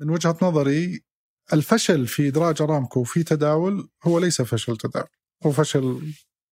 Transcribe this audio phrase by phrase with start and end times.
[0.00, 1.02] من وجهة نظري
[1.52, 5.06] الفشل في إدراج أرامكو في تداول هو ليس فشل تداول
[5.46, 6.00] هو فشل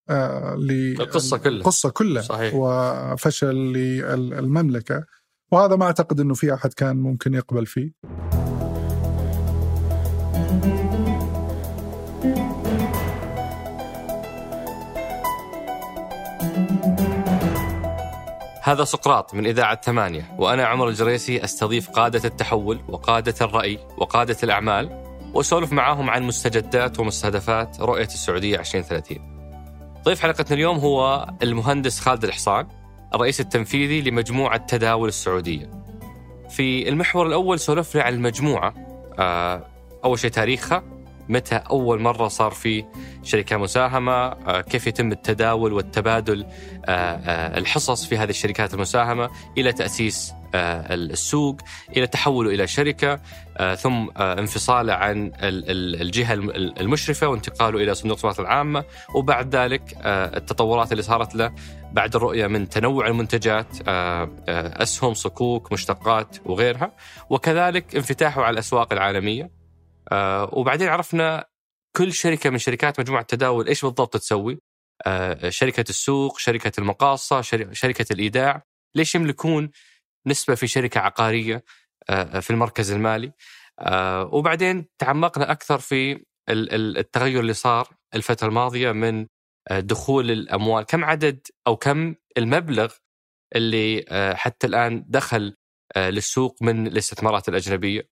[0.09, 0.55] آه
[0.99, 1.57] القصة كلها.
[1.57, 2.53] القصة كلها صحيح.
[2.55, 5.05] وفشل للمملكه
[5.51, 7.91] وهذا ما أعتقد إنه في أحد كان ممكن يقبل فيه.
[18.63, 25.03] هذا سقراط من إذاعة ثمانية وأنا عمر الجريسي أستضيف قادة التحول وقادة الرأي وقادة الأعمال
[25.33, 29.17] وأسولف معاهم عن مستجدات ومستهدفات رؤية السعودية 2030
[30.05, 32.67] ضيف حلقتنا اليوم هو المهندس خالد الحصان
[33.15, 35.71] الرئيس التنفيذي لمجموعة تداول السعودية.
[36.49, 38.73] في المحور الأول سولفنا عن المجموعة
[39.19, 39.67] آه،
[40.05, 40.83] أول شيء تاريخها
[41.29, 42.85] متى أول مرة صار في
[43.23, 46.45] شركة مساهمة؟ آه، كيف يتم التداول والتبادل؟
[46.85, 51.57] آه، آه، الحصص في هذه الشركات المساهمة إلى تأسيس السوق
[51.97, 53.19] إلى تحوله إلى شركة
[53.75, 56.49] ثم انفصاله عن ال- ال- الجهة الم-
[56.79, 58.83] المشرفة وانتقاله إلى صندوق السماوات العامة.
[59.15, 61.51] وبعد ذلك التطورات اللي صارت له
[61.91, 63.67] بعد الرؤية من تنوع المنتجات
[64.81, 66.91] أسهم صكوك مشتقات وغيرها.
[67.29, 69.62] وكذلك انفتاحه على الأسواق العالمية.
[70.11, 71.45] آه، وبعدين عرفنا
[71.97, 74.59] كل شركة من شركات مجموعة التداول إيش بالضبط تسوي؟
[75.05, 78.63] آه، شركة السوق شركة المقاصة شر- شركة الإيداع.
[78.95, 79.71] ليش يملكون
[80.27, 81.63] نسبة في شركة عقارية
[82.09, 83.31] آه، في المركز المالي؟
[83.79, 86.11] آه، وبعدين تعمقنا أكثر في
[86.49, 89.27] ال- ال- التغير اللي صار الفترة الماضية من
[89.71, 90.83] آه، دخول الأموال.
[90.85, 92.93] كم عدد أو كم المبلغ
[93.55, 95.55] اللي آه، حتى الآن دخل
[95.95, 98.09] آه، للسوق من الاستثمارات الأجنبية؟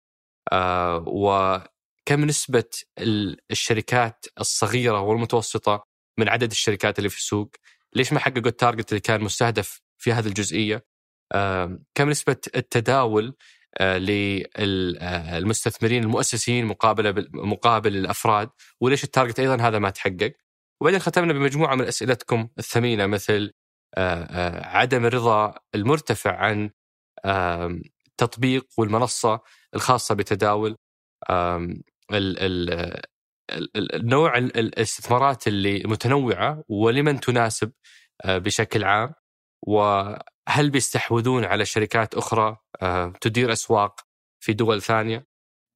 [2.11, 2.63] آه، وكم نسبة
[2.99, 5.87] ال- الشركات الصغيرة والمتوسطة
[6.19, 7.51] من عدد الشركات اللي في السوق؟
[7.95, 10.85] ليش ما حققوا ال target اللي كان مستهدف في هذه الجزئية؟
[11.33, 13.35] آه، كم نسبة التداول
[13.79, 18.49] آه، للمستثمرين المؤسسين مقابل مقابل الأفراد؟
[18.81, 20.33] وليش ال target أيضا هذا ما تحقق؟
[20.81, 23.51] وبعدين ختمنا بمجموعة من أسئلتكم الثمينة مثل
[23.97, 26.69] آه، آه، عدم الرضا المرتفع عن
[28.07, 29.41] التطبيق والمنصة
[29.75, 30.75] الخاصة بتداول.
[32.17, 33.05] ال- ال-
[33.55, 37.71] ال- الاستثمارات اللي متنوعة ولمن تناسب
[38.25, 39.13] آه، بشكل عام
[39.67, 43.99] وهل بيستحوذون على شركات أخرى آه، تدير أسواق
[44.43, 45.27] في دول ثانية؟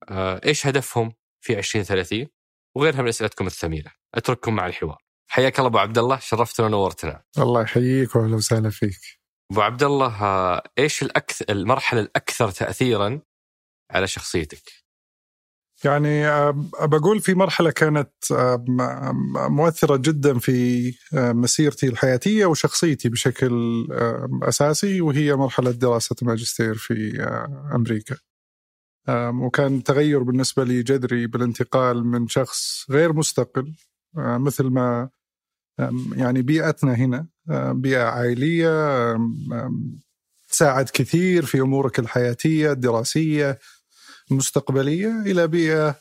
[0.09, 1.13] آه، إيش هدفهم
[1.45, 2.27] في 2030
[2.75, 3.91] وغيرها من أسئلتكم الثمينة.
[4.15, 4.97] أترككم مع الحوار.
[5.31, 7.23] حياك الله أبو عبد الله شرفتنا ونورتنا.
[7.37, 8.99] الله يحييك واهلا وسهلا فيك.
[9.51, 10.15] أبو عبد الله
[10.79, 13.21] إيش الاكثر المرحلة الأكثر تاثيرا
[13.91, 14.84] على شخصيتك؟
[15.83, 18.81] يعني آه، بقول في مرحلة كانت آه، م-
[19.15, 26.75] م- مؤثرة جدا في آه، مسيرتي الحياتية وشخصيتي بشكل آه، أساسي وهي مرحلة دراسة الماجستير
[26.75, 28.15] في آه، أمريكا.
[29.09, 33.73] آم، وكان تغير بالنسبة لي جذري بالانتقال من شخص غير مستقل
[34.17, 35.09] آه، مثل ما
[36.15, 37.71] يعني بيئتنا هنا آه،
[38.67, 39.99] آم، آم،
[40.49, 43.59] تساعد كثير في أمورك الحياتية الدراسية
[44.31, 45.95] المستقبلية إلى بيئة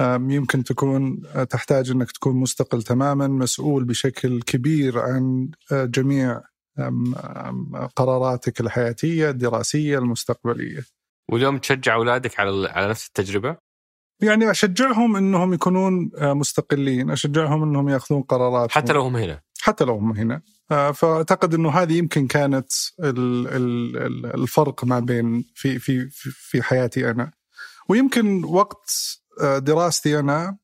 [0.00, 6.40] آم، يمكن تكون آه، تحتاج أنك تكون مستقل تماما مسؤول بشكل كبير عن آه، جميع
[7.96, 10.84] قراراتك الحياتية الدراسية المستقبلية
[11.30, 13.56] واليوم تشجع أولادك على على نفس التجربة
[14.22, 19.84] يعني أشجعهم إنهم يكونون آه، مستقلين، أشجعهم إنهم يأخذون قرارات حتى لو هم هنا حتى
[19.84, 20.42] لو هم هنا.
[20.94, 26.62] فأعتقد إنه هذه يمكن كانت ال- ال- ال- الفرق ما بين في في في- في
[26.62, 27.32] حياتي أنا.
[27.90, 28.90] ويمكن وقت
[29.42, 30.56] آه، دراستي أنا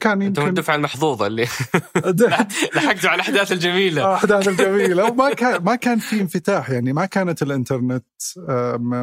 [0.00, 1.42] كان أنت يمكن الدفعه المحظوظة اللي
[2.74, 4.06] لحقتوا على الأحداث الجميلة.
[4.06, 5.04] الأحداث الجميلة.
[5.10, 8.04] وما كان ما كان في انفتاح يعني ما كانت الإنترنت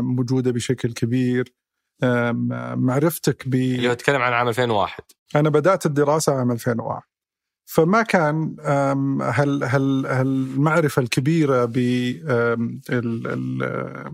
[0.01, 1.53] موجودة بشكل كبير.
[2.75, 3.55] معرفتك ب
[3.85, 5.03] هو أتكلم عن عام 2001
[5.35, 7.12] أنا بدأت الدراسة عام 2001
[7.65, 8.55] فما كان
[9.21, 11.65] هال هال هالمعرفه الكبيرة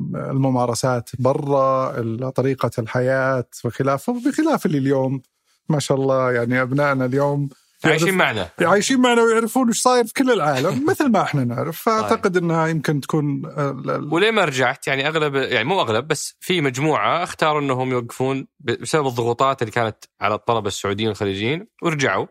[0.09, 5.21] بالممارسات برا طريقة الحياة وخلافه بخلاف اللي اليوم
[5.69, 7.49] ما شاء الله يعني أبنائنا اليوم
[7.85, 8.49] عايشين معنا.
[8.61, 11.79] عايشين معنا ويعرفون إيش صاير في كل العالم مثل ما إحنا نعرف.
[11.81, 16.61] فأعتقد إنها يمكن تكون ال- وليه ما رجعت؟ يعني أغلب يعني مو أغلب بس في
[16.61, 22.25] مجموعة اختاروا إنهم يوقفون بسبب الضغوطات اللي كانت على الطلبة السعوديين والخليجيين ورجعوا.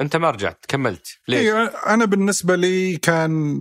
[0.00, 1.06] انت ما رجعت كملت.
[1.28, 3.60] ليش؟ إيه، أنا بالنسبة لي كان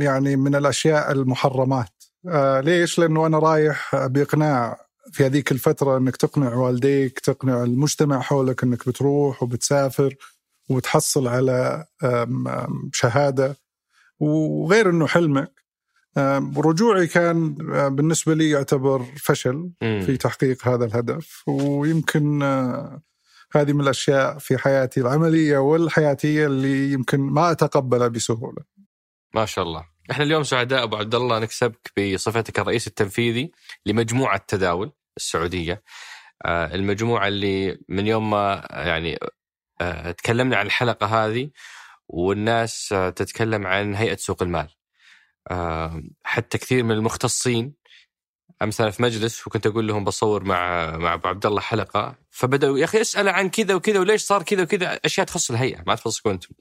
[0.00, 2.04] يعني من الأشياء المحرمات.
[2.28, 8.62] آه، ليش؟ لأنه أنا رايح بإقناع في هذيك الفترة إنك تقنع والديك، تقنع المجتمع حولك
[8.62, 10.14] إنك بتروح وبتسافر
[10.68, 11.86] وبتحصل على
[12.92, 13.56] شهادة.
[14.20, 15.64] وغير إنه حلمك
[16.56, 17.54] رجوعي كان
[17.96, 21.42] بالنسبة لي يعتبر فشل في تحقيق هذا الهدف.
[21.46, 22.42] ويمكن
[23.58, 28.62] هذه من الأشياء في حياتي العملية والحياتية اللي يمكن ما أتقبلها بسهولة.
[29.34, 29.84] ما شاء الله.
[30.10, 33.52] إحنا اليوم سعداء أبو عبد الله نكسبك بصفتك الرئيس التنفيذي
[33.86, 35.82] لمجموعة تداول السعودية.
[36.46, 39.18] آه، المجموعة اللي من يوم ما يعني
[39.80, 41.50] آه، تكلمنا عن الحلقة هذه
[42.08, 44.68] والناس آه، تتكلم عن هيئة سوق المال.
[46.24, 47.74] حتى كثير من المختصين
[48.62, 52.78] امس أنا في مجلس وكنت أقول لهم بصور مع مع أبو عبد الله حلقة فبدأوا
[52.78, 56.30] يا أخي اسأل عن كذا وكذا وليش صار كذا وكذا أشياء تخص الهيئة ما تخصكم
[56.30, 56.54] أنتم.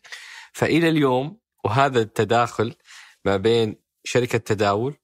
[0.54, 2.76] فإلى اليوم وهذا التداخل
[3.26, 4.96] ما بين شركة تداول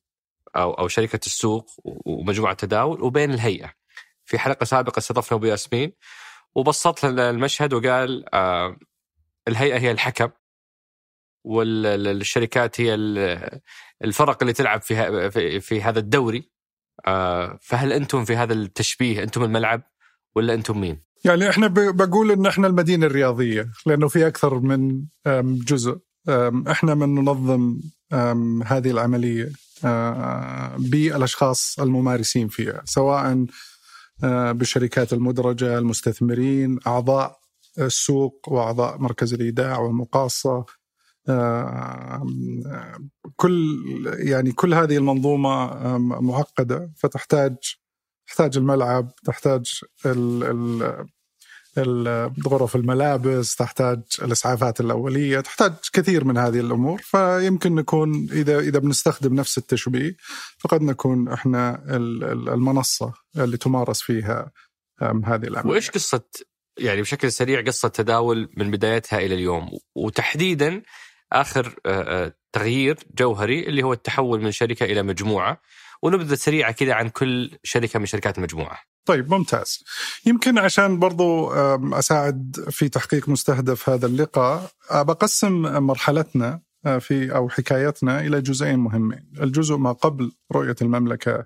[0.55, 3.73] أو أو شركة السوق ومجموعة تداول وبين الهيئة.
[4.25, 5.93] في حلقة سابقة استضفنا أبو ياسمين
[6.55, 8.77] وبسط لنا المشهد وقال آه
[9.47, 10.29] الهيئة هي الحكم
[11.43, 12.93] والشركات هي
[14.03, 16.49] الفرق اللي تلعب في في, هذا الدوري
[17.61, 19.81] فهل أنتم في هذا التشبيه؟ أنتم الملعب
[20.35, 25.05] ولا أنتم مين؟ يعني إحنا بقول إن إحنا المدينة الرياضية لأنه في أكثر من
[25.65, 25.97] جزء.
[26.67, 27.79] إحنا من ننظم
[28.65, 29.51] هذه العملية
[29.85, 33.45] آه، بالأشخاص الممارسين فيها سواء
[34.23, 37.39] آه، بالشركات المدرجة المستثمرين أعضاء
[37.79, 40.65] السوق وأعضاء مركز الإيداع والمقاصة.
[43.35, 43.79] كل
[44.19, 47.55] يعني كل هذه المنظومة معقده فتحتاج
[48.27, 50.43] تحتاج الملعب تحتاج ال
[51.77, 57.01] ال غرف الملابس تحتاج الإسعافات الأولية تحتاج كثير من هذه الأمور.
[57.01, 60.15] فيمكن نكون إذا إذا بنستخدم نفس التشبيه
[60.59, 61.83] فقد نكون إحنا
[62.53, 64.51] المنصة اللي تمارس فيها
[65.01, 66.21] هذه العملية وإيش قصة
[66.79, 70.81] يعني بشكل سريع قصة تداول من بدايتها إلى اليوم؟ وتحديدا
[71.33, 71.79] آخر
[72.53, 75.61] تغيير جوهري اللي هو التحول من شركة إلى مجموعة
[76.01, 78.79] ونبذة سريعة كذا عن كل شركة من شركات المجموعه.
[79.05, 79.83] طيب ممتاز.
[80.25, 81.51] يمكن عشان برضو
[81.93, 85.51] أساعد في تحقيق مستهدف هذا اللقاء بقسم
[85.83, 86.61] مرحلتنا
[86.99, 89.31] في أو حكايتنا إلى جزئين مهمين.
[89.41, 91.45] الجزء ما قبل رؤية المملكة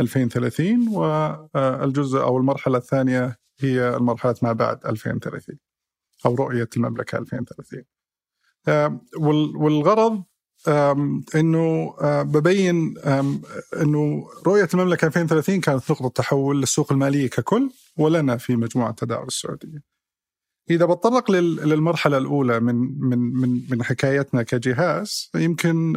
[0.00, 5.58] 2030 والجزء أو المرحلة الثانية هي المرحلة ما بعد 2030
[6.26, 7.84] أو رؤية المملكة 2030
[9.56, 10.22] والغرض
[11.34, 12.94] إنه ببين
[13.82, 19.82] إنه رؤية المملكة 2030 كانت نقطه تحول للسوق المالية ككل ولنا في مجموعة التداول السعودية.
[20.70, 25.96] إذا بتطرق للمرحلة الأولى من من من من حكايتنا كجهاز يمكن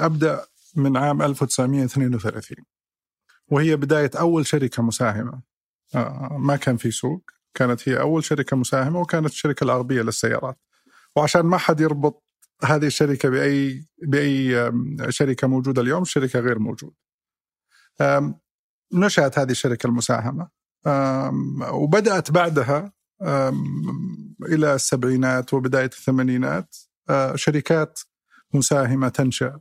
[0.00, 0.44] أبدأ
[0.76, 2.56] من عام 1932
[3.48, 5.40] وهي بداية أول شركة مساهمة
[6.38, 7.22] ما كان في سوق
[7.54, 10.58] كانت هي أول شركة مساهمة وكانت الشركة العربيه للسيارات.
[11.16, 12.24] وعشان ما حد يربط
[12.64, 14.72] هذه الشركة باي بأي
[15.08, 16.96] شركة موجودة اليوم شركة غير موجودة.
[18.92, 20.48] نشأت هذه الشركة المساهمة
[21.72, 22.92] وبدأت بعدها
[24.42, 26.76] إلى السبعينات وبداية الثمانينات
[27.34, 28.00] شركات
[28.54, 29.60] مساهمة تنشأ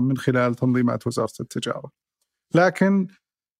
[0.00, 1.90] من خلال تنظيمات وزارة التجارة.
[2.54, 3.06] لكن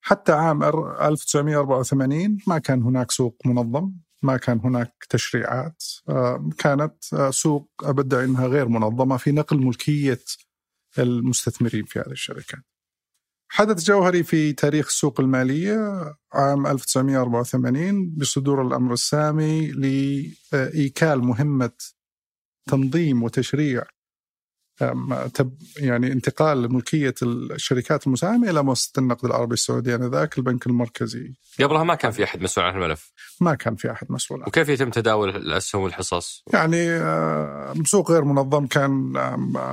[0.01, 7.31] حتى عام 1984 ما كان هناك سوق منظم ما كان هناك تشريعات آه، كانت آه،
[7.31, 10.21] سوق أبدأ أنها غير منظمة في نقل ملكية
[10.99, 12.65] المستثمرين في هذه الشركات
[13.51, 15.79] حدث جوهري في تاريخ السوق المالية
[16.33, 21.73] عام 1984 بصدور الأمر السامي لإيكال مهمة
[22.69, 23.83] تنظيم وتشريع
[25.77, 31.35] يعني انتقال ملكية الشركات المساهمة إلى مؤسسة النقد العربي السعودي آنذاك البنك المركزي.
[31.61, 33.13] قبلها ما كان في أحد مسؤول عن الملف.
[33.41, 34.49] ما كان في أحد مسؤول عنه.
[34.49, 37.01] وكيف يتم تداول الأسهم والحصص؟ يعني
[37.85, 39.13] سوق غير منظم كان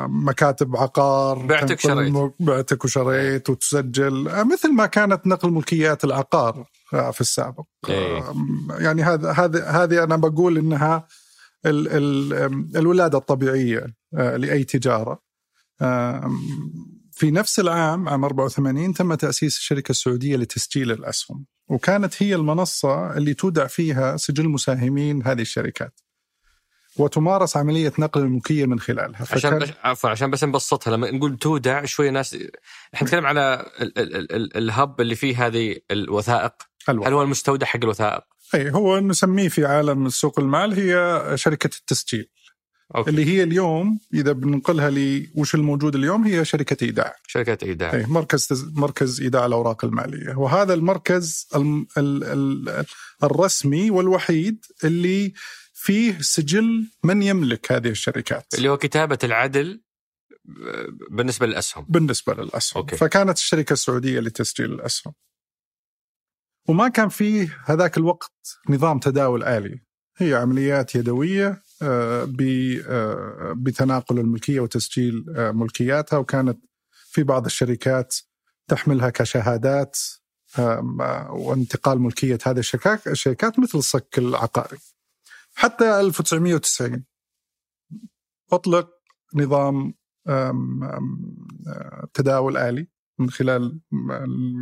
[0.10, 7.64] مكاتب عقار بعتك شريت بعتك وشريت وتسجل مثل ما كانت نقل ملكيات العقار في السابق.
[7.90, 8.24] إيه.
[8.70, 11.08] يعني هذا هذه هذه أنا بقول إنها
[11.66, 15.26] ال ال الولادة الطبيعية آه، لأي تجارة.
[17.12, 21.46] في نفس العام عام 84 تم تأسيس الشركة السعودية لتسجيل الأسهم.
[21.68, 26.00] وكانت هي المنصة اللي تودع فيها سجل مساهمين هذه الشركات.
[26.98, 29.26] وتمارس عملية نقل الملكيه من خلالها.
[29.32, 29.74] عشان بش...
[29.84, 30.92] عفوا عشان بس نبسطها.
[30.92, 32.34] لما نقول تودع شوية ناس
[32.94, 34.00] إحنا نتكلم على ال...
[34.00, 34.36] ال...
[34.36, 34.58] ال...
[34.58, 36.54] ال hub اللي فيه هذه الوثائق.
[36.90, 37.08] الوثائق.
[37.08, 38.24] هل هو المستودع حق الوثائق؟
[38.56, 42.30] اي هو نسميه في عالم سوق المال هي شركة التسجيل.
[42.96, 43.10] okay.
[43.10, 47.16] اللي هي اليوم إذا بننقلها لي وش الموجود اليوم هي شركة إيداع.
[47.28, 47.94] شركة إيداع.
[47.94, 50.36] اي مركز مركز إيداع الأوراق المالية.
[50.36, 52.86] وهذا المركز ال ال ال
[53.24, 55.34] الرسمي والوحيد اللي
[55.74, 58.46] فيه سجل من يملك هذه الشركات.
[58.54, 59.82] اللي هو كتابة العدل
[61.10, 61.86] بالنسبة للأسهم.
[61.90, 62.82] بالنسبة للأسهم.
[62.82, 62.98] أوكي.
[62.98, 65.14] فكانت الشركة السعودية لتسجيل الأسهم.
[66.68, 69.86] وما كان فيه هذاك الوقت نظام تداول آلي.
[70.18, 72.28] هي عمليات يدوية آه،
[72.88, 76.60] آه، بتناقل الملكية وتسجيل آه، ملكياتها وكانت
[76.92, 78.16] في بعض الشركات
[78.68, 79.98] تحملها كشهادات
[81.30, 82.60] وانتقال ملكية هذه
[83.08, 84.78] الشركات مثل الصك العقاري.
[85.56, 87.06] حتى 1990
[88.52, 88.90] أطلق
[89.36, 89.94] نظام
[92.14, 92.88] تداول آلي.
[93.20, 93.80] من خلال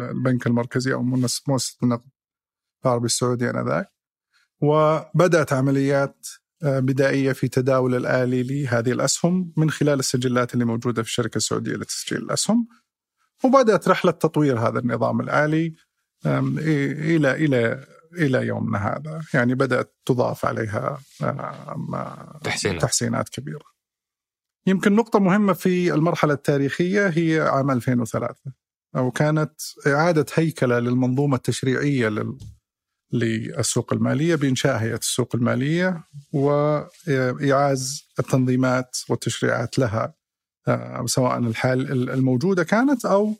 [0.01, 2.09] البنك المركزي مؤسسة مؤسسة النقد
[2.85, 3.91] العربي السعودي آنذاك.
[4.61, 6.27] وبدأت عمليات
[6.63, 11.71] آه، بدائية في تداول الآلي لهذه الأسهم من خلال السجلات اللي موجودة في الشركة السعودية
[11.75, 12.67] لتسجيل الأسهم.
[13.43, 15.75] وبدأت رحلة تطوير هذا النظام الآلي
[16.25, 19.21] آم، إلى إلى إلى يومنا هذا.
[19.33, 21.95] يعني بدأت تضاف عليها آم،
[22.43, 22.81] تحسينات.
[22.81, 23.72] تحسينات كبيرة.
[24.67, 28.35] يمكن نقطة مهمة في المرحلة التاريخية هي عام 2003
[28.95, 29.53] أو كانت
[29.87, 32.37] إعادة هيكلة للمنظومة التشريعية لل...
[33.11, 36.03] للسوق المالية بإنشاء هيئة السوق المالية
[36.33, 40.13] وإعاز التنظيمات والتشريعات لها
[40.67, 43.35] آه، سواء الحال الموجودة كانت أو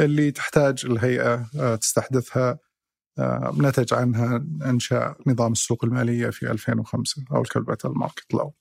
[0.00, 2.58] اللي تحتاج الهيئة آه، تستحدثها
[3.18, 8.54] آه، نتج عنها إنشاء نظام السوق المالية في 2005 أو ال Capital Market Law.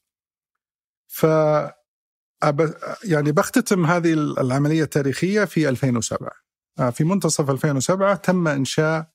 [3.04, 6.32] يعني بختتم هذه العملية التاريخية في 2007
[6.80, 9.08] آه، في منتصف 2007 تم إنشاء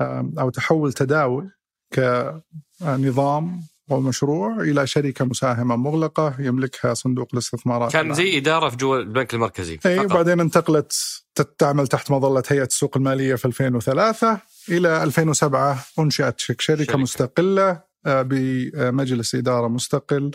[0.00, 1.50] آه، أو تحول تداول
[2.80, 8.14] كنظام ومشروع إلى شركة مساهمة مغلقة يملكها صندوق الاستثمارات كان.
[8.14, 10.04] زي إدارة في جوا البنك المركزي فقط.
[10.04, 10.92] وبعدين انتقلت
[11.58, 16.98] تعمل تحت مظلة هيئة السوق المالية في 2003 إلى 2007 انشئت شك- شركة, شركة.
[16.98, 20.30] مستقلة آه، بمجلس إدارة مستقل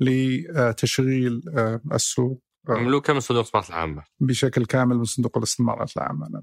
[0.00, 6.42] لتشغيل آه، السوق آه، مملوكه من صندوق الاستثمارات العامة؟ بشكل كامل من صندوق الاستثمارات العامة.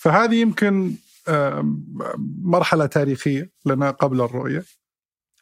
[0.00, 0.94] فهذه يمكن
[1.28, 1.62] آه،
[2.44, 4.64] مرحلة تاريخية لنا قبل الرؤية.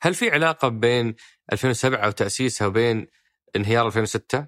[0.03, 1.15] هل في علاقة بين
[1.53, 3.07] 2007 وتأسيسها وبين
[3.57, 4.47] انهيار 2006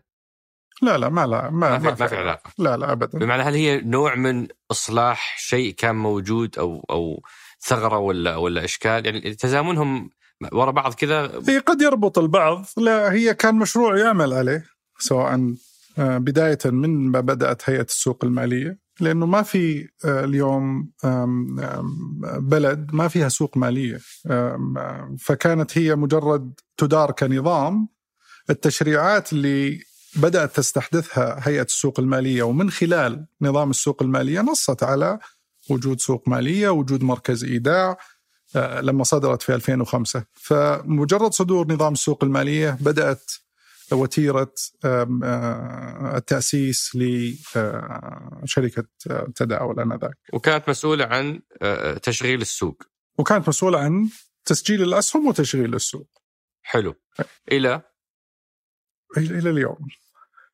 [0.83, 2.51] لا لا ما لا ما, ما في- ما في علاقة.
[2.59, 3.19] لا لا ابدا.
[3.19, 7.23] بمعنى هل هي نوع من إصلاح شيء كان موجود أو أو
[7.61, 10.11] ثغرة ولا ولا إشكال؟ يعني تزامنهم
[10.53, 12.67] ورا بعض كذا؟ هي قد يربط البعض.
[12.77, 14.65] لا هي كان مشروع يعمل عليه
[14.99, 15.55] سواء
[15.99, 20.91] آه، بداية من ما بدأت هيئة السوق المالية لأنه ما في آه، اليوم
[22.39, 24.01] بلد ما فيها سوق مالية.
[25.19, 27.89] فكانت هي مجرد تدار كنظام
[28.51, 29.81] التشريعات اللي
[30.17, 35.19] بدأت تستحدثها هيئة السوق المالية ومن خلال نظام السوق المالية نصت على
[35.71, 37.99] وجود سوق مالية وجود مركز إيداع
[38.55, 43.31] لما صدرت في 2005 فمجرد صدور نظام السوق المالية بدأت
[43.93, 44.55] وتيرة
[44.85, 48.85] آه، التأسيس لشركة
[49.35, 50.19] تداول آنذاك.
[50.33, 52.83] وكانت مسؤولة عن آه، تشغيل السوق.
[53.19, 54.09] وكانت مسؤولة عن
[54.45, 56.09] تسجيل الأسهم وتشغيل السوق.
[56.63, 56.95] حلو.
[57.53, 57.83] إلى؟
[59.17, 59.79] إلى اليوم.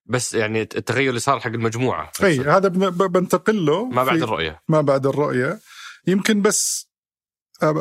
[0.07, 2.13] بس يعني التغير اللي صار حق المجموعة.
[2.25, 4.63] أي هذا بنتقل له ما بعد الرؤية.
[4.69, 5.61] ما بعد الرؤية.
[6.07, 6.86] يمكن بس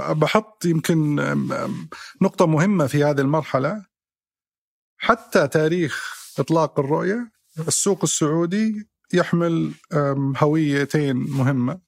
[0.10, 1.16] بحط يمكن
[2.22, 3.86] نقطة مهمة في هذه المرحلة.
[4.98, 7.32] حتى تاريخ إطلاق الرؤية
[7.68, 9.74] السوق السعودي يحمل
[10.38, 11.82] هويتين مهمة.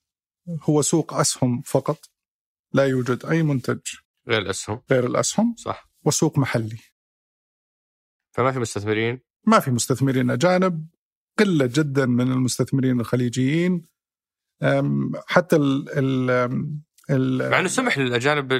[0.63, 1.99] هو سوق أسهم فقط
[2.73, 3.79] لا يوجد أي منتج
[4.27, 4.81] غير الأسهم.
[4.91, 5.55] غير الأسهم.
[5.57, 5.89] صح.
[6.05, 6.77] وسوق محلي.
[8.31, 10.29] فما في مستثمرين؟ ما في مستثمرين.
[10.29, 10.87] أجانب
[11.39, 13.81] قلة جدا من المستثمرين الخليجيين.
[15.27, 18.53] حتى ال- مع إنه سمح للأجانب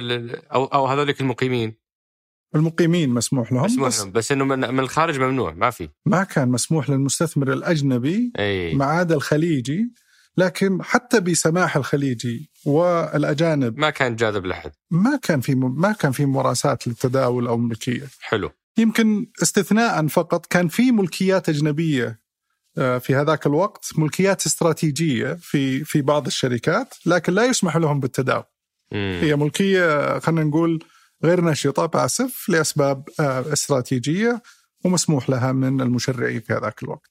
[0.52, 1.74] أو أو هذولك المقيمين.
[2.54, 5.88] المقيمين مسموح لهم مسموح بس لهم بس إنه من, من الخارج ممنوع ما في.
[6.06, 8.74] ما كان مسموح للمستثمر الأجنبي إي.
[8.74, 9.92] ما عدا الخليجي
[10.36, 16.26] لكن حتى بسماح الخليجي والأجانب ما كان جاذب لاحد ما كان في ما كان في
[16.26, 18.06] ممارسات للتداول أو ملكية.
[18.20, 18.50] حلو.
[18.78, 22.18] يمكن استثناء فقط كان في ملكيات أجنبية آه،
[22.78, 28.44] في هذاك الوقت ملكيات استراتيجية في في بعض الشركات لكن لا يسمح لهم بالتداول.
[28.92, 30.84] هي ملكية خلينا نقول
[31.24, 34.42] غير نشطة بأسف لأسباب آه، استراتيجية
[34.84, 37.10] ومسموح لها من المشرعين في هذاك الوقت.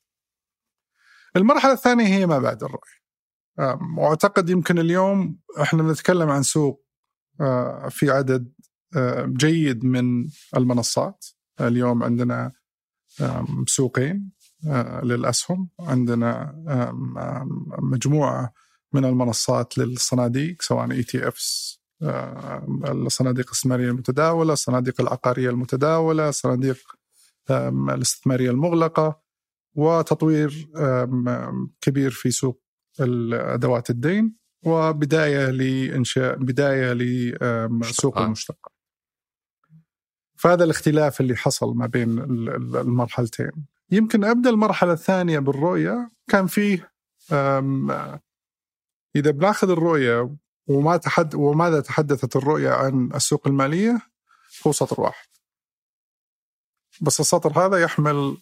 [1.35, 2.97] المرحلة الثانية هي ما بعد الرؤية.
[3.59, 6.85] آم، وأعتقد يمكن اليوم إحنا نتكلم عن سوق
[7.41, 8.53] آه، في عدد
[8.95, 11.25] آه، جيد من المنصات.
[11.61, 12.51] اليوم عندنا
[13.67, 14.31] سوقين.
[14.31, 14.36] آه،
[15.03, 16.53] للأسهم عندنا
[17.81, 18.53] مجموعة
[18.93, 21.79] من المنصات للصناديق سواء اي تي افس
[22.85, 26.77] الصناديق الاستثماريه المتداولة، الصناديق العقارية المتداولة، الصناديق
[27.51, 29.21] الاستثمارية المغلقة،
[29.75, 30.69] وتطوير
[31.81, 32.61] كبير في سوق
[32.99, 34.35] ادوات الدين
[34.65, 38.73] وبداية لإنشاء بداية لسوق المشتقات.
[40.35, 43.51] فهذا الاختلاف اللي حصل ما بين المرحلتين.
[43.91, 46.91] يمكن أبدأ المرحلة الثانية بالرؤية كان فيه
[49.15, 50.35] إذا بناخذ الرؤية
[50.67, 54.01] وما تحد وماذا تحدثت الرؤية عن السوق المالية
[54.67, 55.27] هو سطر واحد.
[57.01, 58.37] بس السطر هذا يحمل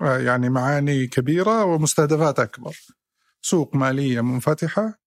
[0.00, 2.76] آه، يعني معاني كبيرة ومستهدفات أكبر.
[3.42, 4.98] سوق مالية منفتحة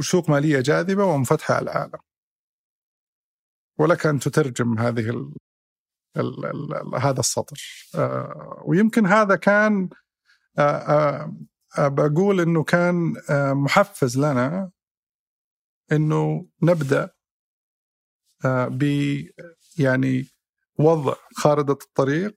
[0.00, 1.98] سوق مالية جاذبة ومنفتحة على العالم.
[3.78, 5.32] ولك أن تترجم هذه
[6.16, 7.88] ال ال ال هذا السطر.
[7.94, 9.88] آه، ويمكن هذا كان
[10.58, 11.32] آه،
[11.78, 13.14] بقول إنه كان
[13.54, 14.70] محفز لنا
[15.92, 17.10] إنه نبدأ
[18.44, 18.82] ب
[19.78, 20.28] يعني
[20.78, 22.36] وضع خارطة الطريق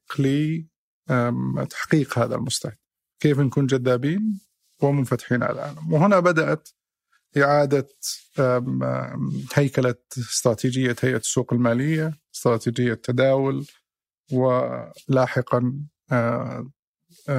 [1.09, 2.77] لتحقيق هذا المستهدف.
[3.19, 4.41] كيف نكون جذابين
[4.81, 5.93] ومنفتحين على العالم.
[5.93, 6.69] وهنا بدأت
[7.37, 7.87] إعادة
[9.53, 13.67] هيكلة استراتيجية هيئة السوق المالية استراتيجية تداول
[14.31, 15.73] ولاحقا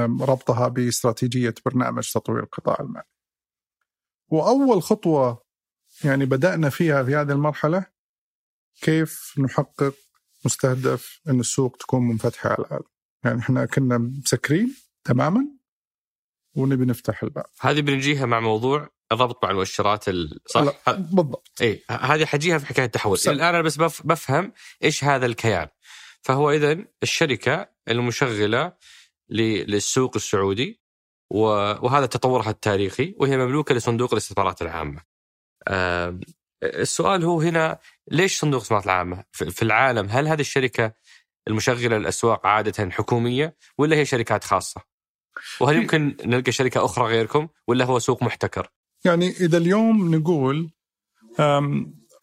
[0.00, 3.04] ربطها باستراتيجية برنامج تطوير القطاع المالي.
[4.28, 5.44] وأول خطوة
[6.04, 7.86] يعني بدأنا فيها في هذه المرحلة
[8.80, 9.94] كيف نحقق
[10.44, 12.84] مستهدف إن السوق تكون منفتحة على العالم.
[13.24, 15.48] يعني إحنا كنا مسكرين تماما
[16.54, 17.44] ونبي نفتح الباب.
[17.60, 20.04] هذه بنجيها مع موضوع الربط مع المؤشرات
[20.46, 21.48] صح؟ بالضبط.
[21.62, 24.52] اي هذه حجيها في حكاية التحول، الآن أنا بس بفهم
[24.84, 25.68] إيش هذا الكيان.
[26.22, 28.72] فهو اذا الشركة المشغلة
[29.30, 30.80] للسوق السعودي
[31.30, 35.00] وهذا تطورها التاريخي وهي مملوكة لصندوق الاستثمارات العامة.
[36.62, 37.78] السؤال هو هنا
[38.10, 40.92] ليش صندوق الاستثمارات العامة؟ في العالم هل هذه الشركة
[41.48, 44.93] المشغلة للأسواق عادة حكومية ولا هي شركات خاصة؟
[45.60, 48.70] وهل يمكن نلقى شركة أخرى غيركم ولا هو سوق محتكر؟
[49.04, 50.70] يعني إذا اليوم نقول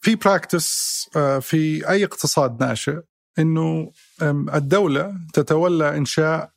[0.01, 1.09] في براكتس
[1.41, 2.99] في أي اقتصاد ناشئ
[3.39, 3.91] إنه
[4.53, 6.51] الدولة تتولى إنشاء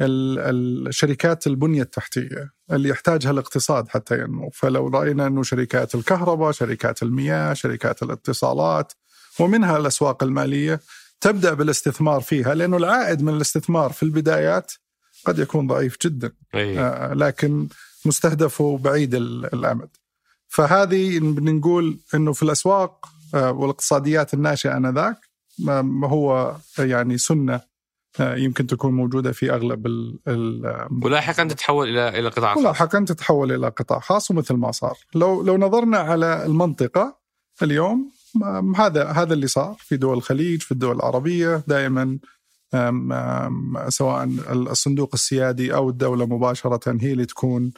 [0.00, 7.52] الشركات البنية التحتية اللي يحتاجها الاقتصاد حتى ينمو، فلو رأينا إنه شركات الكهرباء، شركات المياه،
[7.52, 8.92] شركات الاتصالات
[9.40, 10.80] ومنها الأسواق المالية
[11.20, 14.72] تبدأ بالاستثمار فيها لأنه العائد من الاستثمار في البدايات
[15.24, 16.86] قد يكون ضعيف جدا أيه.
[16.88, 17.68] آه لكن
[18.04, 19.88] مستهدفه بعيد الأمد.
[20.48, 25.16] فهذه بنقول إنه في الأسواق آه والاقتصاديات الناشئة آنذاك
[26.04, 27.60] هو يعني سنة
[28.20, 32.62] آه، يمكن تكون موجودة في أغلب ال ال ولاحقا تتحول إلى إلى قطاع خاص.
[32.62, 34.98] ولاحقا تتحول إلى قطاع خاص ومثل ما صار.
[35.14, 37.18] لو لو نظرنا على المنطقة
[37.62, 38.10] اليوم
[38.76, 42.18] هذا هذا اللي صار في دول الخليج في الدول العربية دائما
[43.88, 47.72] سواء الصندوق السيادي أو الدولة مباشرة هي اللي تكون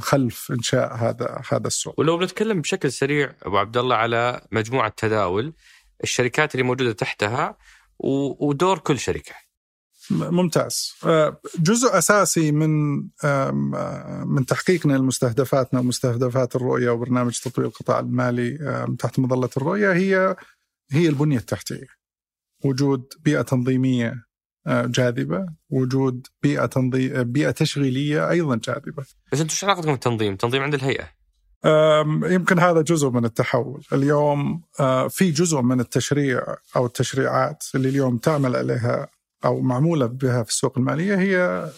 [0.00, 2.00] خلف إنشاء هذا هذا السوق.
[2.00, 5.52] ولو بنتكلم بشكل سريع أبو عبد الله على مجموعة تداول
[6.02, 7.56] الشركات اللي موجودة تحتها
[7.98, 9.45] ودور كل شركة.
[10.10, 10.92] ممتاز.
[11.06, 12.96] آه، جزء أساسي من
[14.26, 18.58] من تحقيقنا لمستهدفاتنا ومستهدفات الرؤية وبرنامج تطوير القطاع المالي
[18.98, 20.36] تحت مظلة الرؤية هي
[20.90, 21.86] هي البنية التحتية.
[22.64, 24.26] وجود بيئة تنظيمية
[24.66, 29.04] آه، جاذبة، وجود بيئة تنظيم بيئة تشغيلية أيضا جاذبة.
[29.32, 31.16] بس أنتم شو علاقتكم بالتنظيم؟ التنظيم عند الهيئة.
[32.24, 36.42] يمكن هذا جزء من التحول اليوم آه، في جزء من التشريع
[36.76, 39.08] أو التشريعات اللي اليوم تعمل عليها
[39.44, 41.70] أو معمولة بها في السوق المالية هي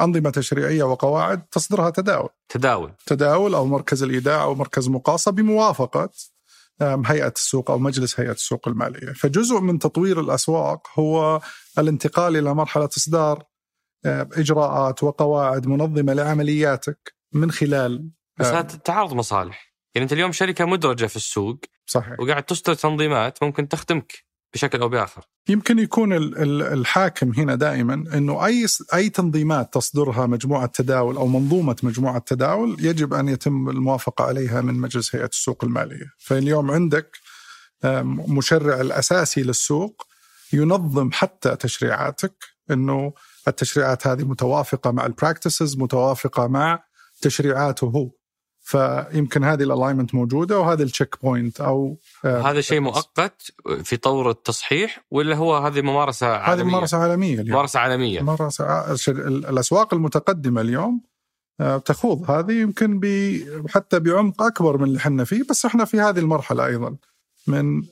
[0.00, 2.28] أنظمة تشريعية وقواعد تصدرها تداول.
[2.48, 2.92] تداول.
[3.06, 6.10] تداول أو مركز الإيداع أو مركز مقاصة بموافقة
[6.82, 9.12] هيئة السوق أو مجلس هيئة السوق المالية.
[9.12, 11.40] فجزء من تطوير الأسواق هو
[11.78, 13.44] الانتقال إلى مرحلة إصدار
[14.06, 19.74] إجراءات وقواعد منظمة لعملياتك من خلال بس هذا تعارض مصالح.
[19.94, 22.20] يعني أنت اليوم شركة مدرجة في السوق صحيح.
[22.20, 24.25] وقاعد تصدر تنظيمات ممكن تخدمك.
[24.56, 25.24] بشكل أو بآخر.
[25.48, 26.12] يمكن يكون
[26.62, 33.14] الحاكم هنا دائما إنه أي أي تنظيمات تصدرها مجموعة تداول أو منظومة مجموعة تداول يجب
[33.14, 37.16] أن يتم الموافقة عليها من مجلس هيئة السوق المالية، فاليوم عندك
[38.28, 40.06] مشرع الأساسي للسوق
[40.52, 42.34] ينظم حتى تشريعاتك
[42.70, 43.12] إنه
[43.48, 46.82] التشريعات هذه متوافقة مع البراكتسز متوافقة مع
[47.22, 48.10] تشريعاته هو.
[48.66, 53.42] فيمكن هذه ال alignment موجودة وهذا ال checkpoint أو آه، هذا شيء مؤقت
[53.84, 57.50] في طور التصحيح ولا هو هذه ممارسة عالمية؟ هذه ممارسة عالمية اليوم.
[57.50, 58.20] ممارسة عالمية.
[58.20, 61.00] ممارسة الأسواق المتقدمة اليوم
[61.60, 63.00] آه، تخوض هذه يمكن
[63.68, 66.96] حتى بعمق أكبر من اللي إحنا فيه بس إحنا في هذه المرحلة أيضا.
[67.46, 67.82] من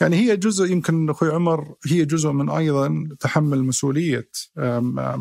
[0.00, 4.30] يعني هي جزء يمكن أخوي عمر هي جزء من أيضا تحمل مسؤولية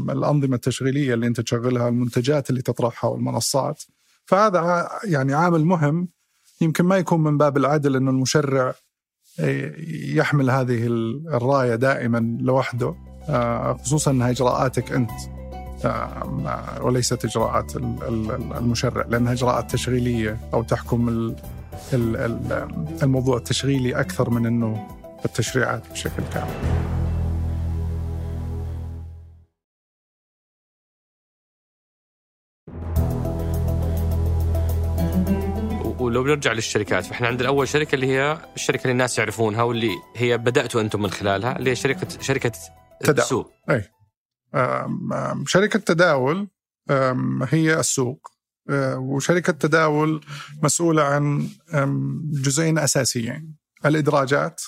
[0.09, 3.83] الأنظمة التشغيلية اللي أنت تشغلها المنتجات اللي تطرحها والمنصات.
[4.27, 6.09] فهذا يعني عامل مهم
[6.61, 8.73] يمكن ما يكون من باب العدل إنه المشرع
[10.13, 10.85] يحمل هذه
[11.33, 12.95] الراية دائما لوحده
[13.29, 15.11] آه، خصوصا إنها إجراءاتك أنت
[15.85, 17.75] آه، وليست إجراءات
[18.57, 21.35] المشرع لأنها إجراءات تشغيلية أو تحكم
[23.03, 24.87] الموضوع التشغيلي أكثر من إنه
[25.25, 27.06] التشريعات بشكل كامل.
[36.07, 40.37] ولو بنرجع للشركات فإحنا عندنا اول شركة اللي هي الشركة اللي الناس يعرفونها واللي هي
[40.37, 42.51] بدأتوا أنتم من خلالها اللي هي شركه شركة
[43.01, 43.19] تداول.
[43.19, 43.51] السوق.
[43.69, 43.83] أي.
[45.45, 46.47] شركة تداول
[47.49, 48.31] هي السوق.
[48.69, 50.25] أه، وشركة تداول
[50.63, 51.49] مسؤولة عن
[52.31, 53.55] جزئين أساسيين.
[53.85, 54.61] الإدراجات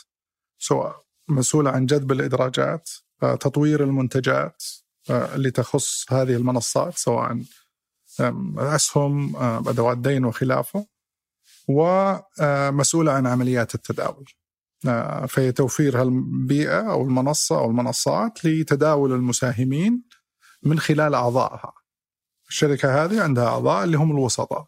[0.57, 2.89] سواء مسؤولة عن جذب الإدراجات
[3.23, 4.63] أه، تطوير المنتجات
[5.09, 7.37] أه، اللي تخص هذه المنصات سواء
[8.57, 9.35] أسهم
[9.67, 10.98] أدوات دين وخلافة.
[11.69, 14.25] ومسؤولة عن عمليات التداول.
[14.87, 20.03] آه، في توفير البيئة أو المنصة أو المنصات لتداول المساهمين
[20.63, 21.73] من خلال أعضائها.
[22.49, 24.67] الشركة هذه عندها أعضاء اللي هم الوسطاء.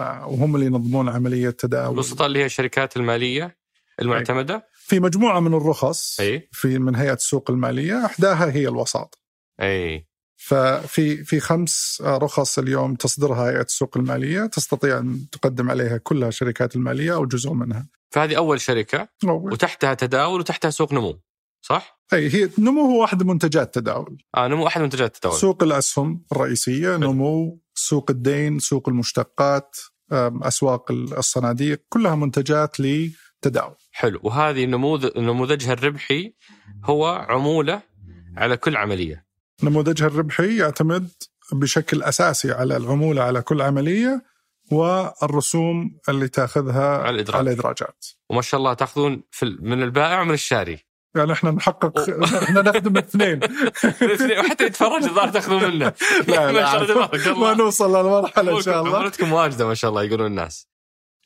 [0.00, 3.56] وهم اللي ينظمون عملية التداول الوسطاء اللي هي الشركات المالية
[4.00, 4.68] المعتمدة.
[4.74, 6.48] في مجموعة من الرخص أي.
[6.52, 9.22] في من هيئة السوق المالية إحداها هي الوساط.
[9.60, 10.09] أي.
[10.42, 16.76] ففي في خمس رخص اليوم تصدرها هيئه السوق المالية تستطيع أن تقدم عليها كلها الشركات
[16.76, 17.88] المالية أو جزء منها.
[18.10, 19.52] فهذه أول شركة أول.
[19.52, 21.20] وتحتها تداول وتحتها سوق نمو
[21.62, 24.18] صح؟ أي هي نمو هو واحد منتجات تداول.
[24.36, 25.36] آه نمو احد منتجات التداول.
[25.36, 29.76] سوق الأسهم الرئيسية نمو سوق الدين سوق المشتقات
[30.42, 33.76] أسواق الصناديق كلها منتجات لتداول.
[33.92, 36.34] حلو وهذه نموذج نموذجها الربحي
[36.84, 37.82] هو عمولة
[38.36, 39.29] على كل عملية.
[39.62, 41.08] نموذجها الربحي يعتمد
[41.52, 44.22] بشكل أساسي على العمولة على كل عملية
[44.72, 47.36] والرسوم اللي تأخذها على, الإدراج.
[47.36, 48.06] على الإدراجات.
[48.30, 50.78] وما شاء الله تأخذون في من البائع ومن الشاري.
[51.16, 53.40] يعني إحنا نحقق إحنا نخدم الاثنين
[54.02, 55.92] الاثنين وحتى يتفرج الظاهر تأخذون منه.
[56.28, 58.98] لا لا ما, نوصل للمرحلة إن شاء الله.
[58.98, 60.68] عملتكم واجدة ما شاء الله يقولون الناس.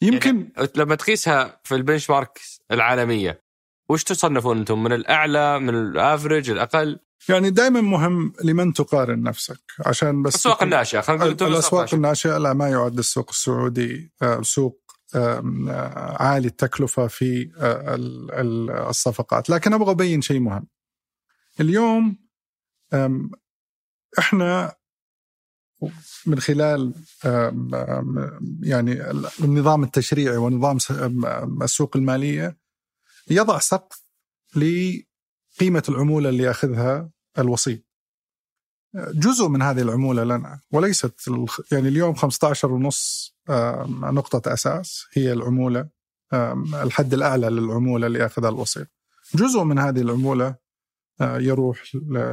[0.02, 3.44] يمكن يعني لما تقيسها في البنش مارك العالمية
[3.88, 10.22] وش تصنفون أنتم؟ من الأعلى من الافرج الأقل؟ يعني دائما مهم لمن تقارن نفسك عشان
[10.22, 12.38] بس الأسواق الناشئة خلينا نقول الأسواق الناشئة.
[12.38, 14.80] لا ما يعد السوق السعودي آه، سوق
[15.14, 17.96] آه، عالي التكلفة في آه،
[18.90, 19.50] الصفقات.
[19.50, 20.66] لكن أبغى أبين شيء مهم.
[21.60, 22.16] اليوم
[24.18, 24.74] إحنا
[26.26, 26.94] من خلال
[28.62, 29.10] يعني
[29.40, 30.76] النظام التشريعي ونظام
[31.62, 32.56] السوق المالية
[33.30, 34.04] يضع سقف
[34.56, 37.80] لقيمة العمولة اللي يأخذها الوسيط.
[38.94, 41.20] جزء من هذه العمولة لنا وليست
[41.72, 43.34] يعني اليوم 15 ونص
[43.90, 45.88] نقطة أساس هي العمولة
[46.74, 48.86] الحد الأعلى للعمولة اللي ياخذها الوسيط.
[49.34, 50.56] جزء من هذه العمولة
[51.20, 51.82] يروح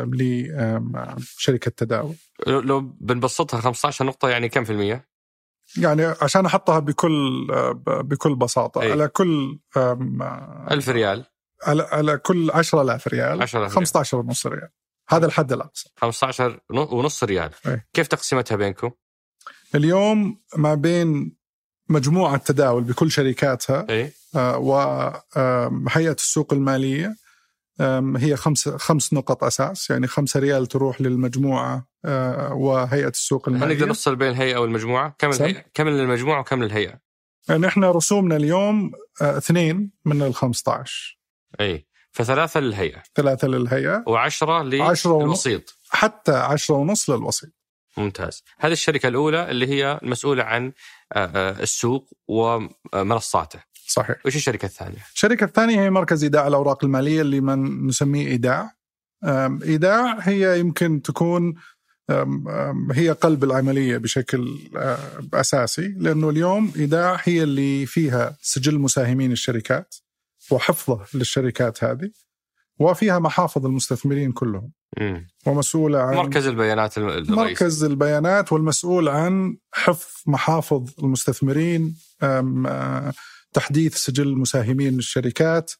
[0.08, 2.16] لشركة تداول.
[2.48, 5.08] لو بنبسطها 15 نقطة يعني كم في المية؟
[5.78, 7.48] يعني عشان أحطها بكل
[7.86, 8.82] بكل بساطة.
[8.82, 8.92] أي.
[8.92, 9.60] على كل
[10.72, 11.26] ألف ريال.
[11.64, 14.70] على على كل 10000 ريال 15 ونص ريال.
[15.12, 17.82] هذا الحد الأقصى 15 ونص ريال أي.
[17.94, 18.92] كيف تقسيمتها بينكم؟
[19.76, 21.38] اليوم ما بين
[21.90, 24.12] مجموعة تداول بكل شركاتها أي.
[24.36, 27.16] آه وهيئه السوق المالية
[28.18, 33.74] هي خمس خمس نقط أساس يعني خمسة ريال تروح للمجموعة آه وهيئة السوق الماليه هل
[33.74, 37.00] نقدر نفصل بين الهيئة والمجموعة؟ كم الهيئه؟ كم للمجموعة وكم للهيئة؟
[37.50, 41.20] يعني إحنا رسومنا اليوم آه اثنين من ال 15
[41.60, 43.04] اي فثلاثة للهيئة.
[43.16, 44.04] ثلاثة للهيئة.
[44.08, 45.78] وعشرة للوسيط.
[45.90, 47.50] حتى عشرة ونص للوسيط.
[47.98, 48.44] ممتاز.
[48.60, 50.72] هذه الشركة الأولى اللي هي المسؤولة عن
[51.14, 53.60] آه، آه، السوق ومنصاته.
[53.88, 54.16] صحيح.
[54.26, 58.72] وش الشركة الثانية؟ الشركة الثانية هي مركز إيداع الأوراق المالية اللي من نسميه إيداع.
[59.64, 61.56] إيداع هي يمكن تكون
[62.92, 64.98] هي قلب العملية بشكل آه،
[65.34, 69.96] أساسي لأنه اليوم إيداع هي اللي فيها سجل مساهمين الشركات.
[70.52, 72.10] وحفظة للشركات هذه
[72.80, 75.28] وفيها محافظ المستثمرين كلهم مم.
[75.46, 77.32] ومسؤولة عن مركز البيانات الرئيسي.
[77.32, 81.98] مركز البيانات والمسؤول عن حفظ محافظ المستثمرين
[83.54, 85.72] تحديث سجل مساهمين الشركات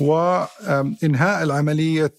[0.00, 2.14] وإنهاء العملية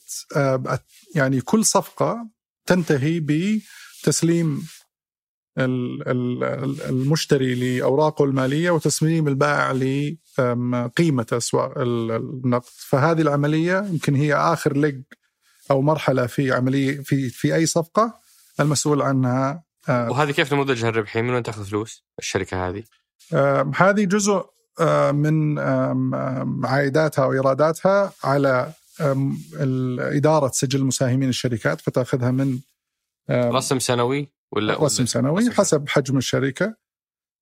[1.16, 2.28] يعني كل صفقة
[2.66, 4.68] تنتهي بتسليم
[6.90, 15.02] المشتري لأوراقه المالية وتسليم البائع لقيمه أسواق النقد فهذه العملية يمكن هي آخر لق
[15.72, 18.14] أو مرحلة في عملية في في أي صفقة
[18.60, 22.84] المسؤول عنها وهذه كيف نموذجها الربحي؟ من وين تأخذ فلوس الشركة هذه؟
[23.76, 24.46] هذه جزء
[25.12, 25.60] من
[26.66, 28.74] عائداتها وايراداتها على
[30.00, 32.60] إدارة سجل مساهمين الشركات فتاخذها من
[33.32, 36.76] رسم سنوي ولا رسم سنوي حسب حجم الشركة.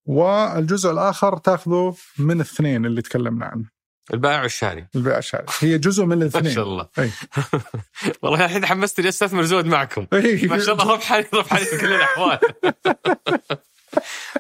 [0.05, 3.65] والجزء الآخر تأخذه من الاثنين اللي تكلمنا عنه.
[4.13, 4.87] البائع والشاري.
[4.95, 5.45] البائع والشاري.
[5.59, 6.87] هي جزء من الاثنين ما شاء الله.
[8.21, 10.07] والله الحين حمستني أستثمر زود معكم.
[10.43, 12.39] ما شاء الله ربحاني ربحاني في كل الأحوال.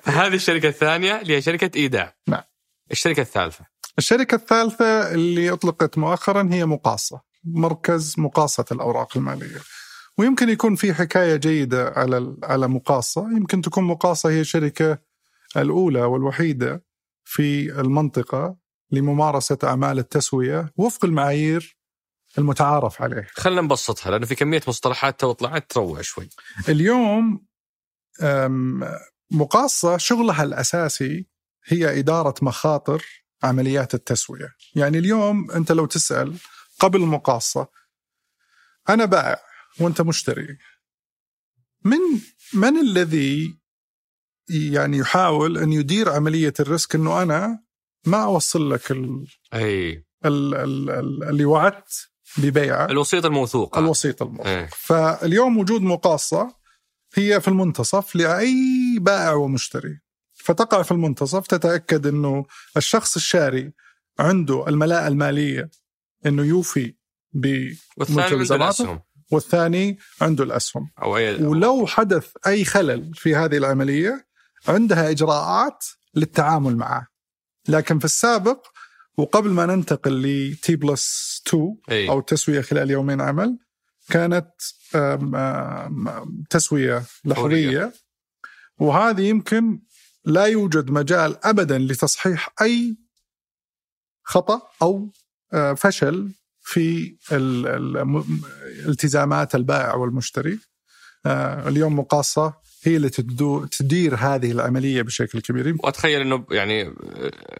[0.19, 2.15] هذه الشركة الثانية اللي هي شركة إيداع.
[2.27, 2.43] نعم.
[2.91, 3.65] الشركة الثالثة.
[3.97, 7.21] الشركة الثالثة اللي أطلقت مؤخرا هي مقاصة.
[7.43, 9.61] مركز مقاصة الأوراق المالية.
[10.17, 13.21] ويمكن يكون في حكاية جيدة على على مقاصة.
[13.31, 14.99] يمكن تكون مقاصة هي الشركة
[15.57, 16.83] الأولى والوحيدة
[17.25, 18.57] في المنطقة
[18.91, 21.77] لممارسة أعمال التسوية وفق المعايير
[22.37, 26.29] المتعارف عليها خلينا نبسطها لأنه في كمية مصطلحات تو طلعت تروع شوي.
[26.69, 27.45] اليوم
[29.31, 31.27] مقاصة شغلها الأساسي
[31.65, 33.03] هي إدارة مخاطر
[33.43, 34.49] عمليات التسوية.
[34.75, 36.37] يعني اليوم أنت لو تسأل
[36.79, 37.67] قبل المقاصة
[38.89, 39.39] أنا بائع
[39.79, 40.57] وأنت مشتري.
[41.85, 41.99] من
[42.53, 43.57] من الذي
[44.49, 47.63] يعني يحاول أن يدير عملية الريسك أنه أنا
[48.05, 50.05] ما أوصل لك ال أي.
[50.25, 53.77] ال ال ال اللي وعدت ببيعه الوسيط الموثوق.
[53.77, 54.47] الوسيط الموثوق.
[54.47, 54.67] أي.
[54.71, 56.55] فاليوم وجود مقاصة
[57.13, 58.55] هي في المنتصف لأي
[58.99, 59.99] بائع ومشتري.
[60.33, 62.45] فتقع في المنتصف تتأكد إنه
[62.77, 63.73] الشخص الشاري
[64.19, 65.69] عنده الملاءه المالية
[66.25, 66.95] إنه يوفي
[67.33, 70.91] بملتزماته والثاني عنده الأسهم.
[71.01, 71.43] أو أي...
[71.43, 74.27] ولو حدث أي خلل في هذه العملية
[74.67, 75.85] عندها إجراءات
[76.15, 77.07] للتعامل معه.
[77.67, 78.65] لكن في السابق
[79.17, 82.09] وقبل ما ننتقل لتي بلس 2 أي.
[82.09, 83.57] أو تسوية خلال يومين عمل
[84.09, 84.51] كانت
[86.49, 87.93] تسوية لحظية.
[88.79, 89.79] وهذه يمكن
[90.25, 92.97] لا يوجد مجال ابدا لتصحيح أي
[94.23, 95.11] خطأ أو
[95.75, 96.31] فشل
[96.69, 97.15] في
[98.87, 100.59] التزامات البائع والمشتري.
[101.67, 102.53] اليوم مقاصة
[102.83, 103.09] هي اللي
[103.71, 105.75] تدير هذه العملية بشكل كبير.
[105.79, 106.93] وأتخيل إنه يعني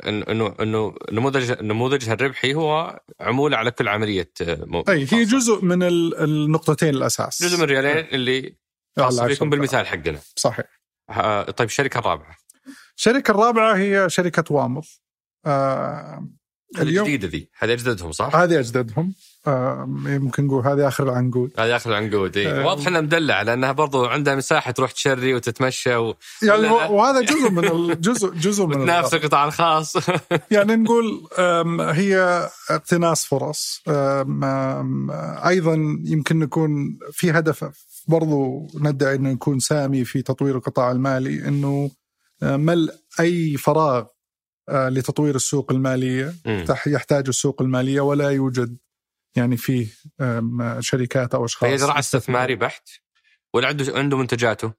[0.08, 4.32] انه إنه نموذج نموذجها الربحي هو عمولة على كل عملية
[4.89, 7.43] أي هي جزء من النقطتين الأساس.
[7.43, 8.56] جزء من الريالين اللي
[9.22, 10.20] يكون بالمثال حقنا.
[10.36, 10.65] صحيح.
[11.58, 12.38] طيب الشركة الرابعة.
[12.98, 14.84] الشركة الرابعة هي شركة وامض
[15.46, 16.28] آه
[16.80, 17.49] اليوم؟ الجديده ذي.
[17.58, 19.13] هذه أجدادهم صح؟ هذه أجدادهم.
[19.47, 21.51] آه ممكن نقول هذه آخر العنقود.
[21.60, 25.95] هذه آخر العنقود اي آه واضح إنها مدلعة لأنها برضو عندها مساحة تروح تشري وتتمشى
[25.95, 26.15] و...
[26.43, 29.95] يعني وهذا جزء من الجزء جزء من تنافس القطاع الخاص.
[30.51, 31.27] يعني نقول
[31.80, 33.84] هي اقتناص فرص.
[35.47, 37.71] أيضا يمكن نكون في هدف
[38.08, 41.91] برضو ندعي إنه يكون سامي في تطوير القطاع المالي إنه
[42.41, 44.06] ملء أي فراغ
[44.69, 46.36] لتطوير السوق المالية.
[46.88, 48.77] يحتاج السوق المالية ولا يوجد
[49.36, 49.88] يعني فيه
[50.80, 51.69] شركات أو أشخاص.
[51.69, 52.89] هي زراعه استثماري بحت؟
[53.53, 54.73] ولا عنده عنده منتجاته؟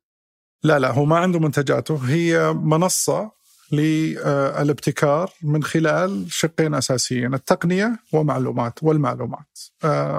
[0.62, 1.96] لا لا هو ما عنده منتجاته.
[1.96, 3.38] هي منصة
[3.72, 9.59] للابتكار من خلال شقين أساسيين التقنية ومعلومات والمعلومات.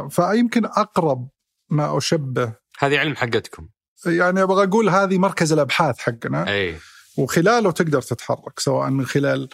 [0.10, 1.29] فيمكن أقرب
[1.69, 2.53] ما أشبه.
[2.79, 3.67] هذه علم حقتكم.
[4.05, 6.49] يعني أبغى أقول هذه مركز الأبحاث حقنا.
[6.49, 6.75] اي
[7.17, 9.50] وخلاله تقدر تتحرك سواء من خلال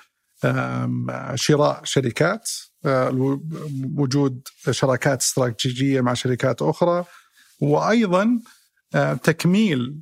[1.35, 2.51] شراء شركات
[3.95, 7.05] وجود شراكات استراتيجية مع شركات أخرى
[7.61, 8.39] وأيضا
[9.23, 10.01] تكميل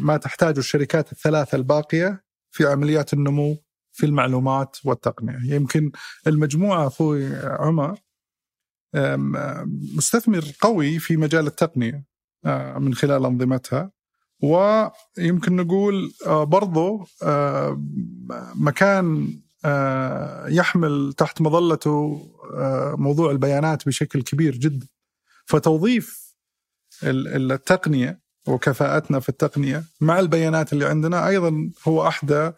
[0.00, 5.54] ما تحتاجه الشركات الثلاثة الباقية في عمليات النمو في المعلومات والتقنية.
[5.54, 5.92] يمكن
[6.26, 7.98] المجموعة أخوي عمر
[9.96, 12.04] مستثمر قوي في مجال التقنية
[12.76, 13.90] من خلال أنظمتها.
[14.40, 17.06] ويمكن نقول برضو
[18.54, 19.34] مكان
[20.48, 22.28] يحمل تحت مظلته
[22.98, 24.86] موضوع البيانات بشكل كبير جدا.
[25.46, 26.34] فتوظيف
[27.04, 32.52] التقنية وكفاءتنا في التقنية مع البيانات اللي عندنا أيضا هو أحدى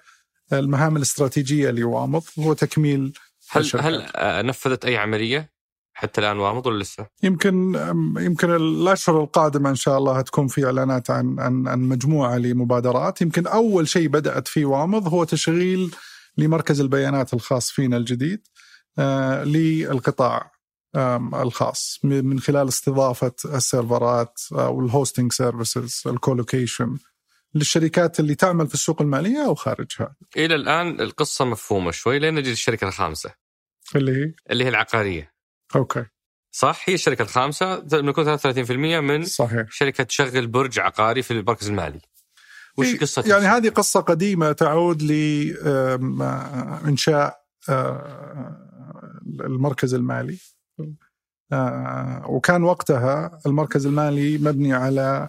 [0.52, 3.12] المهام الاستراتيجية لوامض هو تكميل
[3.50, 4.06] هل هل
[4.46, 5.50] نفذت أي عملية؟
[5.98, 7.74] حتى الآن وامض ولا لسه؟ يمكن
[8.18, 13.46] يمكن الأشهر القادمة إن شاء الله تكون في إعلانات عن عن عن مجموعة لمبادرات، يمكن
[13.46, 15.94] أول شيء بدأت فيه وامض هو تشغيل
[16.36, 18.46] لمركز البيانات الخاص فينا الجديد
[18.98, 20.52] آه للقطاع
[20.94, 26.96] آه الخاص من خلال استضافة السيرفرات أو ال hosting services ال colocation
[27.54, 30.16] للشركات اللي تعمل في السوق المالية أو خارجها.
[30.36, 33.34] إلى الآن القصة مفهومة شوي لين نجي للشركة الخامسة.
[33.96, 35.37] اللي هي؟ اللي هي العقارية.
[35.76, 36.04] أوكي.
[36.52, 39.66] صح؟ هي الشركة الخامسة نكون 33% من صحيح.
[39.70, 42.00] شركة تشغل برج عقاري في المركز المالي.
[42.76, 45.02] وش قصة يعني هذه قصة قديمة تعود
[46.02, 47.38] لانشاء
[49.40, 50.38] المركز المالي.
[51.52, 55.28] آه، وكان وقتها المركز المالي مبني على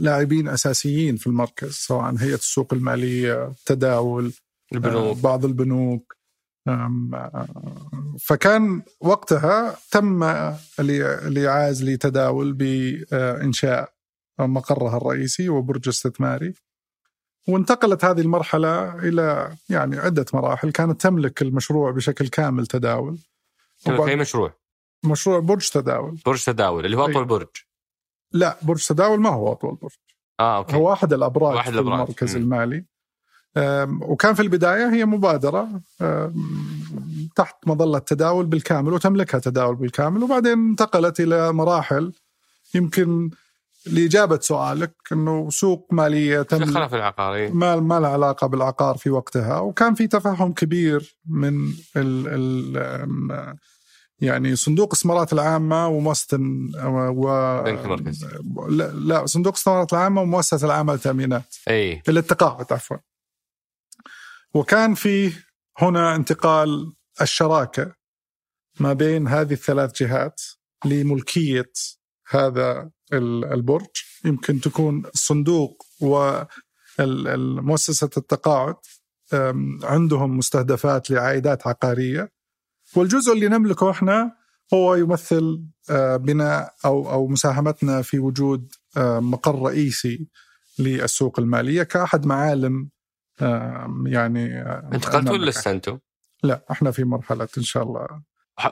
[0.00, 4.32] لاعبين أساسيين في المركز سواء هيئة السوق المالية تداول
[4.72, 5.16] البنوك.
[5.16, 6.12] آه، بعض البنوك.
[6.12, 6.19] آه،
[8.20, 13.92] فكان وقتها تم الإ- الإعاز لتداول بإنشاء
[14.40, 16.54] مقرها الرئيسي وبرج استثماري.
[17.48, 23.18] وانتقلت هذه المرحلة إلى يعني عدة مراحل كانت تملك المشروع بشكل كامل تداول.
[23.84, 24.52] تملك أي مشروع؟
[25.04, 26.18] مشروع برج تداول.
[26.26, 27.24] برج تداول اللي هو أطول أي.
[27.24, 27.48] برج.
[28.32, 29.90] لا برج تداول ما هو أطول برج.
[30.40, 30.76] آه okay.
[30.76, 32.00] هو واحد الأبراج واحد في الأبراج.
[32.00, 32.42] المركز مم.
[32.42, 32.84] المالي.
[34.00, 35.68] وكان في البداية هي مبادرة
[36.02, 36.32] أم،
[37.36, 42.12] تحت مظلة تداول بالكامل وتملكها تداول بالكامل وبعدين انتقلت إلى مراحل
[42.74, 43.30] يمكن
[43.86, 49.10] لإجابة سؤالك أنه سوق مالية دخلها تملك في العقاري ما ما لها علاقة بالعقار في
[49.10, 53.56] وقتها وكان في تفهم كبير من ال ال
[54.20, 58.26] يعني صندوق الاستثمارات العامة ومؤسسة و بنك المركزي.
[58.68, 62.96] لا, لا صندوق الاستثمارات العامة ومؤسسة العامة للتأمينات اي الاتقاعد عفوا.
[64.54, 65.32] وكان في
[65.78, 67.94] هنا انتقال الشراكة
[68.80, 70.40] ما بين هذه الثلاث جهات
[70.84, 71.72] لملكية
[72.30, 73.86] هذا ال- البرج.
[74.24, 75.86] يمكن تكون الصندوق
[76.98, 78.74] ومؤسسة التقاعد
[79.82, 82.32] عندهم مستهدفات لعائدات عقارية.
[82.96, 84.36] والجزء اللي نملكه إحنا
[84.74, 90.28] هو يمثل آه، بناء أو أو مساهمتنا في وجود آه، مقر رئيسي
[90.78, 92.90] للسوق المالية كأحد معالم
[94.06, 95.46] يعني انتقلتوا ولا.
[95.50, 95.98] لسه أنتم؟
[96.42, 98.06] لا إحنا في مرحلة إن شاء الله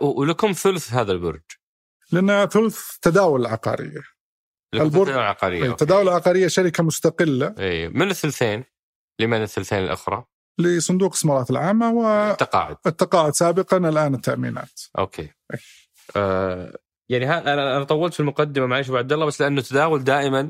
[0.01, 1.43] ولكم ثلث هذا البرج
[2.13, 4.01] لأن ثلث تداول العقاريه
[4.75, 5.71] لكم البرج- ثلث العقاريه أوكي.
[5.71, 8.65] التداول العقاريه شركة مستقلة اي من الثلثين؟
[9.21, 10.25] لمن الثلثين الأخرى؟
[10.59, 15.29] لصندوق الاستثمارات العامة تقاعد والتقاعد سابقا الآن التأمينات أوكي
[16.17, 16.79] آه
[17.09, 20.49] يعني ها أنا أنا طولت في المقدمة معلش أبو عبد الله بس لأنه تداول دائما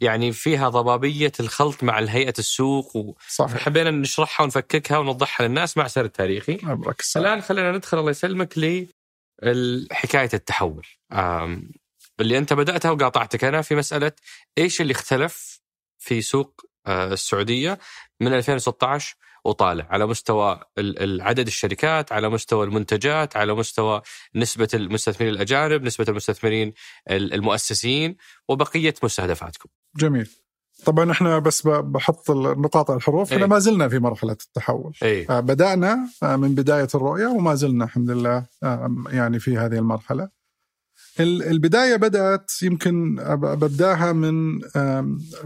[0.00, 3.14] يعني فيها ضبابية الخلط مع الهيئة السوق و...
[3.28, 3.52] صحيح.
[3.56, 6.58] فحبينا نشرحها ونفككها ونوضحها للناس مع سرد تاريخي.
[6.64, 7.26] ابرك السلام.
[7.26, 8.58] الآن خلينا ندخل الله يسلمك
[9.42, 10.86] لحكايه التحول.
[11.12, 11.70] آم،
[12.20, 14.12] اللي أنت بدأتها وقاطعتك أنا في مسألة
[14.58, 15.60] إيش اللي اختلف
[15.98, 17.78] في سوق آه، السعودية
[18.20, 19.86] من 2016 وطالع.
[19.90, 20.60] على مستوى
[21.20, 24.02] عدد الشركات على مستوى المنتجات على مستوى
[24.34, 26.72] نسبة المستثمرين الأجانب نسبة المستثمرين
[27.10, 28.16] ال- المؤسسين
[28.48, 29.68] وبقية مستهدفاتكم.
[29.96, 30.30] جميل.
[30.84, 33.32] طبعا إحنا بس بحط النقاط على الحروف.
[33.32, 33.50] إحنا إيه.
[33.50, 34.96] ما زلنا في مرحلة التحول.
[35.02, 39.74] أي آه، بدأنا آه، من بداية الرؤية وما زلنا الحمد لله آه، يعني في هذه
[39.78, 40.28] المرحلة.
[41.20, 44.60] ال- البداية بدأت يمكن ببداها من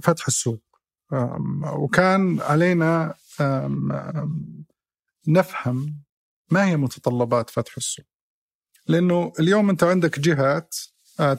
[0.02, 0.62] فتح السوق.
[1.76, 3.14] وكان علينا
[5.28, 6.02] نفهم
[6.50, 8.06] ما هي متطلبات فتح السوق.
[8.86, 10.74] لأنه اليوم أنت عندك جهات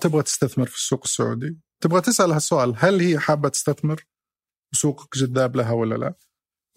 [0.01, 1.57] تبغى تستثمر في السوق السعودي.
[1.85, 4.05] تبغى تسأل هالسؤال هل هي حابة تستثمر
[4.73, 6.13] وسوقك جذاب لها ولا لا؟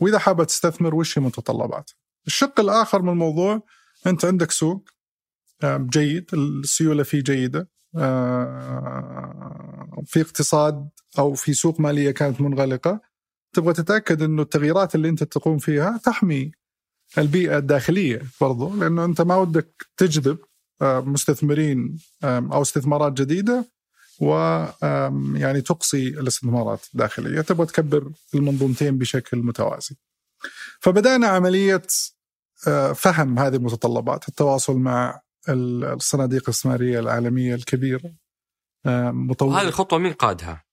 [0.00, 1.94] وإذا حابة تستثمر وش هي متطلباتها؟
[2.26, 3.62] الشق الآخر من الموضوع
[4.06, 4.88] أنت عندك سوق
[5.64, 13.00] جيد السيولة فيه جيدة آه، في اقتصاد أو في سوق مالية كانت منغلقة
[13.54, 16.50] تبغى تتأكد إنه التغييرات اللي أنت تقوم فيها تحمي
[17.18, 20.38] البيئة الداخلية برضو لأنه أنت ما ودك تجذب
[20.82, 23.77] آه، مستثمرين أو استثمارات جديدة
[24.20, 24.32] و
[25.34, 29.96] يعني تقصي الاستثمارات الداخليه تبغى تكبر المنظومتين بشكل متوازي.
[30.80, 31.82] فبدأنا عملية
[32.68, 34.28] آه، فهم هذه المتطلبات.
[34.28, 38.12] التواصل مع ال- الصناديق الاستثمارية العالمية الكبيرة
[38.86, 40.64] آه، مطور وهذه الخطوة مين قادها؟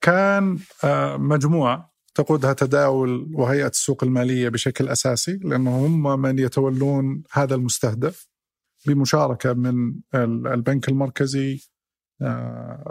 [0.00, 7.54] كان آه، مجموعة تقودها تداول وهيئة السوق المالية بشكل أساسي لأنه هم من يتولون هذا
[7.54, 8.28] المستهدف
[8.86, 11.60] بمشاركة من ال- البنك المركزي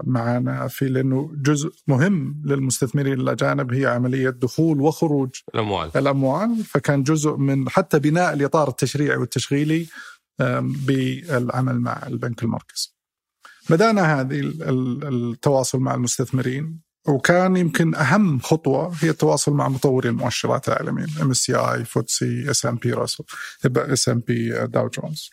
[0.04, 5.92] معنا في لأنه جزء مهم للمستثمرين الأجانب هي عملية دخول وخروج الأموال.
[5.96, 6.64] الأموال.
[6.64, 9.88] فكان جزء من حتى بناء الإطار التشريعي والتشغيلي
[10.60, 12.90] بالعمل مع البنك المركزي
[13.70, 20.10] بدأنا هذه ال- ال- التواصل مع المستثمرين وكان يمكن أهم خطوة هي التواصل مع مطوري
[20.10, 22.94] المؤشرات العالميين ام اس سي اي فوتسي اس ام بي
[23.66, 25.30] اس ام بي داو جونز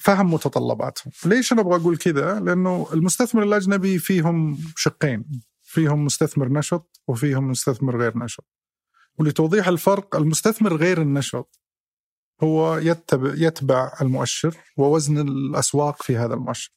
[0.00, 1.12] وفهم متطلباتهم.
[1.24, 5.24] ليش أنا أبغى أقول كذا؟ لأنه المستثمر الأجنبي فيهم شقين.
[5.62, 8.44] فيهم مستثمر نشط وفيهم مستثمر غير نشط.
[9.18, 11.60] ولتوضيح الفرق المستثمر غير النشط
[12.42, 16.70] هو يتبع, يتبع المؤشر ووزن الأسواق في هذا المؤشر.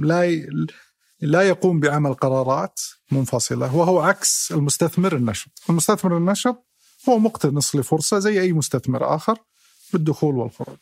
[0.00, 0.40] لا
[1.20, 2.80] لا يقوم بعمل قرارات
[3.12, 5.50] منفصلة وهو عكس المستثمر النشط.
[5.70, 6.66] المستثمر النشط
[7.08, 9.38] هو مقتنص لفرصة زي أي مستثمر آخر
[9.92, 10.78] بالدخول والخروج.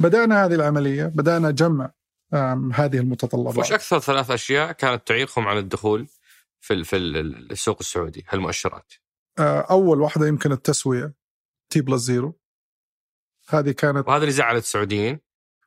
[0.00, 1.92] بدأنا هذه العملية بدأنا جمع
[2.72, 3.58] هذه المتطلبات.
[3.58, 6.08] وش أكثر ثلاث أشياء كانت تعيقهم عن الدخول
[6.60, 8.92] في في السوق السعودي هالمؤشرات؟
[9.38, 11.14] آه، أول واحدة يمكن التسوية
[11.70, 12.38] T plus zero
[13.48, 15.18] هذه كانت وهذا اللي زعل السعوديين؟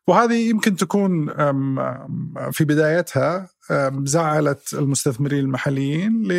[0.07, 1.27] وهذه يمكن تكون
[2.51, 3.49] في بدايتها
[4.03, 6.31] زعلت المستثمرين المحليين ل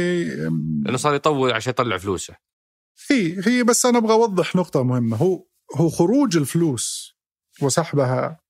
[0.85, 2.37] لأنه صار يطول عشان يطلع فلوسه.
[3.11, 5.17] هي هي بس أنا أبغى أوضح نقطة مهمة.
[5.17, 7.17] هو هو خروج الفلوس
[7.63, 8.41] وسحبها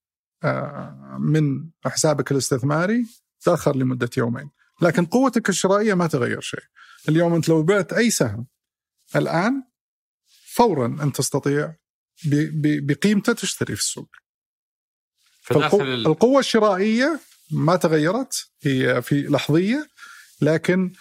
[1.19, 3.05] من حسابك الاستثماري
[3.41, 4.49] تأخر لمدة يومين
[4.81, 6.63] لكن قوتك الشرائية ما تغير شيء
[7.09, 8.47] اليوم أنت لو بعت أي سهم
[9.15, 9.63] الآن
[10.53, 11.75] فورا أنت تستطيع
[12.83, 14.09] بقيمته تشتري في السوق.
[16.07, 17.19] القوة الشرائية
[17.51, 19.87] ما تغيرت هي في لحظية
[20.41, 20.93] لكن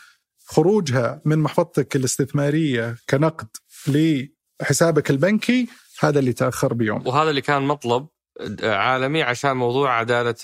[0.47, 3.49] خروجها من محفظتك الاستثمارية كنقد
[3.87, 5.69] لحسابك البنكي
[6.01, 7.07] هذا اللي تأخر بيوم.
[7.07, 8.07] وهذا اللي كان مطلب
[8.63, 10.35] عالمي عشان موضوع عدالة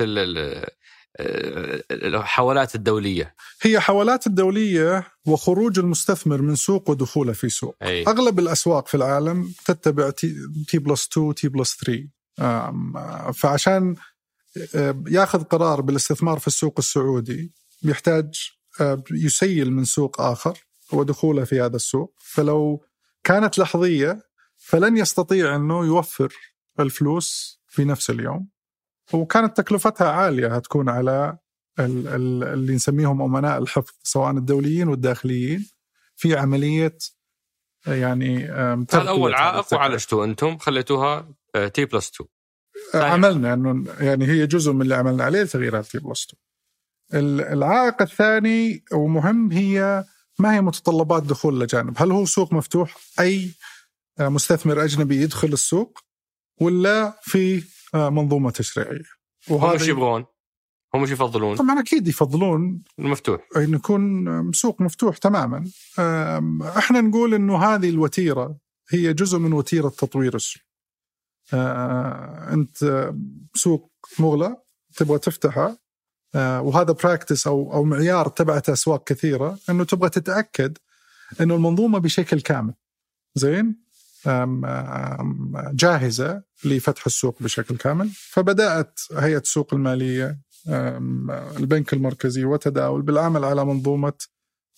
[1.90, 3.34] الحوالات الدولية.
[3.62, 7.76] هي حوالات الدولية وخروج المستثمر من سوق ودخوله في سوق.
[7.82, 8.06] أي.
[8.06, 11.76] أغلب الأسواق في العالم تتبع T plus 2 T plus
[12.38, 13.96] 3 فعشان
[15.08, 17.52] ياخذ قرار بالاستثمار في السوق السعودي
[17.82, 18.50] يحتاج
[19.10, 20.58] يسيل من سوق آخر
[20.92, 22.14] ودخوله في هذا السوق.
[22.18, 22.84] فلو
[23.24, 24.26] كانت لحظية
[24.66, 26.34] فلن يستطيع إنه يوفر
[26.80, 28.48] الفلوس في نفس اليوم.
[29.12, 31.38] وكانت تكلفتها عالية هتكون على
[31.78, 35.68] اللي نسميهم أمناء الحفظ سواء الدوليين والداخليين.
[36.16, 36.98] في عملية
[37.86, 41.28] يعني هذا أول عائق وعالجتوه أنتم خليتوها
[41.74, 42.12] تي بلس
[42.94, 46.26] 2 عملنا إنه يعني هي جزء من اللي عملنا عليه تغييرات T plus
[47.14, 50.04] 2 العائق الثاني ومهم هي
[50.38, 53.50] ما هي متطلبات دخول الاجانب؟ هل هو سوق مفتوح؟ أي
[54.20, 55.98] مستثمر أجنبي يدخل السوق
[56.60, 57.64] ولا في
[57.94, 59.02] منظومة تشريعية؟
[59.50, 60.24] وهذا هم يبغون؟
[60.94, 65.70] هم إيش يفضلون؟ طبعا أكيد يفضلون المفتوح إن يكون سوق مفتوح تماما.
[66.78, 68.56] إحنا نقول إنه هذه الوتيرة
[68.90, 70.62] هي جزء من وتيرة تطوير السوق.
[71.54, 73.12] آه أنت
[73.54, 74.62] سوق مغلق
[74.96, 75.78] تبغى تفتحه
[76.34, 80.78] آه وهذا practice أو أو معيار تبعت أسواق كثيرة إنه تبغى تتأكد
[81.40, 82.74] إنه المنظومة بشكل كامل
[83.34, 83.85] زين
[85.74, 88.10] جاهزة لفتح السوق بشكل كامل.
[88.14, 90.38] فبدأت هيئة السوق المالية
[91.58, 94.12] البنك المركزي وتداول بالعمل على منظومة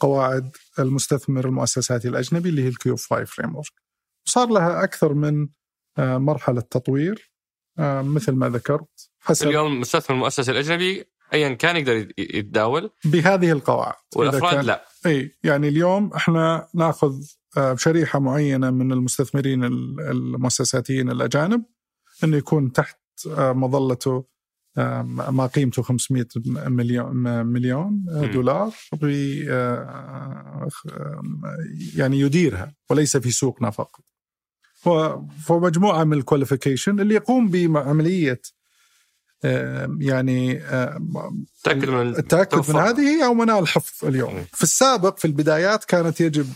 [0.01, 3.73] قواعد المستثمر المؤسساتي الأجنبي اللي هي ال QFI framework
[4.27, 5.49] وصار لها أكثر من
[5.99, 7.33] آه، مرحلة تطوير
[7.79, 12.91] آه، مثل ما ذكرت حسب اليوم المستثمر المؤسسي الأجنبي ايا كان يقدر يتداول.
[13.05, 13.95] بهذه القواعد.
[14.17, 14.85] والأفراد لا.
[15.07, 17.15] إي يعني اليوم إحنا نأخذ
[17.57, 21.65] آه، شريحه معينة من المستثمرين المؤسساتيين الأجانب
[22.25, 22.99] إنه يكون تحت
[23.39, 24.25] مظلته
[25.13, 27.17] ما قيمته 500 مليون
[27.47, 28.71] مليون دولار
[31.97, 34.01] يعني يديرها وليس في سوقنا فقط.
[35.47, 38.41] فمجموعة من الكواليفيكيشن اللي يقوم بعمليه
[40.01, 44.45] يعني التاكد من التاكد من هذه هي امناء الحفظ اليوم.
[44.53, 46.47] في السابق في البدايات كانت يجب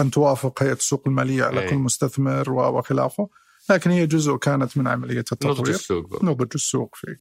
[0.00, 3.28] أن توافق هيئة السوق المالية على كل مستثمر وخلافه
[3.70, 5.54] لكن هي جزء كانت من عملية التطوير.
[5.54, 7.20] نضج السوق نضج السوق فيه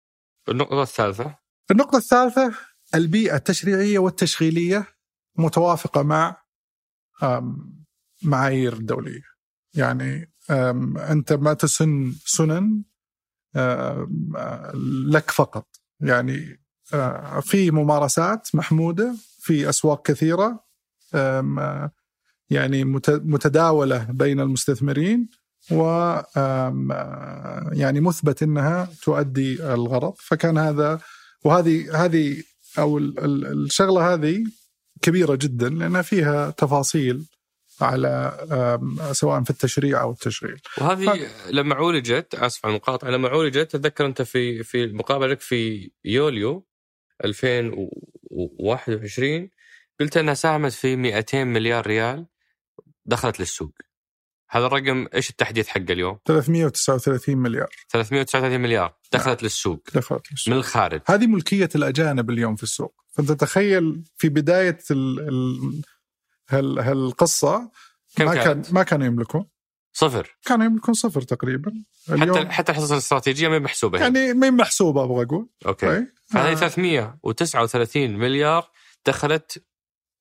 [0.50, 1.36] النقطة الثالثة.
[1.72, 2.54] النقطة الثالثة
[2.96, 4.88] البيئة التشريعية والتشغيلية
[5.38, 6.44] متوافقة مع
[8.24, 9.24] معايير الدولية.
[9.74, 10.34] يعني
[11.10, 12.84] أنت ما تسن سنن
[15.08, 15.68] لك فقط.
[16.00, 16.60] يعني
[17.42, 20.64] في ممارسات محمودة في أسواق كثيرة
[22.50, 25.30] يعني متداولة بين المستثمرين
[25.72, 25.84] و
[27.72, 30.14] يعني مثبت إنها تؤدي الغرض.
[30.18, 31.00] فكان هذا
[31.46, 32.44] وهذه هذه
[32.80, 34.44] أو الشغلة هذه
[35.02, 37.26] كبيرة جدا لانها فيها تفاصيل
[37.86, 38.38] على
[39.12, 40.62] سواء في التشريع أو التشغيل.
[40.78, 41.20] وهذه ف...
[41.52, 46.68] لما عولجت آسف على المقاطعة لما عولجت تذكر أنت في في المقابلة لك في يوليو
[47.26, 49.50] 2021
[50.00, 52.26] قلت أنها ساهمت في 200 مليار ريال
[53.06, 53.74] دخلت للسوق.
[54.50, 60.54] هذا الرقم إيش التحديث حقه اليوم؟ 339 مليار 339 مليار دخلت للسوق دخلت للسوق.
[60.54, 65.82] من الخارج هذه ملكية الأجانب اليوم في السوق فأنت تخيل في بداية ال ال
[66.54, 67.72] هال هالقصة
[68.16, 69.46] كم ما؟ كان ما كانوا يملكون
[69.94, 70.38] صفر.
[70.46, 71.74] كانوا يملكون صفر تقريبا.
[72.10, 74.00] حتى حتى الحصص الاستراتيجية ما هي محسوبة.
[74.00, 75.50] يعني ما هي محسوبة أبغى أقول.
[75.66, 75.92] أوكي.
[75.92, 76.08] أي.
[76.26, 76.56] فهذه آه.
[76.56, 78.70] 339 مليار
[79.06, 79.64] دخلت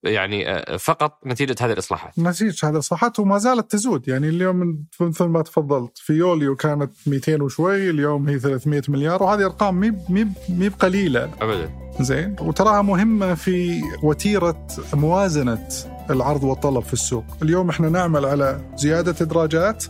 [0.04, 2.18] يعني آه، فقط نتيجة هذه الإصلاحات.
[2.18, 4.08] نتيجة هذا الإصلاحات وما زالت تزود.
[4.08, 9.44] يعني اليوم مثل ما تفضلت في يوليو كانت 200 وشوي اليوم هي 300 مليار وهذه
[9.44, 11.24] ارقام مي مي مي بقليلة.
[11.40, 11.70] ابدا.
[12.00, 12.36] زين.
[12.40, 15.68] وتراها مهمة في وتيرة موازنة
[16.12, 17.24] العرض والطلب في السوق.
[17.42, 19.84] اليوم إحنا نعمل على زيادة إدراجات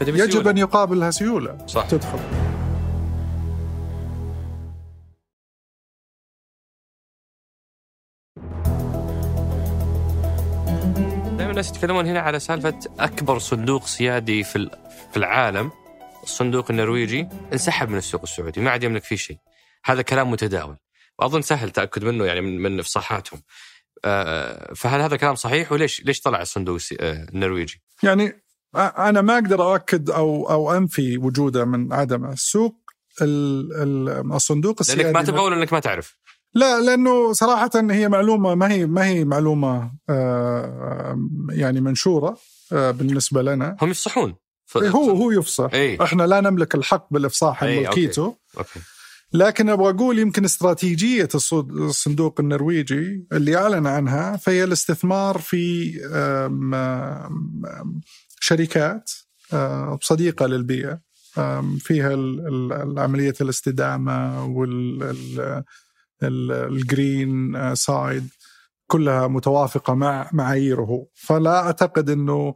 [0.00, 0.50] فتبي يجب سيولة.
[0.50, 1.66] أن يقابلها سيولة.
[1.66, 1.86] صح.
[1.86, 2.18] تدخل.
[11.36, 14.70] دائما الناس يتكلمون هنا على سالفة أكبر صندوق سيادي في
[15.10, 15.70] في العالم
[16.22, 19.38] الصندوق النرويجي انسحب من السوق السعودي ما عاد يملك فيه شيء.
[19.84, 20.76] هذا كلام متداول.
[21.18, 23.40] وأظن سهل تأكد منه يعني من من افصاحاتهم
[24.74, 28.42] فهل هذا كلام صحيح؟ وليش ليش طلع الصندوق آه، النرويجي؟ يعني
[28.76, 32.74] أنا ما أقدر أؤكد أو أو أنفي وجوده من عدمه السوق
[33.22, 36.16] ال- ال- الصندوق السيادي لأنك ما تبغى ولا إنك ما تعرف؟
[36.54, 41.18] لا لأنه صراحة هي معلومه ما هي ما هي معلومة آه،
[41.50, 42.38] يعني منشورة
[42.72, 43.76] آه، بالنسبة لنا.
[43.82, 44.34] هم يفصحون.
[44.66, 45.70] ف- هو هو يفصح.
[45.74, 48.36] اي إحنا لا نملك الحق بالإفصاح عن إي، ملكيته.
[48.58, 48.80] أوكي.
[49.32, 55.92] لكن أبغى أقول يمكن استراتيجية الصندوق النرويجي اللي أعلن عنها فهي الاستثمار في
[58.40, 59.10] شركات
[59.52, 61.00] آم، صديقة للبيئه
[61.78, 62.10] فيها
[62.98, 64.44] عمليه الاستدامة
[66.22, 68.28] والجرين سايد
[68.86, 71.06] كلها متوافقة مع معاييره.
[71.14, 72.54] فلا أعتقد إنه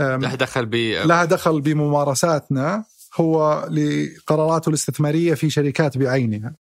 [0.00, 2.84] آم، له دخل ب لها دخل بممارساتنا.
[3.16, 6.56] هو لقراراته الاستثمارية في شركات بعينها.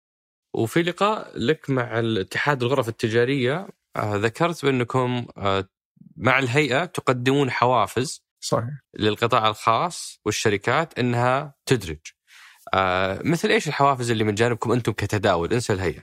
[0.53, 5.69] وفي لقاء لك مع الاتحاد الغرف التجارية آه، ذكرت بأنكم آه،
[6.17, 8.69] مع الهيئة تقدمون حوافز صحيح.
[8.99, 11.99] للقطاع الخاص والشركات إنها تدرج.
[12.73, 16.01] آه، مثل إيش الحوافز اللي من جانبكم أنتم كتداول انسى الهيئة.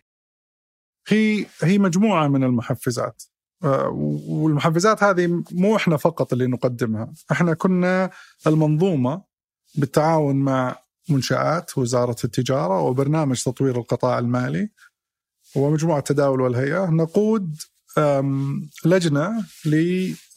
[1.08, 3.22] هي هي مجموعة من المحفزات.
[3.92, 8.10] والمحفزات هذه مو إحنا فقط اللي نقدمها، إحنا كنا
[8.46, 9.22] المنظومة
[9.74, 10.76] بالتعاون مع
[11.08, 14.68] منشآت وزارة التجارة وبرنامج تطوير القطاع المالي
[15.56, 17.56] ومجموعة التداول والهيئة نقود
[17.98, 19.44] آم، لجنة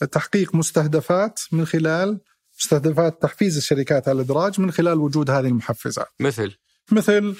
[0.01, 2.19] لتحقيق مستهدفات من خلال
[2.59, 6.07] مستهدفات تحفيز الشركات على الإدراج من خلال وجود هذه المحفزات.
[6.19, 6.55] مثل
[6.91, 7.35] مثل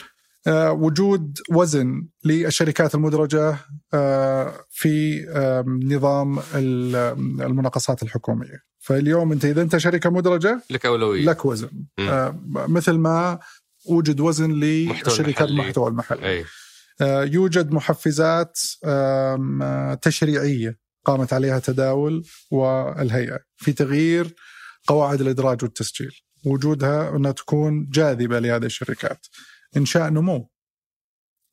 [0.70, 3.58] وجود وزن للشركات المدرجة
[3.93, 5.22] آه، في
[5.84, 6.96] نظام ال-
[7.41, 8.60] المناقصات الحكومية.
[8.86, 11.26] فاليوم انت اذا انت شركة مدرجة لك أولوية.
[11.26, 11.86] لك وزن.
[12.00, 13.40] آه، مثل ما
[13.86, 14.52] وجد وزن
[15.42, 15.52] المحلي.
[15.52, 16.30] المحتوى المحلي.
[16.30, 16.46] أي
[17.02, 24.36] آه، يوجد محفزات آه، تشريعية قامت عليها تداول والهيئة في تغيير
[24.88, 26.16] قواعد الإدراج والتسجيل
[26.46, 29.28] وجودها أنها تكون جاذبة لهذه الشركات
[29.78, 30.50] إنشاء نمو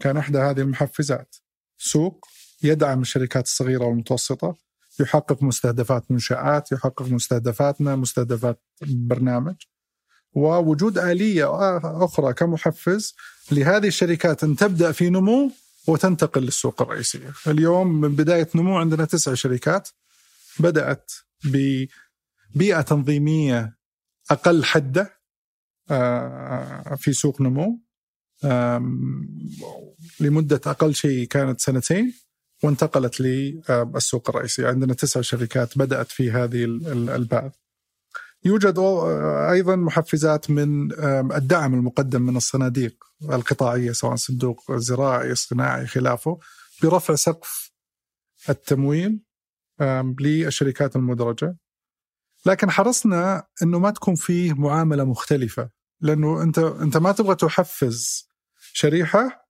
[0.01, 1.37] كان إحدى هذه المحفزات
[1.79, 2.27] سوق
[2.63, 4.57] يدعم الشركات الصغيرة والمتوسطة
[5.01, 9.55] يحقق مستهدفات منشآت يحقق مستهدفاتنا مستهدفات برنامج.
[10.35, 11.47] ووجود آلية
[12.05, 13.15] أخرى كمحفز
[13.51, 15.51] لهذه الشركات أن تبدأ في نمو
[15.87, 19.89] وتنتقل للسوق الرئيسية اليوم من بداية نمو عندنا تسع شركات
[20.59, 21.13] بدأت
[21.45, 23.77] ببيئة تنظيمية
[24.31, 25.23] أقل حدة
[25.91, 27.81] آه، في سوق نمو
[30.21, 32.15] لمدة أقل شيء كانت سنتين.
[32.63, 34.67] وانتقلت للسوق الرئيسي.
[34.67, 37.53] عندنا تسع شركات بدأت في هذه ال- ال- الباب.
[38.45, 39.05] يوجد أو-
[39.51, 40.93] أيضا محفزات من
[41.33, 46.39] الدعم المقدم من الصناديق القطاعية سواء صندوق زراعي صناعي خلافه
[46.83, 47.73] برفع سقف
[48.51, 49.21] التمويل
[50.21, 51.57] للشركات المدرجة.
[52.47, 58.29] لكن حرصنا إنه ما تكون فيه معاملة مختلفة لأنه أنت أنت ما تبغى تحفز
[58.73, 59.49] شريحة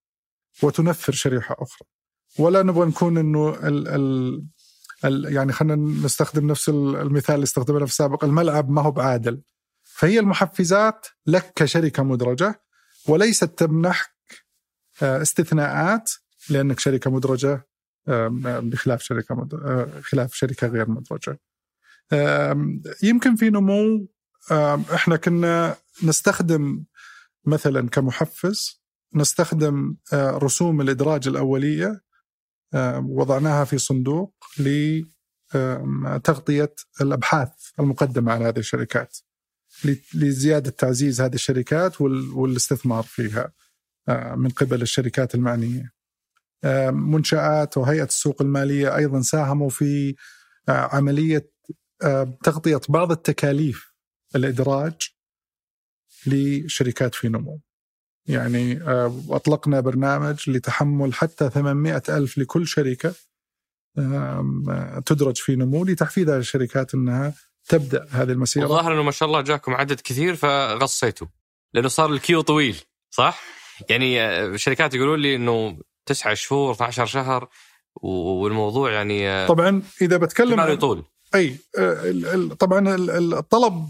[0.63, 1.89] وتنفر شريحة أخرى.
[2.39, 4.45] ولا نبغى نكون إنه ال ال
[5.05, 9.43] ال يعني خلينا نستخدم نفس المثال اللي استخدمناه في السابق الملعب ما هو بعادل
[9.83, 12.63] فهي المحفزات لك كشركة مدرجة
[13.09, 14.13] وليست تمنحك
[15.03, 16.11] آه، استثناءات
[16.51, 17.67] لأنك شركة مدرجة
[18.07, 19.55] بخلاف شركة مد...
[19.55, 21.41] آه، خلاف شركة غير مدرجة.
[23.03, 24.09] يمكن في نمو
[24.95, 26.85] إحنا كنا نستخدم
[27.45, 28.83] مثلا كمحفز
[29.15, 32.03] نستخدم آه، رسوم الإدراج الأولية
[33.05, 34.35] وضعناها في صندوق
[36.25, 37.51] تغطية الأبحاث
[37.81, 39.19] المقدمة على هذه الشركات
[40.15, 43.53] لزيادة تعزيز هذه الشركات والاستثمار فيها
[44.37, 45.93] من قبل الشركات المعنية.
[46.91, 50.15] منشآت وهيئة السوق المالية أيضا ساهموا في
[50.69, 51.51] عملية
[52.45, 53.93] تغطية بعض التكاليف
[54.37, 55.09] الإدراج
[56.27, 57.61] لشركات في نمو.
[58.27, 63.15] يعني آه، أطلقنا برنامج لتحمل حتى 800 ألف لكل شركة
[65.07, 67.35] تدرج في نمو لتحفيز هذه الشركات أنها
[67.69, 71.27] تبدأ هذه المسيرة الظاهر أنه ما شاء الله جاكم عدد كثير فغصيتوا
[71.75, 73.43] لأنه صار الكيو طويل صح؟
[73.89, 77.49] يعني الشركات آه، يقولون لي أنه تسعة شهور 12 شهر
[77.95, 81.05] والموضوع يعني آه، طبعا إذا بتكلم يطول
[81.35, 81.57] أي
[82.59, 82.97] طبعا
[83.39, 83.89] الطلب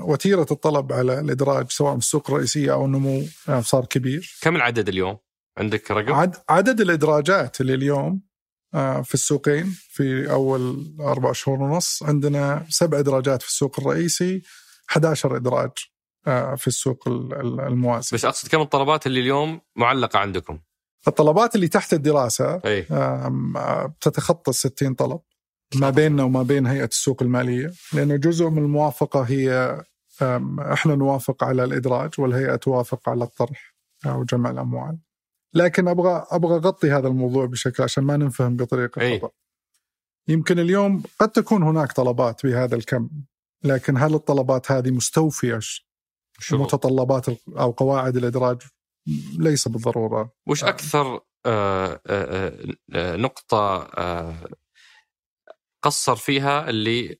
[0.00, 3.22] وتيرة الطلب على الإدراج سواء في السوق الرئيسية أو النمو
[3.60, 4.38] صار كبير.
[4.42, 5.16] كم العدد اليوم؟
[5.58, 8.22] عندك رقم؟ عد عدد الإدراجات اللي اليوم
[9.04, 14.42] في السوقين في أول أربع شهور ونص عندنا سبع إدراجات في السوق الرئيسي
[14.90, 15.70] 11 إدراج
[16.56, 18.16] في السوق الموازي.
[18.16, 20.58] بس أقصد كم الطلبات اللي اليوم معلقة عندكم؟
[21.08, 22.82] الطلبات اللي تحت الدراسة أي.
[24.00, 25.20] تتخطى 60 طلب.
[25.74, 29.78] ما بيننا وما بين هيئة السوق المالية لأنه جزء من الموافقة هي
[30.72, 33.74] إحنا نوافق على الإدراج والهيئة توافق على الطرح
[34.06, 34.98] أو جمع الأموال.
[35.54, 39.30] لكن أبغى أبغى أغطي هذا الموضوع بشكل عشان ما ننفهم بطريقة خطأ.
[40.28, 43.08] يمكن اليوم قد تكون هناك طلبات بهذا الكم
[43.64, 45.58] لكن هل الطلبات هذه مستوفية؟
[46.52, 48.62] متطلبات أو قواعد الإدراج؟
[49.38, 50.32] ليس بالضرورة.
[50.46, 52.52] وش أكثر آه آه, آه،,
[52.94, 54.34] آه، نقطة آه،
[55.82, 57.18] قصر فيها اللي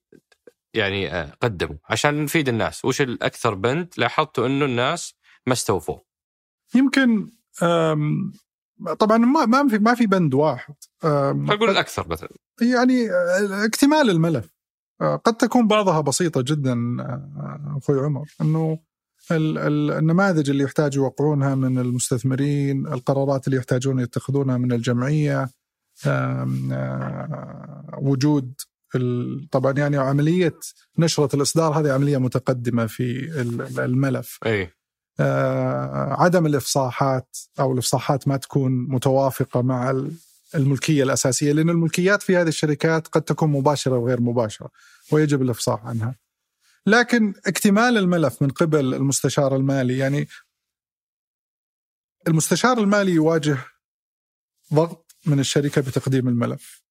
[0.74, 2.84] يعني آه، قدموا عشان نفيد الناس.
[2.84, 5.14] وش الأكثر بند لاحظتوا إنه الناس
[5.46, 5.98] ما استوفوا
[6.74, 7.30] يمكن
[8.98, 10.74] طبعا ما ما في ما في بند واحد.
[11.04, 12.30] نقول الأكثر مثلا.
[12.60, 14.50] يعني آه، اكتمال الملف.
[15.00, 16.96] آه، قد تكون بعضها بسيطة جدا
[17.76, 18.78] أخوي عمر إنه
[19.30, 25.48] النماذج اللي يحتاج يوقعونها من المستثمرين القرارات اللي يحتاجون يتخذونها من الجمعية.
[27.98, 28.54] وجود
[29.50, 30.58] طبعا يعني عملية
[30.98, 33.40] نشرة الإصدار هذه عملية متقدمة في
[33.78, 34.38] الملف.
[34.46, 34.70] إي
[36.18, 40.04] عدم الإفصاحات أو الإفصاحات ما تكون متوافقة مع
[40.54, 44.70] الملكية الأساسية لأن الملكيات في هذه الشركات قد تكون مباشرة وغير مباشرة
[45.12, 46.14] ويجب الإفصاح عنها.
[46.86, 50.28] لكن اكتمال الملف من قبل المستشار المالي يعني
[52.28, 53.58] المستشار المالي يواجه
[54.74, 56.82] ضغط من الشركة بتقديم الملف.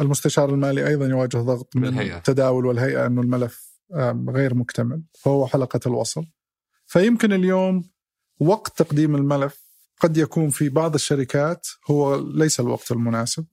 [0.00, 2.16] المستشار المالي أيضا يواجه ضغط من الهيئة.
[2.16, 3.78] التداول والهيئة إنه الملف
[4.28, 6.24] غير مكتمل فهو حلقة الوصل.
[6.86, 7.90] فيمكن اليوم
[8.40, 9.68] وقت تقديم الملف
[10.00, 13.46] قد يكون في بعض الشركات هو ليس الوقت المناسب.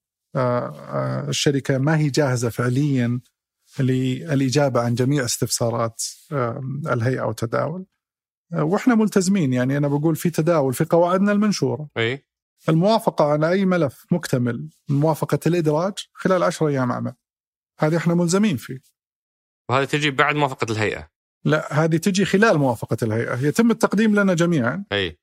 [1.29, 3.19] الشركة ما هي جاهزة فعليا
[3.79, 6.03] للإجابة عن جميع استفسارات
[6.87, 7.85] الهيئة والتداول.
[8.53, 11.89] وإحنا ملتزمين يعني أنا بقول في تداول في قواعدنا المنشورة.
[11.97, 12.25] إي
[12.69, 17.13] الموافقة على أي ملف مكتمل موافقة الإدراج خلال 10 أيام عمل.
[17.79, 18.79] هذه إحنا ملزمين فيه.
[19.69, 21.09] وهذه تجي بعد موافقة الهيئة؟
[21.45, 23.47] لا هذه تجي خلال موافقة الهيئة.
[23.47, 24.85] يتم التقديم لنا جميعا.
[24.91, 25.19] أي.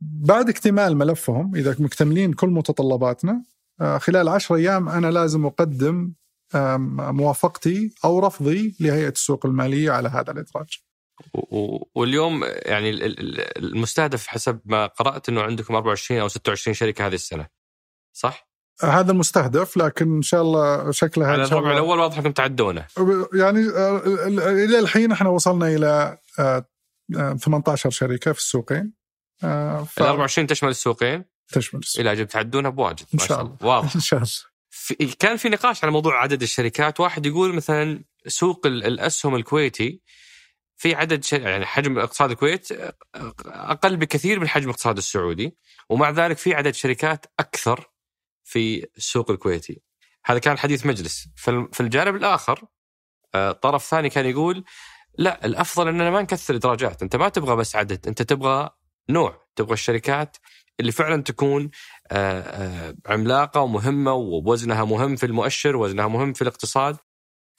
[0.00, 3.42] بعد اكتمال ملفهم إذا مكتملين كل متطلباتنا
[3.80, 6.12] آه، خلال 10 أيام أنا لازم أقدم
[6.98, 10.82] موافقتي أو رفضي لهيئة السوق المالية على هذا الإدراج.
[11.94, 12.90] واليوم يعني
[13.56, 17.46] المستهدف حسب ما قرأت إنه عندكم 24 أو 26 شركة هذه السنة.
[18.12, 18.52] صح؟
[18.82, 22.86] هذا المستهدف لكن إن شاء الله شكلها على الربع الأول واضح إنكم تعدونه.
[23.34, 24.02] يعني آه،
[24.64, 26.18] إلى الحين إحنا وصلنا إلى
[27.38, 28.92] 18 آه، شركة في السوقين.
[29.40, 29.44] ف...
[29.44, 33.56] ال 24 تشمل السوقين؟ تشمل السوقين إلى أجل تعدونها بواجد إن شاء الله.
[33.60, 33.94] واضح.
[33.96, 34.30] إن شاء الله.
[34.70, 37.00] في كان في نقاش على موضوع عدد الشركات.
[37.00, 40.02] واحد يقول مثلا سوق الأسهم الكويتي
[40.76, 42.68] في عدد يعني حجم اقتصاد الكويت
[43.46, 45.56] أقل بكثير من حجم الاقتصاد السعودي
[45.88, 47.90] ومع ذلك في عدد شركات أكثر
[48.44, 49.82] في السوق الكويتي.
[50.24, 51.28] هذا كان حديث مجلس.
[51.72, 52.64] في الجانب الآخر
[53.34, 54.64] آه، طرف ثاني كان يقول
[55.18, 57.02] لا الأفضل أننا ما نكثر إدراجات.
[57.02, 58.70] أنت ما تبغى بس عدد أنت تبغى
[59.08, 59.42] نوع.
[59.56, 60.36] تبغى الشركات
[60.80, 61.70] اللي فعلا تكون
[62.10, 66.96] آه، آه، عملاقة ومهمة ووزنها مهم في المؤشر وزنها مهم في الاقتصاد.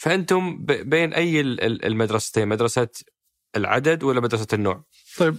[0.04, 2.88] فأنتم بين أي المدرستين؟ مدرسة
[3.56, 4.84] العدد ولا مدرسة النوع؟
[5.18, 5.38] طيب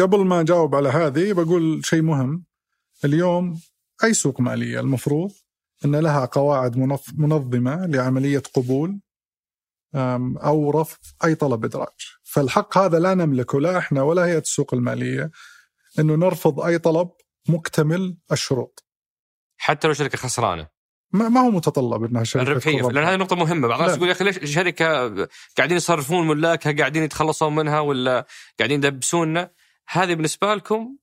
[0.00, 2.44] قبل ما أجاوب على هذه بقول شيء مهم.
[3.04, 3.60] اليوم
[4.04, 5.32] أي سوق مالية؟ المفروض
[5.84, 6.76] إن لها قواعد
[7.14, 9.00] منظمة لعملية قبول
[10.44, 11.96] أو رفض أي طلب إدراج.
[12.22, 15.30] فالحق هذا لا نملكه لا إحنا ولا هيئة السوق المالية
[15.98, 17.10] إنه نرفض أي طلب
[17.48, 18.84] مكتمل الشروط.
[19.56, 20.75] حتى لو شركة خسرانة.
[21.12, 23.68] ما, ما هو متطلب إنها شركة الربحية لأن هذه نقطة مهمة.
[23.68, 23.96] بعض الناس.
[23.96, 25.08] يقول يا أخي ليش شركة
[25.56, 28.26] قاعدين يصرفون ملاكها قاعدين يتخلصون منها ولا
[28.58, 29.50] قاعدين يدبسوننا؟
[29.88, 30.96] هذه بالنسبة لكم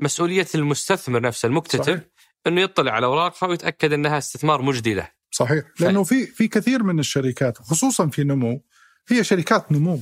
[0.00, 2.00] مسؤولية المستثمر نفسه المكتتب صحيح.
[2.46, 6.98] إنه يطلع على أوراقها ويتأكد إنها استثمار مجدي له صحيح لأنه في في كثير من
[6.98, 8.64] الشركات خصوصا في نمو
[9.08, 10.00] هي شركات نمو.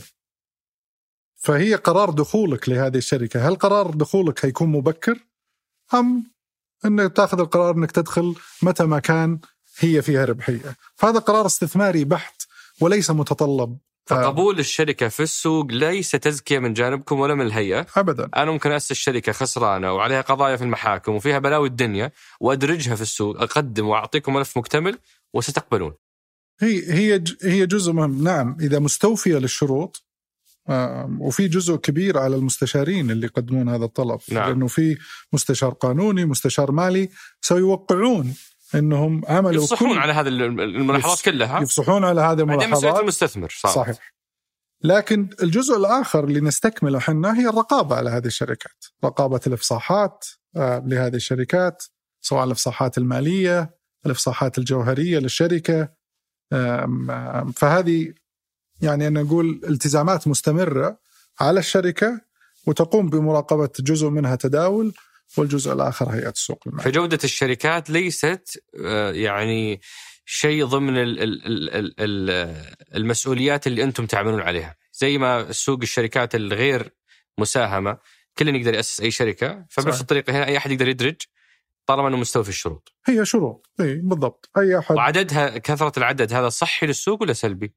[1.36, 3.48] فهي قرار دخولك لهذه الشركة.
[3.48, 5.18] هل قرار دخولك هيكون مبكر؟
[5.94, 6.32] أم
[6.85, 9.39] انك تأخذ القرار إنك تدخل متى ما كان
[9.78, 10.76] هي فيها ربحية.
[10.97, 12.43] فهذا قرار استثماري بحت
[12.81, 13.78] وليس متطلب.
[14.07, 17.87] فقبول الشركة في السوق ليس تزكية من جانبكم ولا من الهيئة.
[17.97, 18.28] ابدا.
[18.37, 23.43] أنا ممكن أسس شركه خسرانة وعليها قضايا في المحاكم وفيها بلاوي الدنيا وأدرجها في السوق
[23.43, 24.99] أقدم وأعطيكم ملف مكتمل
[25.35, 25.93] وستقبلون.
[26.61, 28.24] هي هي هي جزء مهم.
[28.24, 30.10] نعم إذا مستوفية للشروط
[31.21, 34.21] وفي جزء كبير على المستشارين اللي يقدمون هذا الطلب.
[34.33, 34.49] نعم.
[34.49, 34.99] لأنه في
[35.33, 37.09] مستشار قانوني مستشار مالي
[37.41, 38.35] سيوقعون
[38.75, 41.61] إنهم عملوا يفصحون كل- على هذه الملاحظات يفص- كلها.
[41.63, 43.01] يفصحون على هذه بعدين الملاحظات.
[43.03, 43.73] المستثمر صار.
[43.73, 44.15] صحيح.
[44.85, 48.85] لكن الجزء الآخر اللي نستكمله إحنا هي الرقابة على هذه الشركات.
[49.05, 50.25] رقابة الإفصاحات
[50.57, 51.83] لهذه الشركات
[52.21, 53.75] سواء الإفصاحات المالية
[54.07, 55.89] الإفصاحات الجوهرية للشركة.
[57.57, 58.15] فهذه
[58.83, 60.99] يعني أنا أقول التزامات مستمرة
[61.41, 62.20] على الشركة
[62.66, 64.95] وتقوم بمراقبة جزء منها تداول
[65.39, 69.81] والجزء الآخر هيئة السوق المالي فجودة الشركات ليست آه، يعني
[70.24, 74.76] شيء ضمن ال- ال- ال- ال- ال- المسؤوليات اللي أنتم تعملون عليها.
[74.93, 76.95] زي ما سوق الشركات الغير
[77.39, 77.99] مساهمة
[78.39, 80.01] كل يقدر يأسس أي شركة فبنفس صحيح.
[80.01, 81.16] الطريقة هنا أي أحد يقدر يدرج
[81.87, 82.93] طالما أنه مستوفي الشروط.
[83.07, 84.51] هي شروط إي بالضبط.
[84.59, 84.97] أي أحد.
[84.97, 87.74] وعددها كثرة العدد هذا صحي للسوق ولا سلبي؟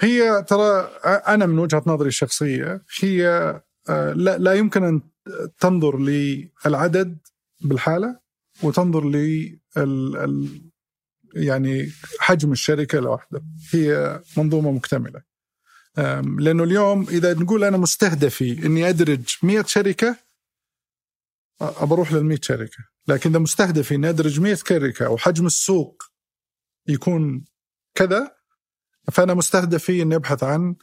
[0.00, 3.26] هي ترى أنا من وجهة نظري الشخصية هي
[3.88, 5.02] آه، لا يمكن أن
[5.60, 7.18] تنظر للعدد
[7.60, 8.20] بالحالة
[8.62, 9.58] وتنظر ل
[11.34, 11.86] يعني
[12.20, 13.44] حجم الشركة لوحده.
[13.72, 15.22] هي منظومة مكتملة.
[16.38, 20.16] لأنه اليوم إذا نقول أنا مستهدفي إني أدرج 100 شركة
[21.62, 22.78] أ- بروح لل 100 شركة.
[23.08, 26.02] لكن إذا مستهدفي إني أدرج 100 شركة وحجم السوق
[26.88, 27.44] يكون
[27.94, 28.36] كذا
[29.12, 30.76] فأنا مستهدفي اني ابحث عن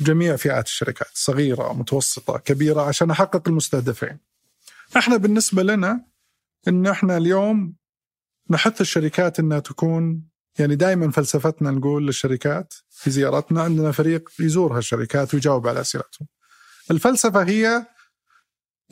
[0.00, 4.18] جميع فئات الشركات صغيرة متوسطة كبيرة عشان أحقق المستهدفين.
[4.96, 6.04] إحنا بالنسبة لنا
[6.68, 7.76] إن إحنا اليوم
[8.50, 15.34] نحث الشركات إنها تكون يعني دائما فلسفتنا نقول للشركات في زيارتنا عندنا فريق يزور هالشركات
[15.34, 16.28] ويجاوب على أسئلتهم.
[16.90, 17.86] الفلسفة هي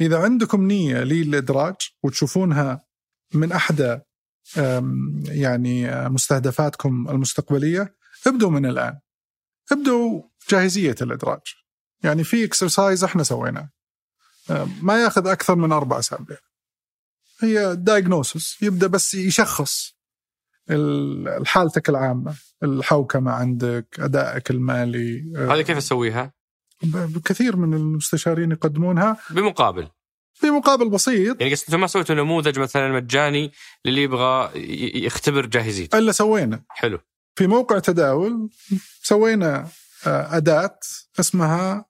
[0.01, 2.87] إذا عندكم نية للإدراج وتشوفونها
[3.35, 3.99] من احدى
[5.25, 8.99] يعني مستهدفاتكم المستقبلية ابدوا من الآن.
[9.73, 11.41] ابدوا جاهزية الإدراج.
[12.03, 13.71] يعني في exercise إحنا سويناه.
[14.51, 16.37] أم، ما ياخذ أكثر من أربع أسابيع.
[17.41, 19.93] هي diagnosis يبدأ بس يشخص
[20.71, 26.33] ال- حالتك العامة، الحوكمة عندك، أدائك المالي أه، هذه كيف اسويها؟
[26.83, 29.89] ب- كثير من المستشارين يقدمونها بمقابل
[30.35, 33.53] في مقابل بسيط يعني قصدي أنتم ما سويتوا نموذج مثلا مجاني
[33.85, 34.51] للي يبغى
[35.05, 36.99] يختبر جاهزيته إلا سوينا حلو
[37.39, 38.51] في موقع تداول
[39.03, 39.69] سوينا
[40.07, 40.79] آه، أداة
[41.21, 41.85] اسمها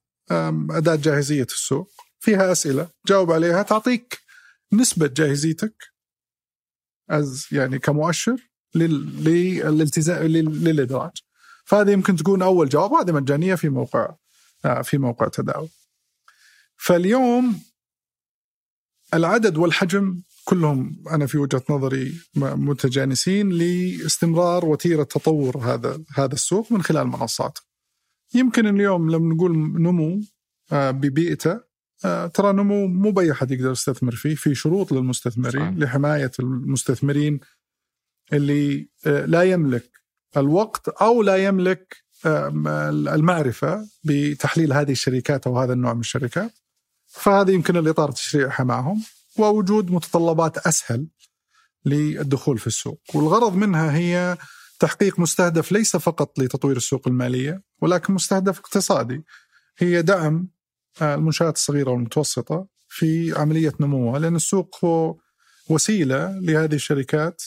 [0.71, 1.91] أداة جاهزية السوق.
[2.21, 4.19] فيها أسئلة جاوب عليها تعطيك
[4.73, 5.75] نسبة جاهزيتك
[7.11, 8.37] از يعني كمؤشر
[8.75, 11.13] لل- للالتزام لل- للإدراج.
[11.65, 14.15] فهذه يمكن تكون أول جواب هذه مجانية في موقع
[14.65, 15.69] آه، في موقع تداول.
[16.77, 17.61] فاليوم
[19.15, 26.83] العدد والحجم كلهم أنا في وجهة نظري متجانسين لاستمرار وتيرة تطور هذا هذا السوق من
[26.83, 27.59] خلال منصات.
[28.35, 30.21] يمكن اليوم لما نقول نمو
[30.73, 31.61] آه، ببيئته
[32.05, 35.79] آه، ترى نمو مو بأي أحد يقدر يستثمر فيه، في شروط للمستثمرين صح.
[35.79, 37.41] لحماية المستثمرين
[38.33, 39.91] اللي آه، لا يملك
[40.37, 41.97] الوقت أو لا يملك
[42.27, 46.53] المعرفة بتحليل هذه الشركات أو هذا النوع من الشركات.
[47.07, 49.03] فهذا يمكن الإطار تشريعها معهم
[49.41, 51.07] ووجود متطلبات أسهل
[51.85, 54.39] للدخول في السوق، والغرض منها هي
[54.81, 59.25] تحقيق مستهدف ليس فقط لتطوير السوق المالية ولكن مستهدف اقتصادي.
[59.79, 60.49] هي دعم
[61.03, 65.17] المنشآت الصغيرة والمتوسطة في عملية نموها لأن السوق هو
[65.69, 67.43] وسيلة لهذه الشركات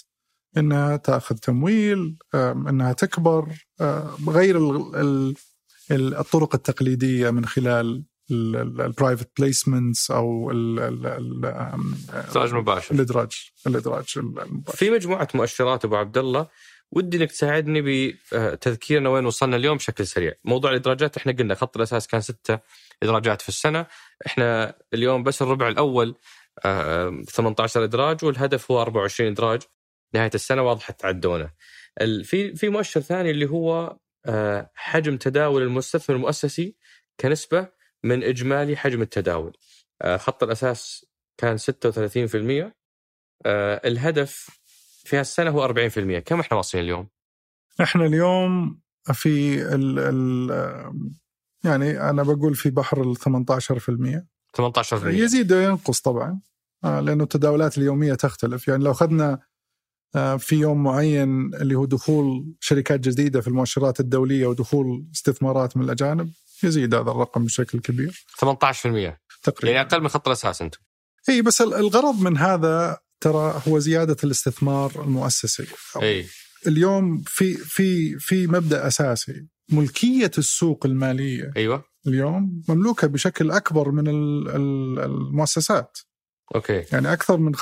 [0.57, 3.47] إنها تأخذ تمويل إنها تكبر
[4.27, 5.35] غير ال- ال-
[5.91, 12.95] ال- الطرق التقليدية من خلال ال private placements أو ال- ال- ال- آم، ادراج مباشر
[12.95, 16.47] الإدراج الإدراج المباشر في مجموعة مؤشرات أبو عبد الله
[16.91, 17.81] ودي إنك تساعدني
[18.33, 20.33] بتذكيرنا وين وصلنا اليوم بشكل سريع.
[20.45, 22.59] موضوع الإدراجات إحنا قلنا خط الأساس كان ستة
[23.03, 23.85] إدراجات في السنة،
[24.27, 26.15] إحنا اليوم بس الربع الأول
[26.65, 29.61] آه، 18 إدراج والهدف هو 24 إدراج
[30.13, 31.49] نهاية السنة واضح تعدونه.
[32.23, 36.75] في في مؤشر ثاني اللي هو آه، حجم تداول المستثمر المؤسسي
[37.19, 37.67] كنسبة
[38.03, 39.57] من إجمالي حجم التداول.
[40.01, 41.05] آه، خط الأساس
[41.37, 42.73] كان 36%
[43.45, 44.49] آه، الهدف
[45.03, 47.07] في هالسنة هو 40% كم إحنا واصلين اليوم؟
[47.81, 48.79] إحنا اليوم
[49.13, 50.51] في ال ال
[51.63, 54.27] يعني أنا بقول في بحر ال 18%
[54.57, 56.41] 18% يزيد وينقص طبعا.
[56.83, 58.67] آه، لأنه التداولات اليومية تختلف.
[58.67, 59.39] يعني لو أخذنا
[60.37, 66.31] في يوم معين اللي هو دخول شركات جديدة في المؤشرات الدولية ودخول استثمارات من الأجانب
[66.63, 68.25] يزيد هذا الرقم بشكل كبير.
[68.39, 69.81] 18% يعني تقريبا.
[69.81, 70.79] أقل من خط الاساس أنتم.
[71.29, 75.65] إي بس ال- الغرض من هذا ترى هو زيادة الاستثمار المؤسسي.
[76.01, 76.25] إي.
[76.67, 79.47] اليوم في في في مبدأ أساسي.
[79.71, 81.83] ملكية السوق المالية أيوه.
[82.07, 85.97] اليوم مملوكة بشكل أكبر من ال- ال- المؤسسات.
[86.55, 86.83] أوكي.
[86.91, 87.59] يعني أكثر من 65%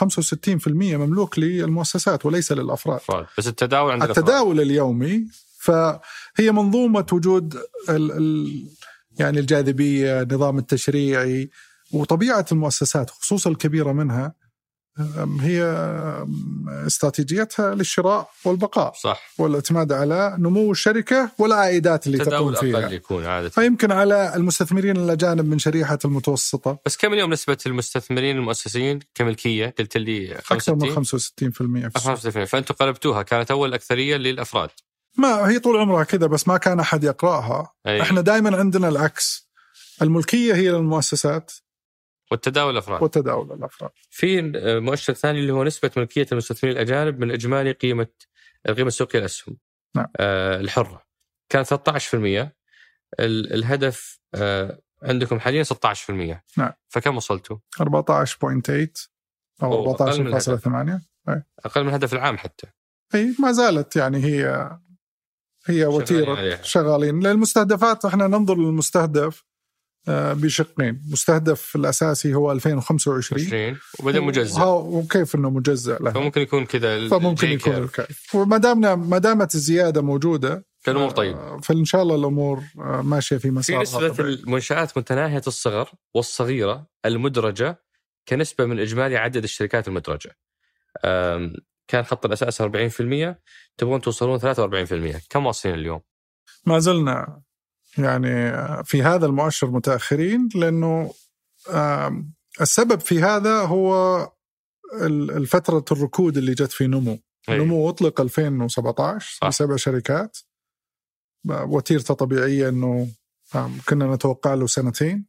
[0.97, 2.95] مملوك للمؤسسات وليس للأفراد.
[2.97, 3.25] أفراد.
[3.37, 4.25] بس التداول عند الأفراد.
[4.29, 5.27] التداول اليومي
[5.59, 7.55] فهي منظومة وجود
[7.89, 8.67] ال ال
[9.19, 11.49] يعني الجاذبية النظام التشريعي
[11.93, 14.33] وطبيعة المؤسسات خصوصا الكبيرة منها
[15.39, 15.63] هي
[16.87, 19.33] استراتيجيتها للشراء والبقاء صح.
[19.37, 22.89] والاعتماد على نمو الشركة والعائدات اللي تقوم فيها.
[22.89, 23.49] يكون عادة.
[23.49, 26.79] فيمكن على المستثمرين الأجانب من شريحة المتوسطة.
[26.85, 32.11] بس كم اليوم نسبة المستثمرين المؤسسين كملكية؟ قلت لي أكثر من 65 65% في السوق.
[32.11, 34.69] 65 فأنتم قلبتوها كانت أول أكثرية للأفراد.
[35.17, 37.73] ما هي طول عمرها كذا بس ما كان أحد يقرأها.
[37.87, 38.01] أي.
[38.01, 39.49] إحنا دائما عندنا العكس.
[40.01, 41.51] الملكية هي للمؤسسات.
[42.31, 43.03] والتداول الأفراد.
[43.03, 43.91] وتداول الأفراد.
[44.09, 44.41] في
[44.79, 48.07] مؤشر ثاني اللي هو نسبة ملكية المستثمرين الأجانب من إجمالي قيمة
[48.69, 49.57] القيمه السوقيه للاسهم
[49.95, 50.07] نعم.
[50.17, 51.03] آه الحرة.
[51.49, 52.53] كان 13%
[53.19, 56.71] ال- الهدف آه عندكم حاليا 16% نعم.
[56.89, 59.09] فكم وصلتوا؟ 14.8
[59.63, 61.01] أو أوه، أقل من 14.8
[61.65, 62.67] أقل من الهدف العام حتى.
[63.15, 64.69] أي ما زالت يعني هي
[65.65, 66.61] هي وتيرة عليها.
[66.63, 67.19] شغالين.
[67.19, 69.43] للمستهدفات إحنا ننظر للمستهدف
[70.07, 71.01] آه، بشقين.
[71.11, 77.47] مستهدف الأساسي هو 2025 20 وبعدين مجزء وكيف إنه مجزء له؟ فممكن يكون كذا فممكن
[77.51, 77.73] يكون.
[77.75, 83.01] الكيف وما دامنا ما دامت الزيادة موجودة فالامور طيب آه، فإن شاء الله الأمور آه،
[83.01, 87.83] ماشية في في مسار نسبة المنشآت متناهية الصغر والصغيرة المدرجة
[88.27, 90.37] كنسبة من إجمالي عدد الشركات المدرجة.
[91.89, 92.65] كان خط الأساس 40%
[93.77, 96.01] تبغون توصلون 43% كم واصلين اليوم؟
[96.65, 97.41] ما زلنا
[97.97, 98.33] يعني
[98.83, 101.13] في هذا المؤشر متأخرين لأنه
[102.61, 104.17] السبب في هذا هو
[105.01, 107.19] ال- الفترة الركود اللي جت في نمو.
[107.49, 107.57] أي.
[107.57, 109.47] نمو أطلق 2017 صح.
[109.47, 110.37] بسبع شركات.
[111.49, 113.07] وتيرته طبيعية أنه
[113.89, 115.25] كنا نتوقع له سنتين.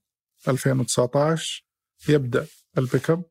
[0.48, 1.64] 2019
[2.08, 2.46] يبدأ
[2.78, 3.22] البيك اب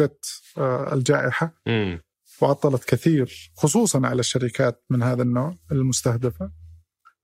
[0.00, 0.24] جت
[0.58, 1.54] آه، الجائحة.
[1.66, 2.02] امم
[2.42, 6.52] وعطلت كثير خصوصا على الشركات من هذا النوع المستهدفة.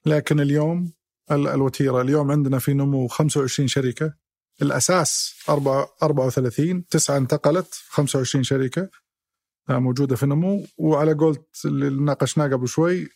[0.06, 0.92] لكن اليوم
[1.30, 4.14] ال- الوتيرة اليوم عندنا في نمو 25 شركة.
[4.62, 8.88] الأساس 4 34 تسعة انتقلت 25 شركة.
[9.70, 10.66] آه، موجودة في نمو.
[10.78, 13.08] وعلى قولت اللي ناقشناه قبل شوي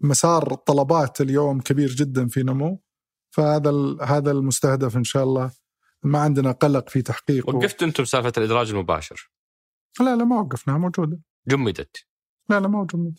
[0.00, 2.82] مسار الطلبات اليوم كبير جدا في نمو.
[3.30, 5.50] فهذا هذا المستهدف إن شاء الله
[6.02, 7.56] ما عندنا قلق في تحقيقه.
[7.56, 9.30] وقفتوا أنتم سالفة الإدراج المباشر.
[10.00, 11.20] لا لا ما وقفناها موجودة.
[11.48, 11.96] جمدت.
[12.48, 13.14] لا لا موجودة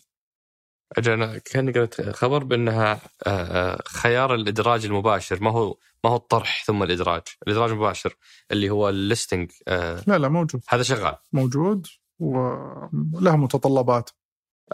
[0.96, 5.42] أجل أنا كأني قرأت خبر بأنها آه، آه، خيار الإدراج المباشر.
[5.42, 7.22] ما هو ما هو الطرح ثم الإدراج.
[7.46, 8.16] الإدراج المباشر
[8.50, 10.62] اللي هو الليستنج آه، لا لا موجود.
[10.68, 11.16] هذا شغال.
[11.32, 11.86] موجود
[12.18, 14.10] وله متطلبات.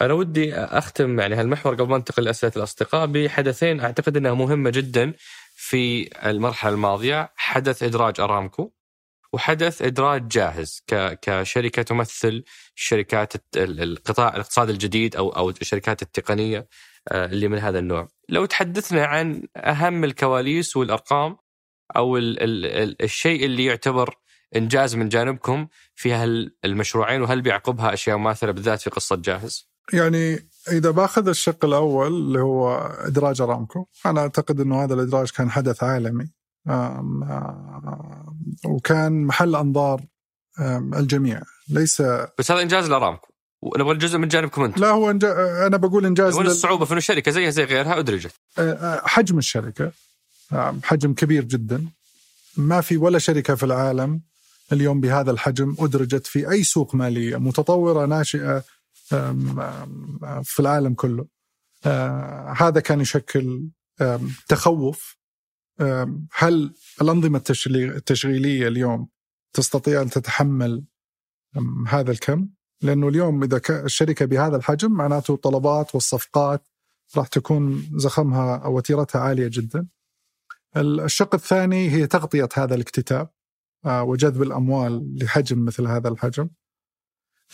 [0.01, 5.13] أنا ودي أختم يعني هالمحور قبل ما أنتقل لأسئلة الأصدقاء بحدثين أعتقد أنها مهمة جدا
[5.55, 7.33] في المرحلة الماضية.
[7.37, 8.73] حدث إدراج أرامكو.
[9.33, 16.69] وحدث إدراج جاهز ك- كشركة تمثل شركات القطاع الاقتصاد الجديد أو أو الشركات التقنية
[17.09, 21.37] آه، اللي من هذا النوع لو تحدثنا عن أهم الكواليس والأرقام
[21.97, 24.15] أو ال ال ال الشيء اللي يعتبر
[24.57, 30.91] إنجاز من جانبكم في هالمشروعين وهل بيعقبها أشياء مماثلة بالذات في قصة جاهز؟ يعني إذا
[30.91, 32.77] بأخذ الشق الأول اللي هو
[33.07, 36.31] إدراج أرامكو أنا أعتقد إنه هذا الإدراج كان حدث عالمي
[38.65, 40.01] وكان محل أنظار
[40.97, 41.43] الجميع.
[41.69, 42.03] ليس
[42.39, 43.33] بس هذا إنجاز لأرامكو.
[43.63, 44.81] ونبغى الجزء من جانبكم أنتم.
[44.81, 45.67] لا هو إنجا...
[45.67, 48.33] أنا بقول إنجاز وين الصعوبة في إنه شركة زيها زي غيرها أدرجت.
[48.59, 49.93] آه، حجم الشركة
[50.83, 51.87] حجم كبير جدا.
[52.57, 54.21] ما في ولا شركة في العالم
[54.73, 58.65] اليوم بهذا الحجم أدرجت في أي سوق مالية متطورة ناشئة
[60.43, 61.27] في العالم كله.
[61.87, 63.69] آه، هذا كان يشكل
[64.49, 65.22] تخوف.
[66.35, 69.09] هل الأنظمة التشغيلي- التشغيلية اليوم
[69.53, 70.85] تستطيع أن تتحمل
[71.89, 72.49] هذا الكم؟
[72.83, 76.69] لأنه اليوم إذا الشركة بهذا الحجم معناته الطلبات والصفقات
[77.17, 79.87] راح تكون زخمها أو وتيرتها عالية جدا.
[80.77, 83.29] الشق الثاني هي تغطية هذا الاكتتاب
[83.85, 86.49] آه، وجذب الأموال لحجم مثل هذا الحجم.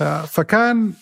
[0.01, 0.93] آه، فكان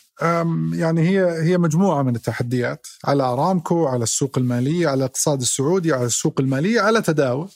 [0.73, 6.05] يعني هي هي مجموعة من التحديات على أرامكو، على السوق المالية، على الاقتصاد السعودي، على
[6.05, 7.49] السوق المالية، على تداول.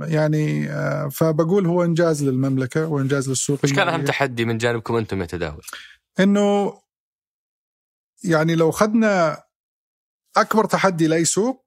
[0.00, 5.20] يعني آه، فبقول هو إنجاز للمملكة وإنجاز للسوق إيش كان أهم تحدي من جانبكم أنتم
[5.20, 5.62] يا تداول؟
[6.20, 6.78] إنه
[8.24, 9.42] يعني لو اخذنا
[10.36, 11.66] أكبر تحدي لأي سوق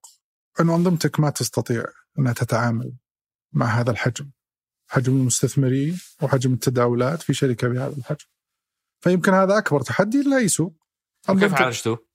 [0.59, 1.83] إنه أنظمتك ما تستطيع
[2.19, 2.93] إنها تتعامل
[3.53, 4.29] مع هذا الحجم
[4.91, 8.25] حجم المستثمرين وحجم التداولات في شركة بهذا الحجم.
[9.03, 10.75] فيمكن هذا أكبر تحدي لاي سوق
[11.27, 12.05] كيف عالجتوه؟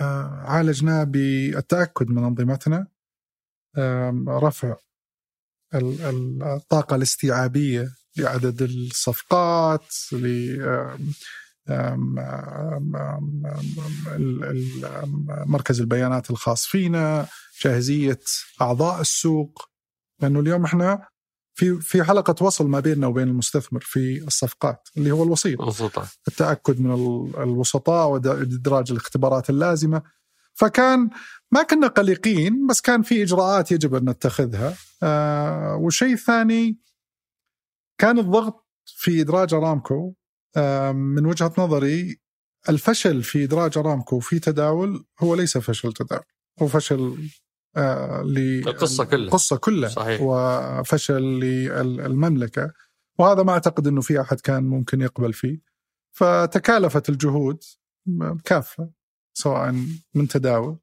[0.00, 2.86] آه عالجناه بالتأكد من أنظمتنا.
[4.28, 4.76] رفع
[5.74, 9.94] الطاقة الاستيعابية لعدد الصفقات
[15.46, 17.28] مركز البيانات الخاص فينا
[17.62, 18.20] جاهزية
[18.60, 19.68] أعضاء السوق.
[20.20, 21.08] لأنه اليوم إحنا
[21.56, 25.60] في في حلقة وصل ما بيننا وبين المستثمر في الصفقات اللي هو الوسيط.
[25.60, 26.06] الوسطاء.
[26.28, 26.90] التأكد من
[27.42, 30.02] الوسطاء وإدراج الاختبارات اللازمة.
[30.54, 31.10] فكان
[31.50, 34.76] ما كنا قلقين بس كان في إجراءات يجب أن نتخذها.
[35.02, 36.78] آه والشيء الثاني
[37.98, 40.14] كان الضغط في إدراج أرامكو
[40.56, 42.20] آه من وجهة نظري
[42.68, 46.24] الفشل في إدراج أرامكو في تداول هو ليس فشل تداول
[46.62, 47.28] هو فشل
[47.76, 48.22] آه
[48.66, 50.20] القصة كلها القصة كلها صحيح.
[50.22, 52.72] وفشل للمملكة
[53.18, 55.60] وهذا ما أعتقد إنه في أحد كان ممكن يقبل فيه
[56.12, 57.62] فتكالفت الجهود
[58.44, 58.90] كافة
[59.34, 59.74] سواء
[60.14, 60.78] من تداول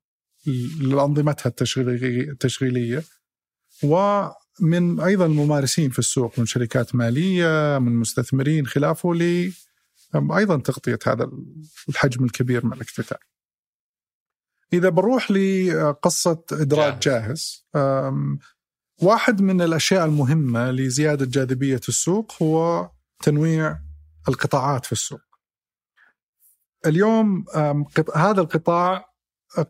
[0.81, 3.03] لأنظمتها التشغيلية
[3.83, 9.51] ومن أيضا الممارسين في السوق من شركات مالية من مستثمرين خلافه ل
[10.15, 11.31] أيضا تغطية هذا
[11.89, 13.19] الحجم الكبير من الاكتتاب.
[14.74, 17.65] إذا بروح لقصة ادراج جاهز
[19.01, 22.89] واحد من الأشياء المهمة لزيادة جاذبية السوق هو
[23.24, 23.80] تنويع
[24.28, 25.21] القطاعات في السوق.
[26.86, 27.45] اليوم
[28.15, 29.13] هذا القطاع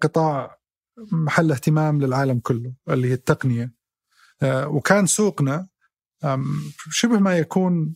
[0.01, 0.60] قطاع
[1.12, 3.74] محل اهتمام للعالم كله اللي هي التقنية
[4.41, 5.68] آه، وكان سوقنا
[6.89, 7.95] شبه ما يكون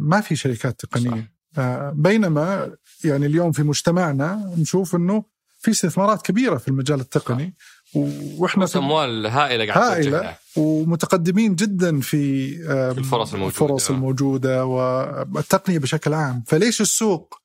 [0.00, 1.62] ما في شركات تقنية صح.
[1.62, 5.24] آه، بينما يعني اليوم في مجتمعنا نشوف إنه
[5.60, 7.54] في استثمارات كبيرة في المجال التقني
[7.94, 12.54] وإحنا أموال هائلة قاعدة هائلة ومتقدمين جدا في
[12.98, 13.64] الفرص الموجودة.
[13.64, 16.44] الفرص الموجودة والتقنية بشكل عام.
[16.46, 17.40] فليش السوق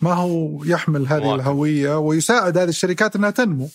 [0.00, 1.40] ما هو يحمل هذه واحد.
[1.40, 3.68] الهوية ويساعد هذه الشركات إنها تنمو؟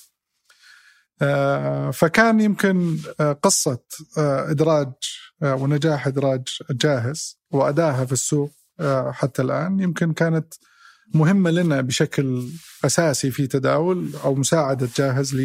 [1.22, 3.80] آه، فكان يمكن آه، قصة
[4.18, 4.92] آه، إدراج
[5.42, 8.52] ونجاح إدراج جاهز وادائها في السوق
[9.12, 9.80] حتى الآن.
[9.80, 10.54] يمكن كانت
[11.14, 12.48] مهمة لنا بشكل
[12.86, 15.36] أساسي في تداول أو مساعدة جاهز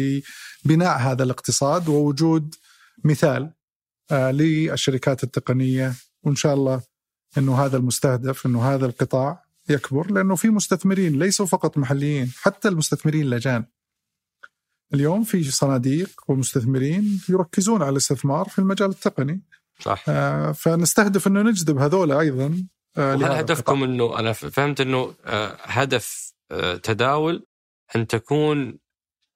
[0.65, 2.55] لبناء هذا الاقتصاد ووجود
[3.03, 3.53] مثال
[4.11, 5.93] للشركات التقنية.
[6.23, 6.81] وإن شاء الله
[7.37, 13.21] إنه هذا المستهدف إنه هذا القطاع يكبر لأنه في مستثمرين ليسوا فقط محليين حتى المستثمرين
[13.21, 13.65] اللجان
[14.93, 19.41] اليوم في صناديق ومستثمرين يركزون على الاستثمار في المجال التقني.
[19.79, 20.05] صح.
[20.07, 26.33] آه فنستهدف إنه نجذب هذول أيضا آه هل هدفكم انه أنا فهمت إنه آه هدف
[26.51, 27.45] آه تداول
[27.95, 28.79] أن تكون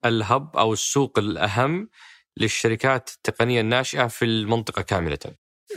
[0.06, 1.90] الهب أو السوق الأهم
[2.38, 5.20] للشركات التقنية الناشئة في المنطقة كاملة.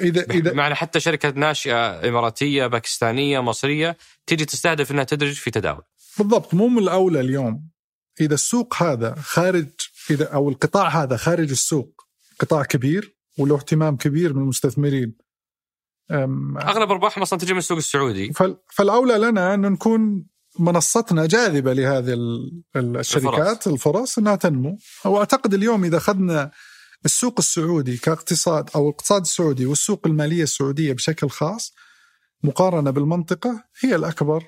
[0.00, 5.82] اذا اذا معنى حتى شركة ناشئة إماراتية باكستانية مصرية تيجي تستهدف إنها تدرج في تداول.
[6.18, 7.68] بالضبط مو من الاولى اليوم
[8.20, 9.68] إذا السوق هذا خارج
[10.10, 12.04] اذا أو القطاع هذا خارج السوق
[12.38, 15.27] قطاع كبير وله اهتمام كبير من المستثمرين
[16.10, 18.32] أغلب ارباحهم أصلا تجي من السوق السعودي.
[18.72, 20.26] فالأولى لنا انه نكون
[20.58, 22.16] منصتنا جاذبة لهذه
[22.76, 24.78] الشركات الفرص, الفرص إنها تنمو.
[25.04, 26.50] وأعتقد اليوم إذا أخذنا
[27.04, 31.74] السوق السعودي كاقتصاد أو الاقتصاد السعودي والسوق المالية السعودية بشكل خاص
[32.42, 34.44] مقارنة بالمنطقة هي الأكبر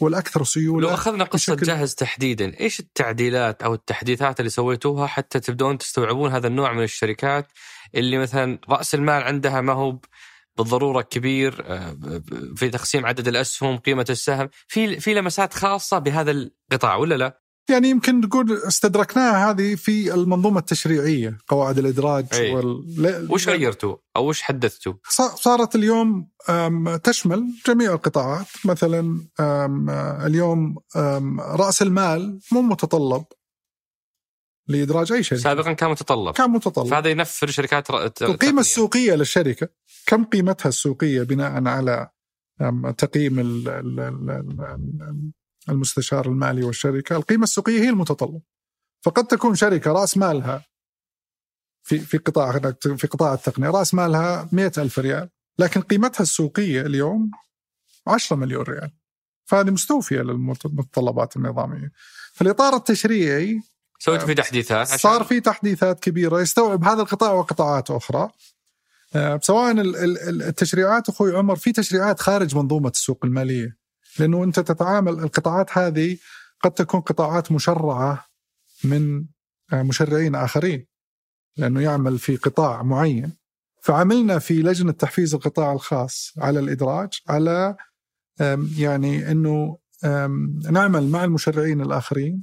[0.00, 1.66] والأكثر سيولة لو أخذنا قصة بشكل...
[1.66, 7.46] جهز تحديدا، إيش التعديلات أو التحديثات اللي سويتوها حتى تبدون تستوعبون هذا النوع من الشركات؟
[7.94, 9.98] اللي مثلا رأس المال عندها ما هو
[10.58, 11.96] بالضرورة كبير آه،
[12.56, 17.90] في تقسيم عدد الأسهم، قيمة السهم، في في لمسات خاصة بهذا القطاع ولا لا؟ يعني
[17.90, 22.54] يمكن نقول استدركناها هذه في المنظومة التشريعية قواعد الإدراج أي.
[22.54, 23.28] وال...
[23.30, 24.94] وش غيرتوا أو وش حدثتوا؟
[25.34, 26.28] صارت اليوم
[27.04, 29.20] تشمل جميع القطاعات مثلا
[30.26, 30.76] اليوم
[31.38, 33.24] رأس المال مو متطلب
[34.68, 35.42] لإدراج أي شركة.
[35.42, 36.34] سابقا كان متطلب.
[36.34, 36.86] كان متطلب.
[36.86, 37.90] فهذا ينفر شركات
[38.22, 39.68] القيمه السوقية للشركة.
[40.06, 42.08] كم قيمتها السوقية بناء على
[42.98, 43.38] تقييم
[45.68, 48.42] المستشار المالي والشركة؟ القيمة السوقية هي المتطلب
[49.04, 50.64] فقد تكون شركة رأس مالها
[51.82, 57.30] في في قطاع في قطاع التقنية رأس مالها مئة ألف ريال لكن قيمتها السوقية اليوم
[58.06, 58.90] 10 مليون ريال.
[59.44, 61.92] فهذه مستوفية للمتطلبات النظامية.
[62.32, 63.60] في الاطار التشريعي
[64.04, 68.30] سويت في تحديثات صار في تحديثات كبيرة يستوعب هذا القطاع وقطاعات أخرى.
[69.14, 69.74] آه، سواء
[70.48, 73.76] التشريعات أخوي عمر في تشريعات خارج منظومة السوق المالية.
[74.18, 76.18] لأنه أنت تتعامل القطاعات هذه
[76.62, 78.26] قد تكون قطاعات مشرعة
[78.84, 79.24] من
[79.72, 80.86] آه، مشرعين آخرين.
[81.56, 83.32] لأنه يعمل في قطاع معين.
[83.82, 87.76] فعملنا في لجنة تحفيز القطاع الخاص على الإدراج على
[88.78, 89.78] يعني إنه
[90.70, 92.42] نعمل مع المشرعين الآخرين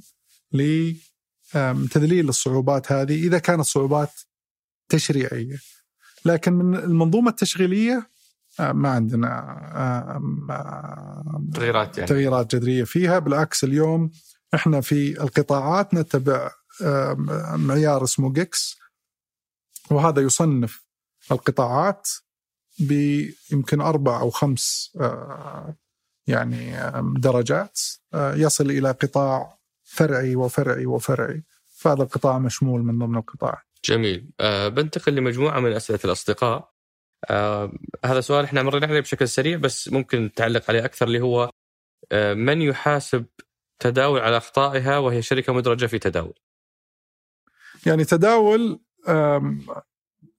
[1.54, 4.20] لتذليل الصعوبات هذه إذا كانت صعوبات
[4.88, 5.58] تشريعية
[6.24, 8.10] لكن من المنظومة التشغيلية
[8.58, 10.20] ما عندنا
[11.54, 12.08] تغييرات يعني.
[12.08, 14.10] تغييرات جذرية فيها بالعكس اليوم
[14.54, 16.50] إحنا في القطاعات نتبع
[17.56, 18.76] معيار اسمه جيكس
[19.90, 20.84] وهذا يصنف
[21.32, 22.08] القطاعات
[22.78, 24.96] بيمكن أربع أو خمس
[26.26, 26.90] يعني
[27.20, 27.80] درجات
[28.14, 29.59] يصل إلى قطاع
[29.90, 31.44] فرعي وفرعي وفرعي.
[31.66, 33.62] فهذا القطاع مشمول من ضمن القطاع.
[33.84, 34.30] جميل.
[34.40, 36.72] أه بنتقل لمجموعة من أسئلة الأصدقاء.
[37.30, 37.72] أه
[38.04, 41.50] هذا سؤال إحنا مرينا عليه بشكل سريع بس ممكن تعلق عليه أكثر اللي هو
[42.12, 43.26] أه من يحاسب
[43.78, 46.38] تداول على أخطائها وهي شركة مدرجة في تداول؟
[47.86, 48.80] يعني تداول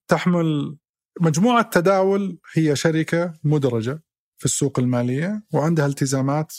[0.08, 0.78] تحمل
[1.22, 4.04] مجموعة تداول هي شركة مدرجة
[4.38, 6.54] في السوق المالية وعندها التزامات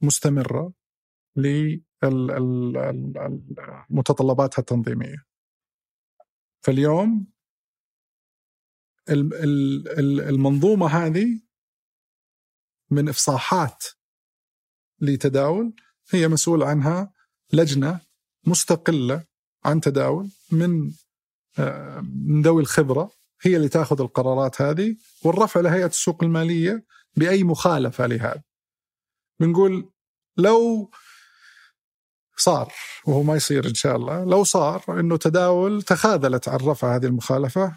[0.00, 0.72] مستمرة
[3.90, 5.24] لمتطلباتها التنظيمية.
[6.64, 7.26] فاليوم
[10.28, 11.40] المنظومة هذه
[12.90, 13.84] من إفصاحات
[15.00, 15.74] لتداول
[16.10, 17.12] هي مسؤول عنها
[17.52, 18.00] لجنة
[18.46, 19.24] مستقلة
[19.64, 20.92] عن تداول من
[21.58, 23.10] آه، من ذوي الخبرة
[23.42, 26.84] هي اللي تأخذ القرارات هذه والرفع لهيئة السوق المالية
[27.16, 28.42] بأي مخالفة لهذا.
[29.40, 29.92] بنقول
[30.36, 30.90] لو
[32.44, 32.72] صار
[33.06, 34.24] وهو ما يصير إن شاء الله.
[34.24, 37.72] لو صار إنه تداول تخاذلت عن رفع هذه المخالفة.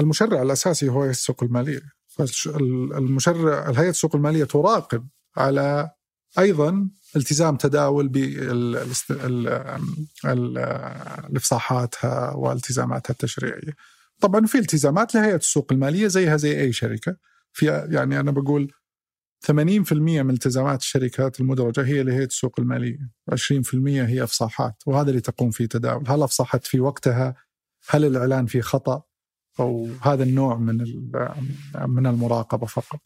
[0.00, 1.82] المشرع الأساسي هو السوق المالية.
[2.06, 5.06] فالمشرع الهيئه السوق المالية تراقب
[5.36, 5.90] على
[6.38, 8.08] أيضا التزام تداول
[11.28, 13.72] بافصاحاتها والتزاماتها التشريعية.
[14.20, 17.16] طبعا في التزامات لهيئة السوق المالية زيها زي أي شركة.
[17.52, 18.72] في يعني أنا بقول
[19.52, 25.50] 80% من التزامات الشركات المدرجة هي لهيئه السوق المالية، 20% هي أفصاحات وهذا اللي تقوم
[25.50, 27.34] فيه تداول، هل أفصحت في وقتها؟
[27.88, 29.02] هل الإعلان فيه خطأ؟
[29.60, 30.76] أو هذا النوع من
[31.86, 33.00] من المراقبة فقط.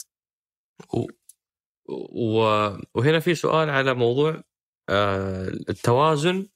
[2.94, 4.42] وهنا في سؤال على موضوع
[4.88, 6.46] آه، التوازن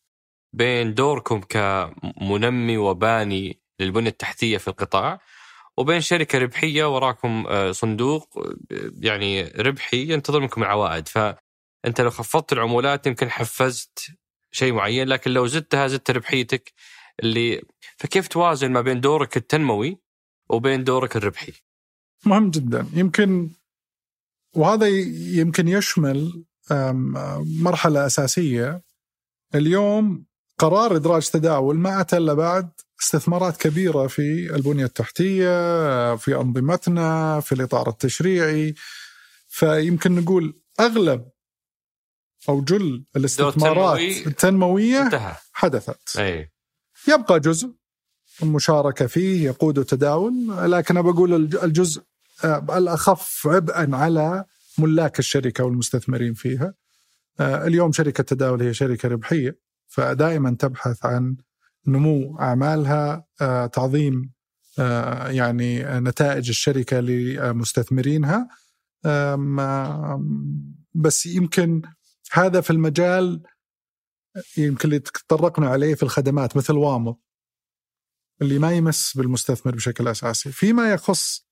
[0.53, 5.21] بين دوركم كمنمي وباني للبنيه التحتية في القطاع
[5.77, 11.09] وبين شركة ربحية وراكم آه، صندوق آه، يعني ربحي ينتظر منكم العوائد.
[11.09, 13.99] فأنت لو خفضت العمولات يمكن حفزت
[14.53, 16.73] شيء معين لكن لو زدتها زدت ربحيتك
[17.23, 17.63] اللي
[17.97, 19.99] فكيف توازن ما بين دورك التنموي
[20.49, 21.53] وبين دورك الربحي؟
[22.27, 22.87] مهم جدا.
[22.93, 23.51] يمكن
[24.57, 24.89] وهذا
[25.39, 26.45] يمكن يشمل
[27.63, 28.83] مرحلة أساسية.
[29.55, 30.27] اليوم
[30.59, 32.71] قرار إدراج تداول ما أتى إلا بعد
[33.03, 38.75] استثمارات كبيرة في البنية التحتية في أنظمتنا في الإطار التشريعي
[39.49, 41.29] فيمكن نقول أغلب
[42.49, 45.37] أو جل الاستثمارات التنموية انتهى.
[45.53, 46.51] حدثت أي.
[47.09, 47.73] يبقى جزء
[48.43, 50.33] المشاركه فيه يقود تداول
[50.73, 52.03] لكن بقول الجزء
[52.45, 54.45] آه، الأخف عبئا على
[54.79, 56.75] ملاك الشركة والمستثمرين فيها.
[57.41, 61.37] آه، اليوم شركة تداول هي شركة ربحية فدائما تبحث عن
[61.87, 64.35] نمو أعمالها آه، تعظيم
[65.29, 68.49] يعني نتائج الشركة لمستثمرينها.
[70.95, 71.83] بس يمكن
[72.33, 73.43] هذا في المجال
[74.59, 77.21] يمكن اللي تطرقنا عليه في الخدمات مثل وامو
[78.43, 80.53] اللي ما يمس بالمستثمر بشكل أساسي.
[80.53, 81.49] فيما يخص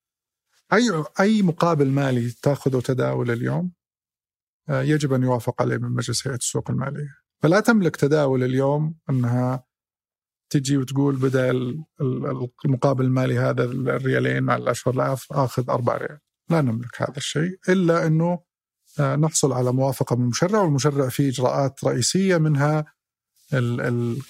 [0.72, 3.72] أي أي مقابل مالي تأخذه تداول اليوم
[4.68, 7.14] آه، يجب أن يوافق عليه من مجلس هيئة السوق المالية.
[7.42, 9.64] فلا تملك تداول اليوم أنها
[10.52, 11.84] تجي وتقول بدل
[12.64, 16.18] المقابل المالي هذا الريالين مع الأشهر لا آخذ أربع ريال.
[16.50, 18.38] لا نملك هذا الشيء إلا إنه
[19.00, 22.84] آه، نحصل على موافقة من المشرع والمشرع فيه إجراءات رئيسية منها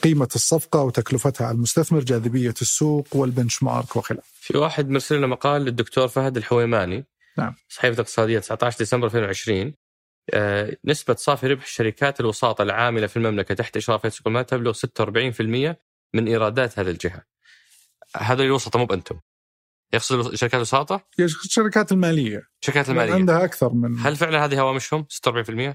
[0.02, 4.28] قيمة الصفقة وتكلفتها على المستثمر جاذبية السوق والبنش مارك وخلافه.
[4.40, 7.04] في واحد مرسل لنا مقال للدكتور فهد الحويماني.
[7.38, 7.54] نعم.
[7.68, 9.74] صحيفة اقتصادية 19 ديسمبر 2020
[10.30, 14.72] آه، نسبة صافي ربح الشركات الوساطة العاملة في المملكة تحت إشراف هيئة سوق المال تبلغ
[14.72, 15.76] 46%
[16.14, 17.22] من إيرادات هذه الجهة.
[18.16, 19.20] هذا الوسطى مو بأنتم.
[19.92, 22.42] يقصد شركات الوساطة؟ الشركات المالية.
[22.62, 23.14] الشركات المالية.
[23.14, 25.74] عندها أكثر من هل فعلا هذه هوامشهم 46%؟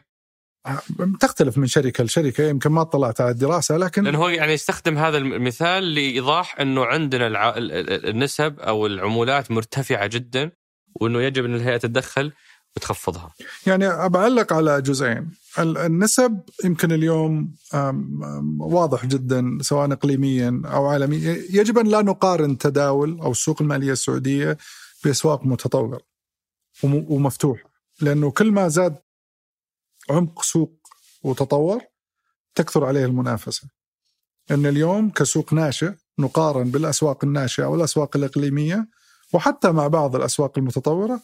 [1.20, 5.18] تختلف من شركة لشركة يمكن ما اطلعت على الدراسة لكن لأنه هو يعني يستخدم هذا
[5.18, 7.54] المثال لإيضاح إنه عندنا الع...
[7.58, 10.52] النسب أو العمولات مرتفعة جدا
[10.96, 12.32] وإنه يجب إن الهيئة تتدخل
[12.78, 13.34] وتخفضها.
[13.66, 17.56] يعني بعلق على جزئين، النسب يمكن اليوم
[18.60, 24.58] واضح جدا سواء اقليميا أو عالميا، يجب أن لا نقارن تداول أو السوق المالية السعودية
[25.04, 26.00] بأسواق متطورة
[26.84, 27.70] ومفتوحة،
[28.02, 28.96] لأنه كل ما زاد
[30.10, 30.88] عمق سوق
[31.24, 31.82] وتطور
[32.56, 33.68] تكثر عليه المنافسة.
[34.52, 38.88] إن اليوم كسوق ناشئ نقارن بالأسواق الناشئة أو الاسواق الإقليمية
[39.34, 41.22] وحتى مع بعض الأسواق المتطورة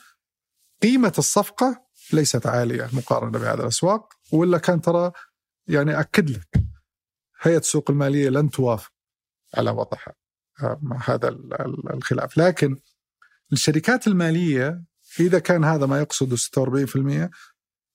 [0.84, 5.11] قيمة الصفقة ليست عالية مقارنة بهذه الأسواق ولا كان ترى
[5.68, 6.64] يعني أكد لك
[7.41, 8.91] هيئة السوق المالية لن توافق
[9.57, 10.14] على وضعها
[10.81, 11.30] مع هذا
[11.93, 12.38] الخلاف.
[12.38, 12.76] لكن
[13.53, 14.84] الشركات المالية
[15.19, 17.30] إذا كان هذا ما يقصده 46%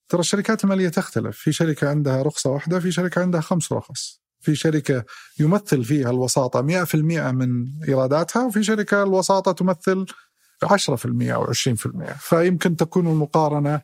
[0.09, 1.39] ترى الشركات المالية تختلف.
[1.39, 4.23] في شركة عندها رخصة واحدة في شركة عندها خمس رخص.
[4.41, 5.05] في شركة
[5.41, 6.95] يمثل فيها الوساطة 100%
[7.33, 10.07] من إيراداتها وفي شركة الوساطة تمثل
[10.65, 11.53] 10% أو 20%
[12.19, 13.83] فيمكن تكون المقارنة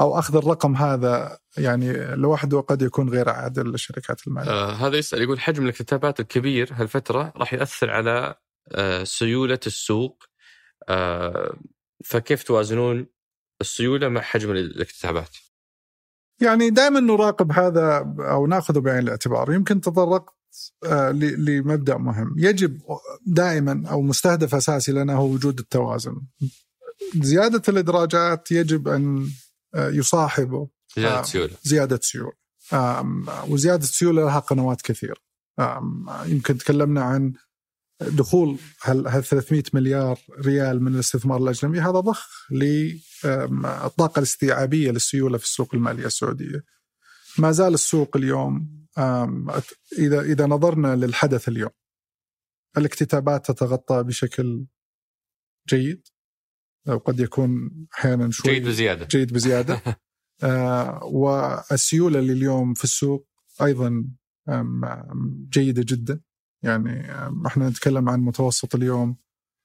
[0.00, 4.50] أو أخذ الرقم هذا يعني لوحده قد يكون غير عادل للشركات المالية.
[4.50, 8.34] آه هذا يسأل يقول حجم الاكتتابات الكبير هالفترة راح يأثر على
[8.72, 10.24] آه سيولة السوق
[10.88, 11.56] آه
[12.04, 13.06] فكيف توازنون
[13.60, 15.36] السيولة مع حجم الاكتتابات؟
[16.40, 20.35] يعني دائما نراقب هذا أو ناخذه بعين الاعتبار يمكن تطرقت
[21.38, 22.34] لمبدأ مهم.
[22.38, 22.80] يجب
[23.26, 26.20] دائما أو مستهدف أساسي لنا هو وجود التوازن.
[27.16, 29.28] زيادة الإدراجات يجب أن
[29.74, 30.68] آه، يصاحبه.
[30.96, 31.54] زيادة سيولة.
[31.62, 32.32] زيادة سيولة.
[33.48, 35.22] وزيادة السيوله لها قنوات كثير.
[36.26, 37.32] يمكن تكلمنا عن
[38.00, 41.80] دخول هال 300 مليار ريال من الاستثمار الأجنبي.
[41.80, 46.64] هذا ضخ للطاقه الاستيعابية للسيولة في السوق المالية السعودية.
[47.38, 48.85] ما زال السوق اليوم
[49.98, 51.70] اذا إذا نظرنا للحدث اليوم
[52.76, 54.66] الاكتتابات تتغطى بشكل
[55.68, 56.08] جيد؟
[56.88, 59.06] وقد يكون أحيانا شوي جيد بزيادة.
[59.06, 59.82] جيد بزيادة.
[60.42, 63.28] آه والسيولة اللي اليوم في السوق
[63.62, 64.04] أيضا
[65.48, 66.20] جيدة جدا.
[66.62, 67.12] يعني
[67.46, 69.16] إحنا نتكلم عن متوسط اليوم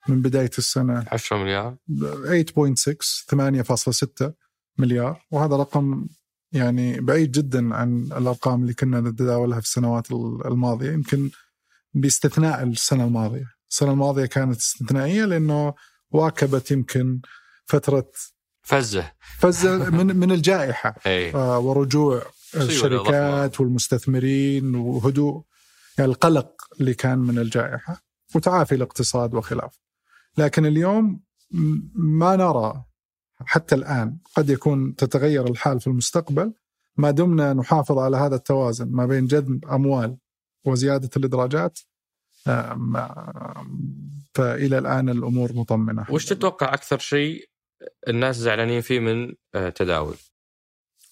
[0.09, 1.05] من بداية السنة.
[1.07, 1.77] 10 مليار.
[1.89, 4.33] 8.6 8.6
[4.77, 5.25] مليار.
[5.31, 6.07] وهذا رقم
[6.51, 10.11] يعني بعيد جدا عن الأرقام اللي كنا نتداولها في السنوات
[10.45, 11.29] الماضية يمكن
[11.93, 15.73] باستثناء السنة الماضية، السنة الماضية كانت استثنائية لأنه
[16.11, 17.21] واكبت يمكن
[17.65, 18.11] فترة
[18.61, 19.11] فزة.
[19.39, 20.95] فزة من من الجائحة.
[21.35, 22.21] آه ورجوع
[22.55, 25.43] الشركات والمستثمرين وهدوء
[25.97, 28.01] يعني القلق اللي كان من الجائحة
[28.35, 29.79] وتعافي الاقتصاد وخلافه.
[30.37, 31.21] لكن اليوم
[31.93, 32.83] ما نرى
[33.45, 36.53] حتى الآن قد يكون تتغير الحال في المستقبل
[36.97, 40.17] ما دمنا نحافظ على هذا التوازن ما بين جذب أموال
[40.65, 41.79] وزيادة الإدراجات
[44.33, 47.49] فإلى الآن الأمور مطمنة وش تتوقع أكثر شيء
[48.07, 50.15] الناس زعلانين فيه من آه، تداول؟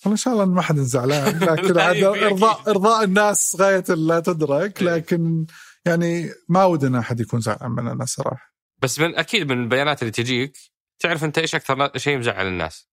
[0.06, 4.82] والله إن شاء الله ما حد زعلان لكن عاد إرضاء إرضاء الناس غاية لا تدرك
[4.82, 4.88] إيه.
[4.88, 5.46] لكن
[5.86, 10.58] يعني ما ودنا أحد يكون زعلان مننا صراحة بس من أكيد من البيانات اللي تجيك
[11.00, 12.90] تعرف أنت إيش أكثر شيء مزعل الناس؟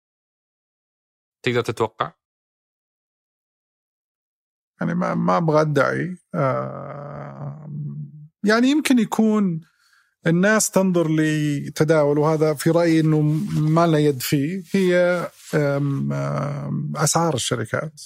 [1.43, 2.13] تقدر تتوقع؟
[4.81, 7.71] يعني ما ما أبغى أدعي آه
[8.45, 9.61] يعني يمكن يكون
[10.27, 13.21] الناس تنظر لتداول وهذا في رأيي إنه
[13.61, 14.63] ما لنا يد فيه.
[14.73, 15.27] هي
[16.97, 18.01] أسعار الشركات.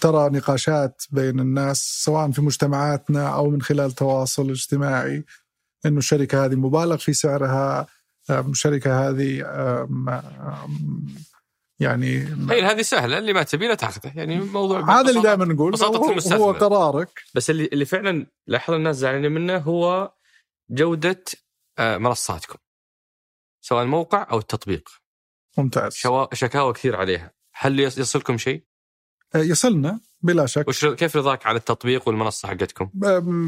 [0.00, 5.24] ترى نقاشات بين الناس سواء في مجتمعاتنا أو من خلال تواصل اجتماعي.
[5.86, 7.86] إنه الشركة هذه مبالغ في سعرها
[8.30, 9.44] الشركة هذه
[11.80, 14.12] يعني هي هذه سهلة اللي ما تبي لا تاخذه.
[14.14, 17.22] يعني موضوع هذا اللي دائما نقول هو, هو قرارك.
[17.34, 20.12] بس اللي اللي فعلا لاحظ الناس زعلانين منه هو
[20.70, 21.24] جودة
[21.78, 22.58] آه، منصاتكم.
[23.64, 24.88] سواء الموقع أو التطبيق.
[25.58, 25.94] ممتاز.
[26.32, 27.32] شكاوى كثير عليها.
[27.54, 28.64] هل يصلكم شيء؟
[29.34, 30.68] آه، يصلنا بلا شك.
[30.68, 32.90] وش كيف رضاك على التطبيق والمنصة حقتكم؟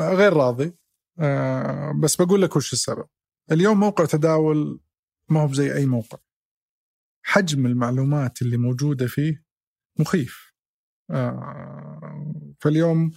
[0.00, 0.74] غير راضي.
[1.20, 3.06] آه، بس بقول لك وش السبب.
[3.52, 4.80] اليوم موقع تداول
[5.28, 6.18] ما هو زي أي موقع.
[7.26, 9.44] حجم المعلومات اللي موجودة فيه
[9.98, 10.52] مخيف.
[11.10, 13.12] آه، فاليوم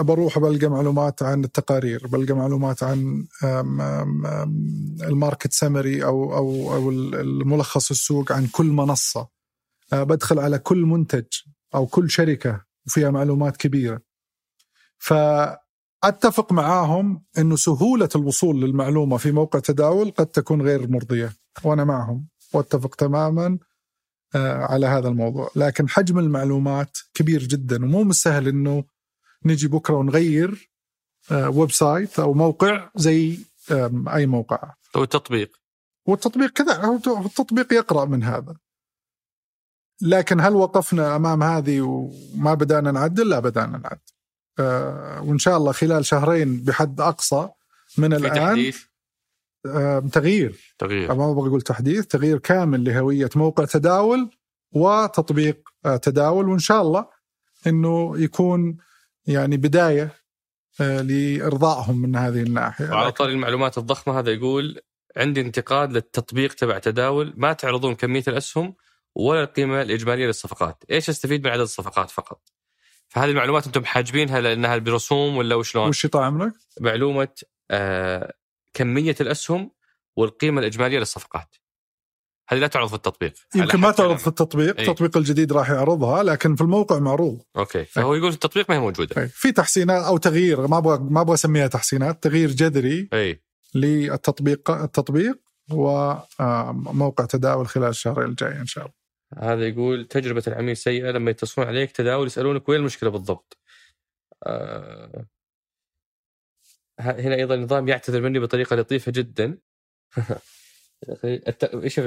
[0.00, 3.26] بروح بلقى معلومات عن التقارير بلقى معلومات عن
[5.02, 9.28] الماركت سمري أو أو أو الملخص السوق عن كل منصة.
[9.92, 11.26] آه، بدخل على كل منتج
[11.74, 14.13] أو كل شركة وفيها معلومات كبيرة.
[15.04, 21.32] فأتفق معاهم انه سهولة الوصول للمعلومة في موقع تداول قد تكون غير مرضية
[21.64, 23.58] وأنا معهم وأتفق تماما
[24.34, 28.84] آه، على هذا الموضوع لكن حجم المعلومات كبير جدا ومو بالسهل إنه
[29.44, 30.70] نجي بكرة ونغير
[31.30, 33.38] آه، website أو موقع زي
[34.08, 35.56] أي موقع أو التطبيق
[36.06, 38.56] والتطبيق كذا التطبيق يقرأ من هذا
[40.02, 44.13] لكن هل وقفنا أمام هذه وما بدأنا نعدل؟ لا بدأنا نعدل.
[44.58, 47.48] آه وإن شاء الله خلال شهرين بحد أقصى
[47.98, 48.82] من في الآن تحديث؟
[49.66, 50.74] آه تغيير.
[50.78, 51.14] تغيير.
[51.14, 54.30] ما أبغى أقول تحديث تغيير كامل لهوية موقع تداول
[54.72, 57.06] وتطبيق آه تداول وإن شاء الله
[57.66, 58.76] إنه يكون
[59.26, 60.24] يعني بداية
[60.80, 62.90] لإرضائهم من هذه الناحية.
[62.90, 64.80] وعلى طاري المعلومات الضخمة هذا يقول
[65.16, 68.74] عندي انتقاد للتطبيق تبع تداول ما تعرضون كمية الأسهم
[69.14, 72.40] ولا القيمة الإجمالية للصفقات، إيش أستفيد من عدد الصفقات فقط؟
[73.14, 77.28] فهذه المعلومات أنتم حاجبينها لأنها برسوم ولا وشلون؟ وش يطلع عمرك؟ معلومة
[77.70, 78.34] آه
[78.74, 79.70] كمية الأسهم
[80.16, 81.56] والقيمة الإجمالية للصفقات.
[82.48, 84.16] هذه لا تعرض في التطبيق يمكن ما تعرض.
[84.16, 84.88] في التطبيق، أي.
[84.88, 88.80] التطبيق الجديد راح يعرضها لكن في الموقع معروض أوكي فهو يقول في التطبيق ما هي
[88.80, 89.22] موجودة.
[89.22, 89.28] أي.
[89.28, 93.42] في تحسينات أو تغيير ما أبغى ما أبغى أسميها تحسينات تغيير جذري اي
[93.74, 95.38] للتطبيق التطبيق
[95.70, 99.03] وموقع تداول خلال الشهرين الجاي إن شاء الله
[99.38, 103.58] هذا يقول تجربة العميل سيئة لما يتصلون عليك تداول يسألونك وين المشكلة بالضبط.
[104.46, 105.26] آه
[107.00, 109.58] هنا أيضا النظام يعتذر مني بطريقة لطيفة جدا.
[111.84, 112.00] إيش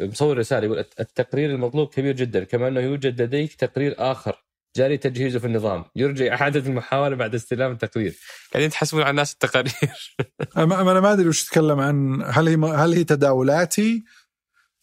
[0.00, 4.44] مصور رسالة يقول الت- التقرير المطلوب كبير جدا كما أنه يوجد لديك تقرير آخر
[4.76, 8.16] جاري تجهيزه في النظام يرجى إعادة المحاولة بعد استلام التقرير
[8.52, 10.16] قاعدين تحسبون على الناس التقارير
[10.56, 14.04] أنا ما أدري وش تتكلم عن هل هي هل هي تداولاتي؟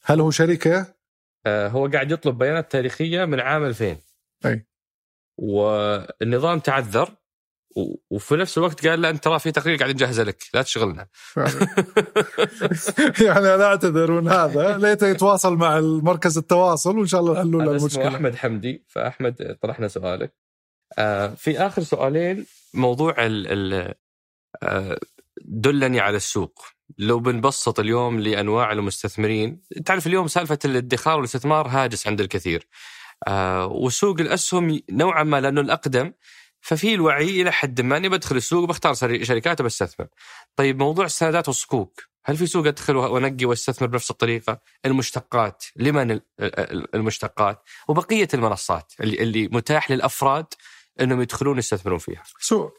[0.04, 0.97] هل هو شركة؟
[1.48, 3.98] آه، هو قاعد يطلب بيانات تاريخية من عام 2000
[4.46, 4.68] أي.
[5.38, 7.16] والنظام تعذر
[8.10, 11.08] وفي نفس الوقت قال لا أنت ترى في تقرير قاعد نجهزه لك لا تشغلنا.
[13.26, 14.78] يعني أنا أعتذر من هذا.
[14.78, 18.08] ليته يتواصل مع مركز التواصل وإن شاء الله يحلوا له المشكلة.
[18.08, 20.34] أحمد حمدي فأحمد طرحنا سؤالك.
[20.98, 23.94] آه، في آخر سؤالين موضوع ال ال
[24.64, 25.00] آه،
[25.42, 26.77] دلني على السوق.
[26.98, 32.68] لو بنبسط اليوم لأنواع المستثمرين تعرف اليوم سالفة الادخار والاستثمار هاجس عند الكثير
[33.28, 36.14] آه، وسوق الأسهم نوعا ما لأنه الأقدم
[36.62, 40.08] ففي الوعي إلى حد ما إني بدخل السوق بختار سري- شركات وبستثمر.
[40.56, 46.22] طيب موضوع السندات والصكوك، هل في سوق أدخل وأنقي وأستثمر بنفس الطريقة؟ المشتقات، لمن ال-
[46.40, 50.46] ال- المشتقات؟ وبقية المنصات اللي, اللي متاح للأفراد
[51.02, 52.24] إنهم يدخلون يستثمرون فيها.
[52.40, 52.70] so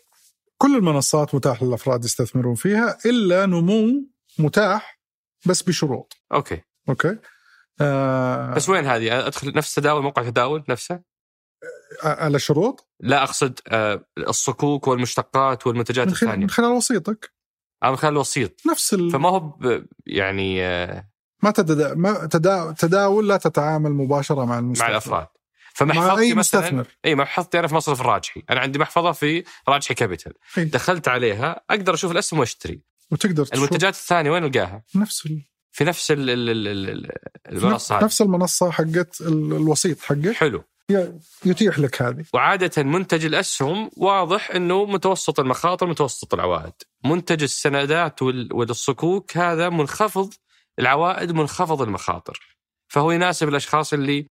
[0.58, 4.08] كل المنصات متاح للأفراد يستثمرون فيها إلا نمو
[4.38, 5.00] متاح
[5.46, 7.18] بس بشروط أوكي، أوكي
[7.80, 11.00] آه بس وين هذه؟ أدخل نفس تداول موقع تداول نفسه؟
[12.04, 16.36] على شروط لا أقصد آه، الصكوك والمشتقات والمنتجات من الثانية.
[16.36, 17.32] من خلال وسيطك
[17.82, 18.60] آه، من خلال الوسيط.
[18.70, 19.10] نفس ال...
[19.10, 21.10] فما هو ب- يعني آه،
[21.42, 21.94] ما تدا...
[21.94, 22.74] ما تدا...
[22.78, 25.26] تداول لا تتعامل مباشرة مع المستثمر مع الأفراد.
[25.78, 26.86] فمحفظتي مثلا مستثمر.
[27.04, 30.64] إي محفظتي أنا في مصرف الراجحي، أنا عندي محفظة في راجحي كابيتال، أي.
[30.64, 32.80] دخلت عليها أقدر أشوف الاسهم وأشتري،
[33.10, 33.54] وتقدر تشوف.
[33.54, 35.42] المنتجات الثانية وين ألقاها؟ نفس ال...
[35.72, 37.10] في نفس ال ال ال
[37.48, 38.04] المنصة هذه.
[38.04, 40.32] نفس المنصة حقت ال- الوسيط حقك.
[40.32, 40.64] حلو،
[41.44, 42.24] يتيح لك هذه.
[42.34, 46.72] وعادة منتج الأسهم واضح إنه متوسط المخاطر متوسط العوائد،
[47.04, 50.34] منتج السندات وال- والصكوك هذا منخفض
[50.78, 52.56] العوائد منخفض المخاطر،
[52.88, 54.26] فهو يناسب الأشخاص اللي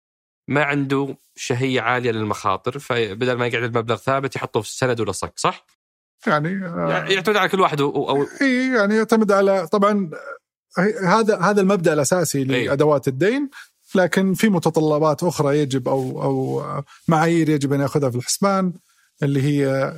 [0.48, 5.34] ما عنده شهية عالية للمخاطر فبدل ما يقعد المبلغ ثابت يحطه في السند ولا صك
[5.36, 5.66] صح؟
[6.28, 10.10] يعني آه، يعني يعتمد على كل واحد أو, أو إي يعني يعتمد على طبعا
[11.04, 12.44] هذا هذا المبدأ الأساسي.
[12.44, 13.50] لأدوات الدين
[13.96, 16.64] لكن في متطلبات أخرى يجب أو أو
[17.08, 18.74] معايير يجب أن يأخذها في الحسبان
[19.24, 19.94] اللي هي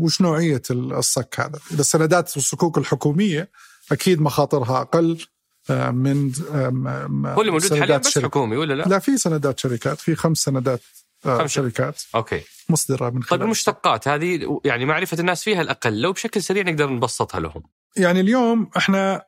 [0.00, 3.48] وش نوعية الصك هذا؟ إذا السندات والصكوك الحكومية
[3.92, 5.26] أكيد مخاطرها أقل
[5.70, 8.18] من آم، هو اللي موجود حاليا بس.
[8.18, 10.80] حكومي ولا لا؟ لا في سندات شركات في خمس سندات
[11.26, 12.42] آه، خمس شركات أوكي.
[12.68, 16.90] مصدرة من خلال طيب المشتقات هذه يعني معرفة الناس فيها الأقل لو بشكل سريع نقدر
[16.90, 17.62] نبسطها لهم.
[17.96, 19.22] يعني اليوم إحنا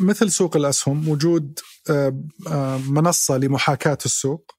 [0.00, 1.58] مثل سوق الأسهم وجود
[1.90, 4.52] آه، آه، منصة لمحاكاة السوق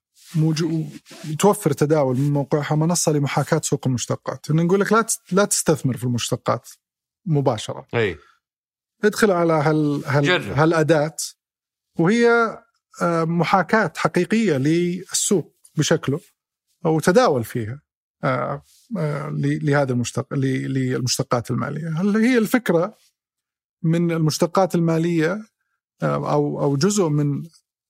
[1.39, 6.69] توفر تداول من موقعها منصة لمحاكاة سوق المشتقات، نقول لك لا لا تستثمر في المشتقات
[7.25, 8.17] مباشرة، أي.
[9.03, 10.41] ادخل على هال هال جرب.
[10.41, 11.15] هالأداة
[11.99, 12.57] وهي
[13.01, 16.19] آه، محاكاة حقيقية للسوق بشكله
[16.85, 17.81] وتداول فيها.
[18.23, 18.61] آه،
[18.97, 22.97] آه، لهذا المشتق للمشتقات المالية هل هي الفكرة
[23.83, 25.45] من المشتقات المالية
[26.03, 27.43] أو أو جزء من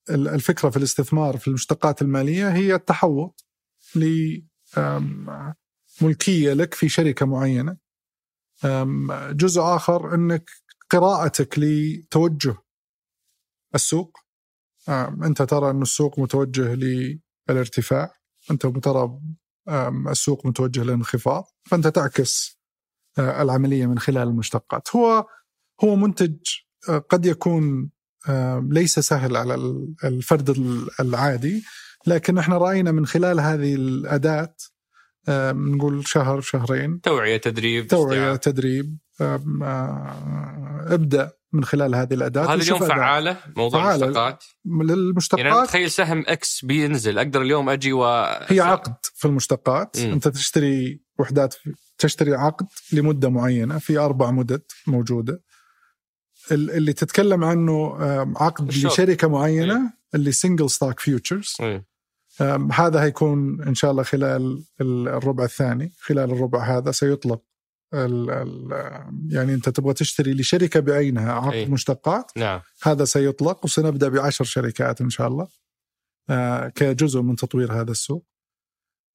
[0.09, 3.45] الفكرة في الاستثمار في المشتقات المالية هي التحوط
[3.95, 4.43] لملكيه
[6.53, 7.77] لك في شركة معينة
[9.31, 10.49] جزء آخر إنك
[10.89, 12.57] قراءتك لتوجه
[13.75, 14.17] السوق.
[15.23, 16.75] أنت ترى أن السوق متوجه
[17.49, 18.13] للارتفاع.
[18.51, 19.19] أنت ترى
[20.09, 21.43] السوق متوجه للانخفاض.
[21.69, 22.57] فأنت تعكس
[23.19, 24.95] آه، العملية من خلال المشتقات.
[24.95, 25.27] هو
[25.83, 26.37] هو منتج
[26.89, 27.91] آه، قد يكون
[28.69, 29.55] ليس سهل على
[30.03, 30.49] الفرد
[30.99, 31.63] العادي.
[32.07, 34.55] لكن إحنا رأينا من خلال هذه الأداة
[35.29, 37.01] نقول شهر شهرين.
[37.01, 38.97] توعية تدريب توعية تدريب.
[40.87, 44.05] ابدأ من خلال هذه الأداة هذا اليوم فعالة موضوع فعالة.
[44.05, 44.43] المشتقات.
[44.65, 48.05] للمشتقات يعني تخيل سهم X بينزل أقدر اليوم أجي و
[48.47, 49.97] هي عقد في المشتقات.
[49.99, 50.11] م.
[50.11, 51.55] أنت تشتري وحدات
[51.97, 55.43] تشتري عقد لمدة معينة في أربع مدد موجودة.
[56.51, 57.95] اللي تتكلم عنه
[58.37, 58.67] عقد.
[58.73, 59.91] لشركة معينة م.
[60.15, 61.55] ال single stock futures
[62.71, 67.41] هذا هيكون إن شاء الله خلال الربع الثاني خلال الربع هذا سيطلق
[67.93, 68.71] ال ال
[69.29, 71.65] يعني أنت تبغى تشتري لشركة بعينها عقد أي.
[71.65, 72.61] مشتقات نعم.
[72.83, 75.47] هذا سيطلق وسنبدأ بعشر شركات إن شاء الله
[76.29, 78.25] آه كجزء من تطوير هذا السوق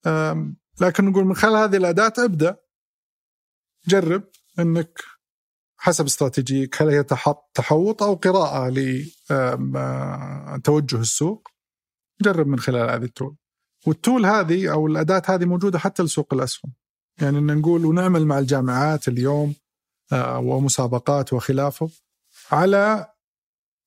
[0.06, 2.56] آه لكن نقول من خلال هذه الأداة ابدأ
[3.88, 4.24] جرب
[4.58, 5.00] إنك
[5.76, 7.02] حسب استراتيجيك هل هي
[7.54, 8.68] تحوط أو قراءة
[10.56, 11.51] لتوجه السوق
[12.20, 13.36] جرب من خلال هذه التول.
[13.86, 16.72] والتول هذه أو الأداة هذه موجودة حتى لسوق الأسهم.
[17.20, 19.54] يعني إن نقول ونعمل مع الجامعات اليوم
[20.12, 21.90] آه، ومسابقات وخلافه
[22.52, 23.12] على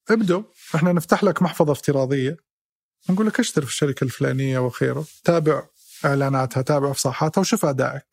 [0.10, 0.43] ابدوا
[0.76, 2.38] إحنا نفتح لك محفظة افتراضية.
[3.10, 5.06] نقول لك اشتري في الشركة الفلانية وخيره.
[5.23, 5.64] تابع
[6.06, 8.06] إعلاناتها تابع إفصاحاتها وشوف أدائك.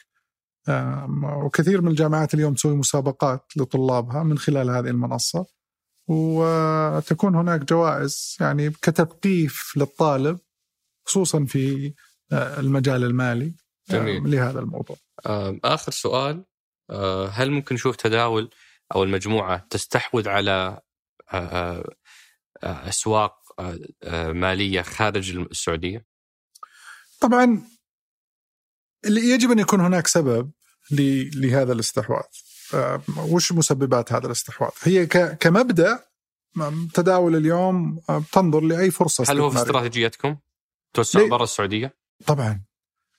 [1.44, 5.46] وكثير من الجامعات اليوم تسوي مسابقات لطلابها من خلال هذه المنصة.
[6.08, 10.38] وتكون هناك جوائز يعني كتثقيف للطالب
[11.06, 11.94] خصوصا في
[12.32, 13.54] آه، المجال المالي
[13.90, 14.30] جميل.
[14.30, 14.96] لهذا الموضوع
[15.64, 16.44] آخر سؤال
[16.90, 18.50] آه، هل ممكن نشوف تداول
[18.94, 20.80] أو المجموعة تستحوذ على
[21.32, 21.96] آه،
[22.62, 23.42] أسواق
[24.32, 26.06] مالية خارج السعودية؟
[27.20, 27.62] طبعا
[29.06, 30.50] يجب أن يكون هناك سبب
[30.90, 32.51] لهذا الاستحواذ
[33.16, 35.06] وش مسببات هذا الاستحواذ؟ هي
[35.40, 36.04] كمبدأ
[36.94, 38.00] تداول اليوم
[38.32, 40.36] تنظر لأي فرصة هل هو في استراتيجيتكم؟
[40.94, 41.94] توسع برا السعودية؟
[42.26, 42.62] طبعا.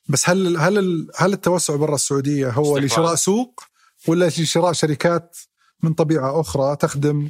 [0.09, 3.63] بس هل هل هل التوسع برا السعودية هو لشراء سوق
[4.07, 5.37] ولا لشراء شركات
[5.83, 7.29] من طبيعة أخرى تخدم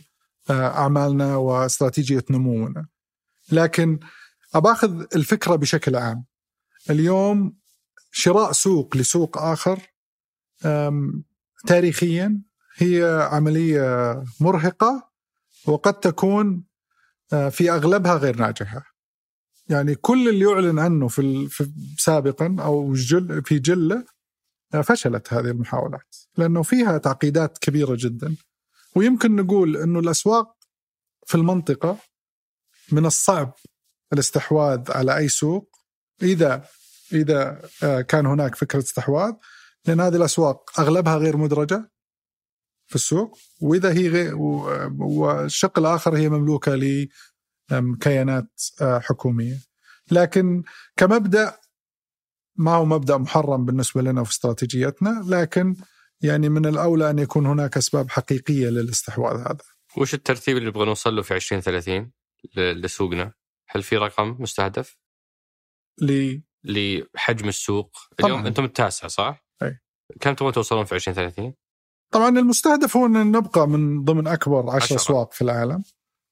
[0.50, 2.88] آه، أعمالنا واستراتيجية نمونا؟
[3.52, 4.00] لكن
[4.56, 6.26] أباخذ الفكرة بشكل عام.
[6.90, 7.58] اليوم
[8.12, 9.80] شراء سوق لسوق آخر
[11.68, 12.42] تاريخيا
[12.76, 15.10] هي عملية مرهقة
[15.68, 16.64] وقد تكون
[17.34, 18.84] آه، في أغلبها غير ناجحة.
[19.70, 21.50] يعني كل اللي يعلن عنه في,
[21.98, 22.94] سابقا أو
[23.46, 24.06] في جلة
[24.74, 28.36] آه، فشلت هذه المحاولات لأنه فيها تعقيدات كبيرة جدا.
[28.96, 30.56] ويمكن نقول إنه الأسواق
[31.26, 31.98] في المنطقة
[32.92, 33.54] من الصعب
[34.14, 35.70] الاستحواذ على أي سوق.
[36.22, 36.66] إذا
[37.14, 39.34] إذا آه، كان هناك فكرة استحواذ
[39.88, 41.92] لأن هذه الأسواق أغلبها غير مدرجة
[42.88, 44.36] في السوق وإذا هي غير
[45.00, 46.76] والشق الآخر هي مملوكة
[48.02, 49.58] كيانات آه، حكومية
[50.12, 50.64] لكن
[50.98, 51.58] كمبدأ
[52.56, 55.76] ما هو مبدأ محرم بالنسبة لنا في استراتيجيتنا لكن
[56.22, 59.58] يعني من الأولى أن يكون هناك أسباب حقيقية للاستحواذ هذا.
[59.98, 62.12] وش الترتيب اللي نبغى نوصل له في 2030
[62.56, 63.34] لسوقنا؟
[63.68, 64.98] هل في رقم مستهدف؟
[66.02, 68.48] ل لحجم السوق اليوم طبعاً.
[68.48, 69.43] أنتم التاسع صح؟
[70.22, 71.54] كم تبغون توصلون في 2030؟
[72.14, 75.84] طبعا المستهدف هو إن نبقى من ضمن أكبر 10 أسواق في العالم.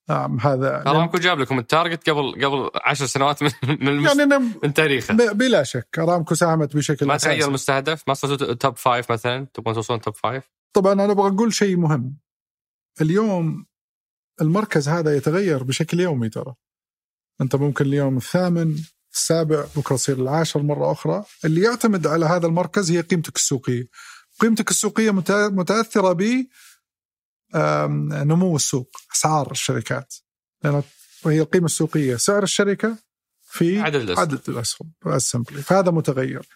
[0.10, 4.26] نعم هذا ارامكو جاب لكم ال target قبل قبل عشر سنوات من من, يعني
[4.64, 5.34] من تاريخه.
[5.34, 10.02] بلا شك أرامكو ساهمت بشكل ما تغير المستهدف؟ ما صرتوا top five مثلا؟ تبغون توصلون
[10.02, 12.18] top five طبعا أنا أبغى أقول شيء مهم.
[13.02, 13.66] اليوم
[14.42, 16.56] المركز هذا يتغير بشكل يومي ترى.
[17.42, 18.76] أنت ممكن اليوم الثامن
[19.14, 23.88] السابع بكرة يصير العاشر مرة أخرى اللي يعتمد على هذا المركز هي قيمتك السوقية.
[24.40, 25.12] قيمتك السوقية
[25.50, 26.48] متأثرة ب
[28.12, 30.14] نمو السوق أسعار الشركات.
[30.64, 30.84] لأن
[31.26, 32.16] وهي القيمة السوقية.
[32.16, 32.98] سعر الشركة
[33.42, 34.20] في عدد الأسهم.
[34.20, 36.48] عدد الأسهم الاسمبلي فهذا متغير.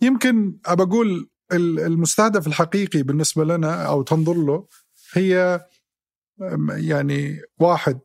[0.00, 4.68] يمكن أبى أقول المستهدف الحقيقي بالنسبة لنا أو تنظر له
[5.12, 5.60] هي
[6.76, 8.00] يعني واحد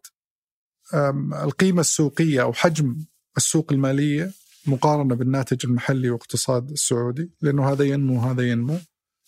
[1.43, 3.05] القيمة السوقية أو حجم
[3.37, 4.31] السوق المالية
[4.67, 8.77] مقارنة بالناتج المحلي واقتصاد السعودي لأنه هذا ينمو وهذا ينمو.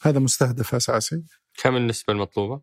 [0.01, 1.23] هذا مستهدف أساسي.
[1.57, 2.61] كم النسبة المطلوبة؟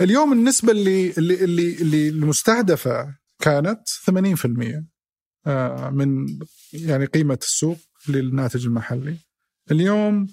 [0.00, 4.84] اليوم النسبة اللي اللي اللي, اللي المستهدفة كانت 80%
[5.46, 6.26] آه، من
[6.72, 7.78] يعني قيمة السوق
[8.08, 9.16] للناتج المحلي.
[9.70, 10.26] اليوم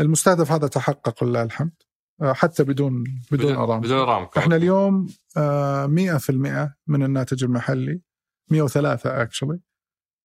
[0.00, 1.82] المستهدف هذا تحقق لله الحمد
[2.22, 3.86] آه، حتى بدون بدون أرامكو.
[3.86, 4.40] بدون أرامكو.
[4.40, 5.06] إحنا اليوم
[5.36, 8.02] 100% من الناتج المحلي
[8.50, 9.60] 103 اكشلي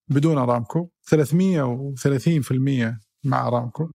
[0.08, 3.92] بدون أرامكو 330% مع أرامكو.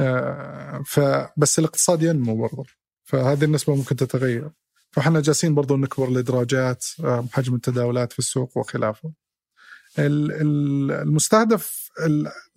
[0.00, 2.64] آه، فبس الاقتصاد ينمو برضه
[3.04, 4.50] فهذه النسبة ممكن تتغير.
[4.90, 9.12] فاحنا جالسين برضو نكبر الإدراجات آه، حجم التداولات في السوق وخلافه.
[9.98, 11.90] المستهدف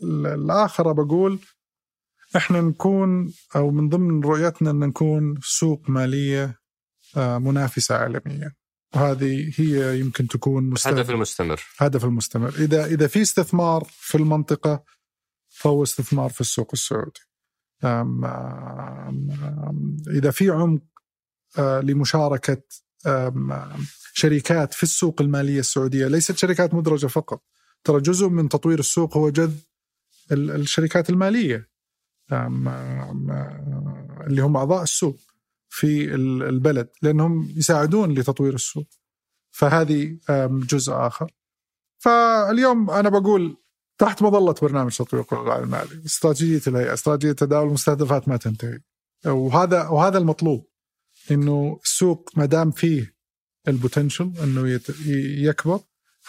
[0.03, 1.39] الآخر بقول
[2.35, 6.59] إحنا نكون أو من ضمن رؤيتنا إن نكون سوق مالية
[7.17, 8.53] آه، منافسة عالميا
[8.95, 11.63] وهذه هي يمكن تكون هدف المستمر.
[11.77, 12.49] هدف المستمر.
[12.49, 14.83] إذا إذا في استثمار في المنطقة
[15.49, 17.21] فهو استثمار في السوق السعودي.
[17.83, 20.81] أم أم إذا في عمق
[21.57, 22.63] آه، لمشاركة
[24.13, 27.43] شركات في السوق المالية السعودية ليست شركات مدرجة فقط.
[27.83, 29.59] ترى جزء من تطوير السوق هو جذب
[30.31, 31.69] الشركات المالية.
[34.27, 35.19] اللي هم أعضاء السوق.
[35.73, 38.87] في البلد لأنهم يساعدون لتطوير السوق.
[39.51, 40.17] فهذه
[40.69, 41.31] جزء آخر.
[41.97, 43.57] فاليوم أنا بقول
[43.97, 46.05] تحت مظلة برنامج تطوير القطاع المالي.
[46.05, 48.79] استراتيجية الهيئة استراتيجية تداول المستهدفات ما تنتهي.
[49.25, 50.67] وهذا وهذا المطلوب
[51.31, 53.15] إنه السوق ما دام فيه
[53.67, 54.79] البوتنشل إنه
[55.47, 55.79] يكبر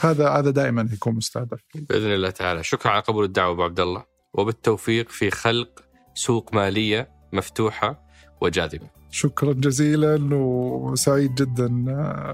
[0.01, 1.61] هذا هذا دائما يكون مستهدف.
[1.75, 2.65] بإذن الله تعالى.
[2.65, 4.05] شكرا على قبول الدعوة أبو عبد الله
[4.35, 8.07] وبالتوفيق في خلق سوق مالية مفتوحة
[8.41, 9.02] وجاذبة.
[9.15, 11.69] شكرا جزيلا وسعيد جدا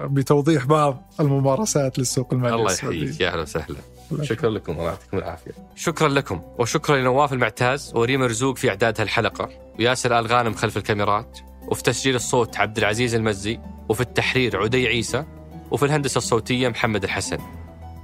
[0.05, 3.75] بتوضيح بعض الممارسات للسوق المالي الله يحييك يا أهلا وسهلا.
[4.21, 5.51] شكرا لكم الله يعطيكم العافية.
[5.75, 9.49] شكرا لكم وشكرا لنواف المعتاز وريم مرزوق في إعداد هالحلقة
[9.79, 15.25] وياسر الغانم خلف الكاميرات وفي تسجيل الصوت عبد العزيز المزي وفي التحرير عدي عيسى
[15.71, 17.37] وفي الهندسة الصوتية محمد الحسن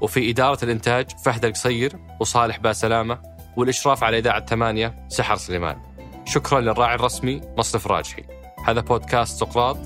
[0.02, 3.19] وفي إدارة الإنتاج فهد القصير وصالح باسلامة
[3.57, 5.77] والإشراف على إذاعة ثمانية سحر سليمان.
[6.26, 8.23] شكرا للراعي الرسمي مصرف راجحي.
[8.66, 9.78] هذا بودكاست سقراط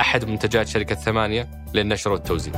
[0.00, 2.54] أحد منتجات شركة ثمانية للنشر والتوزيع.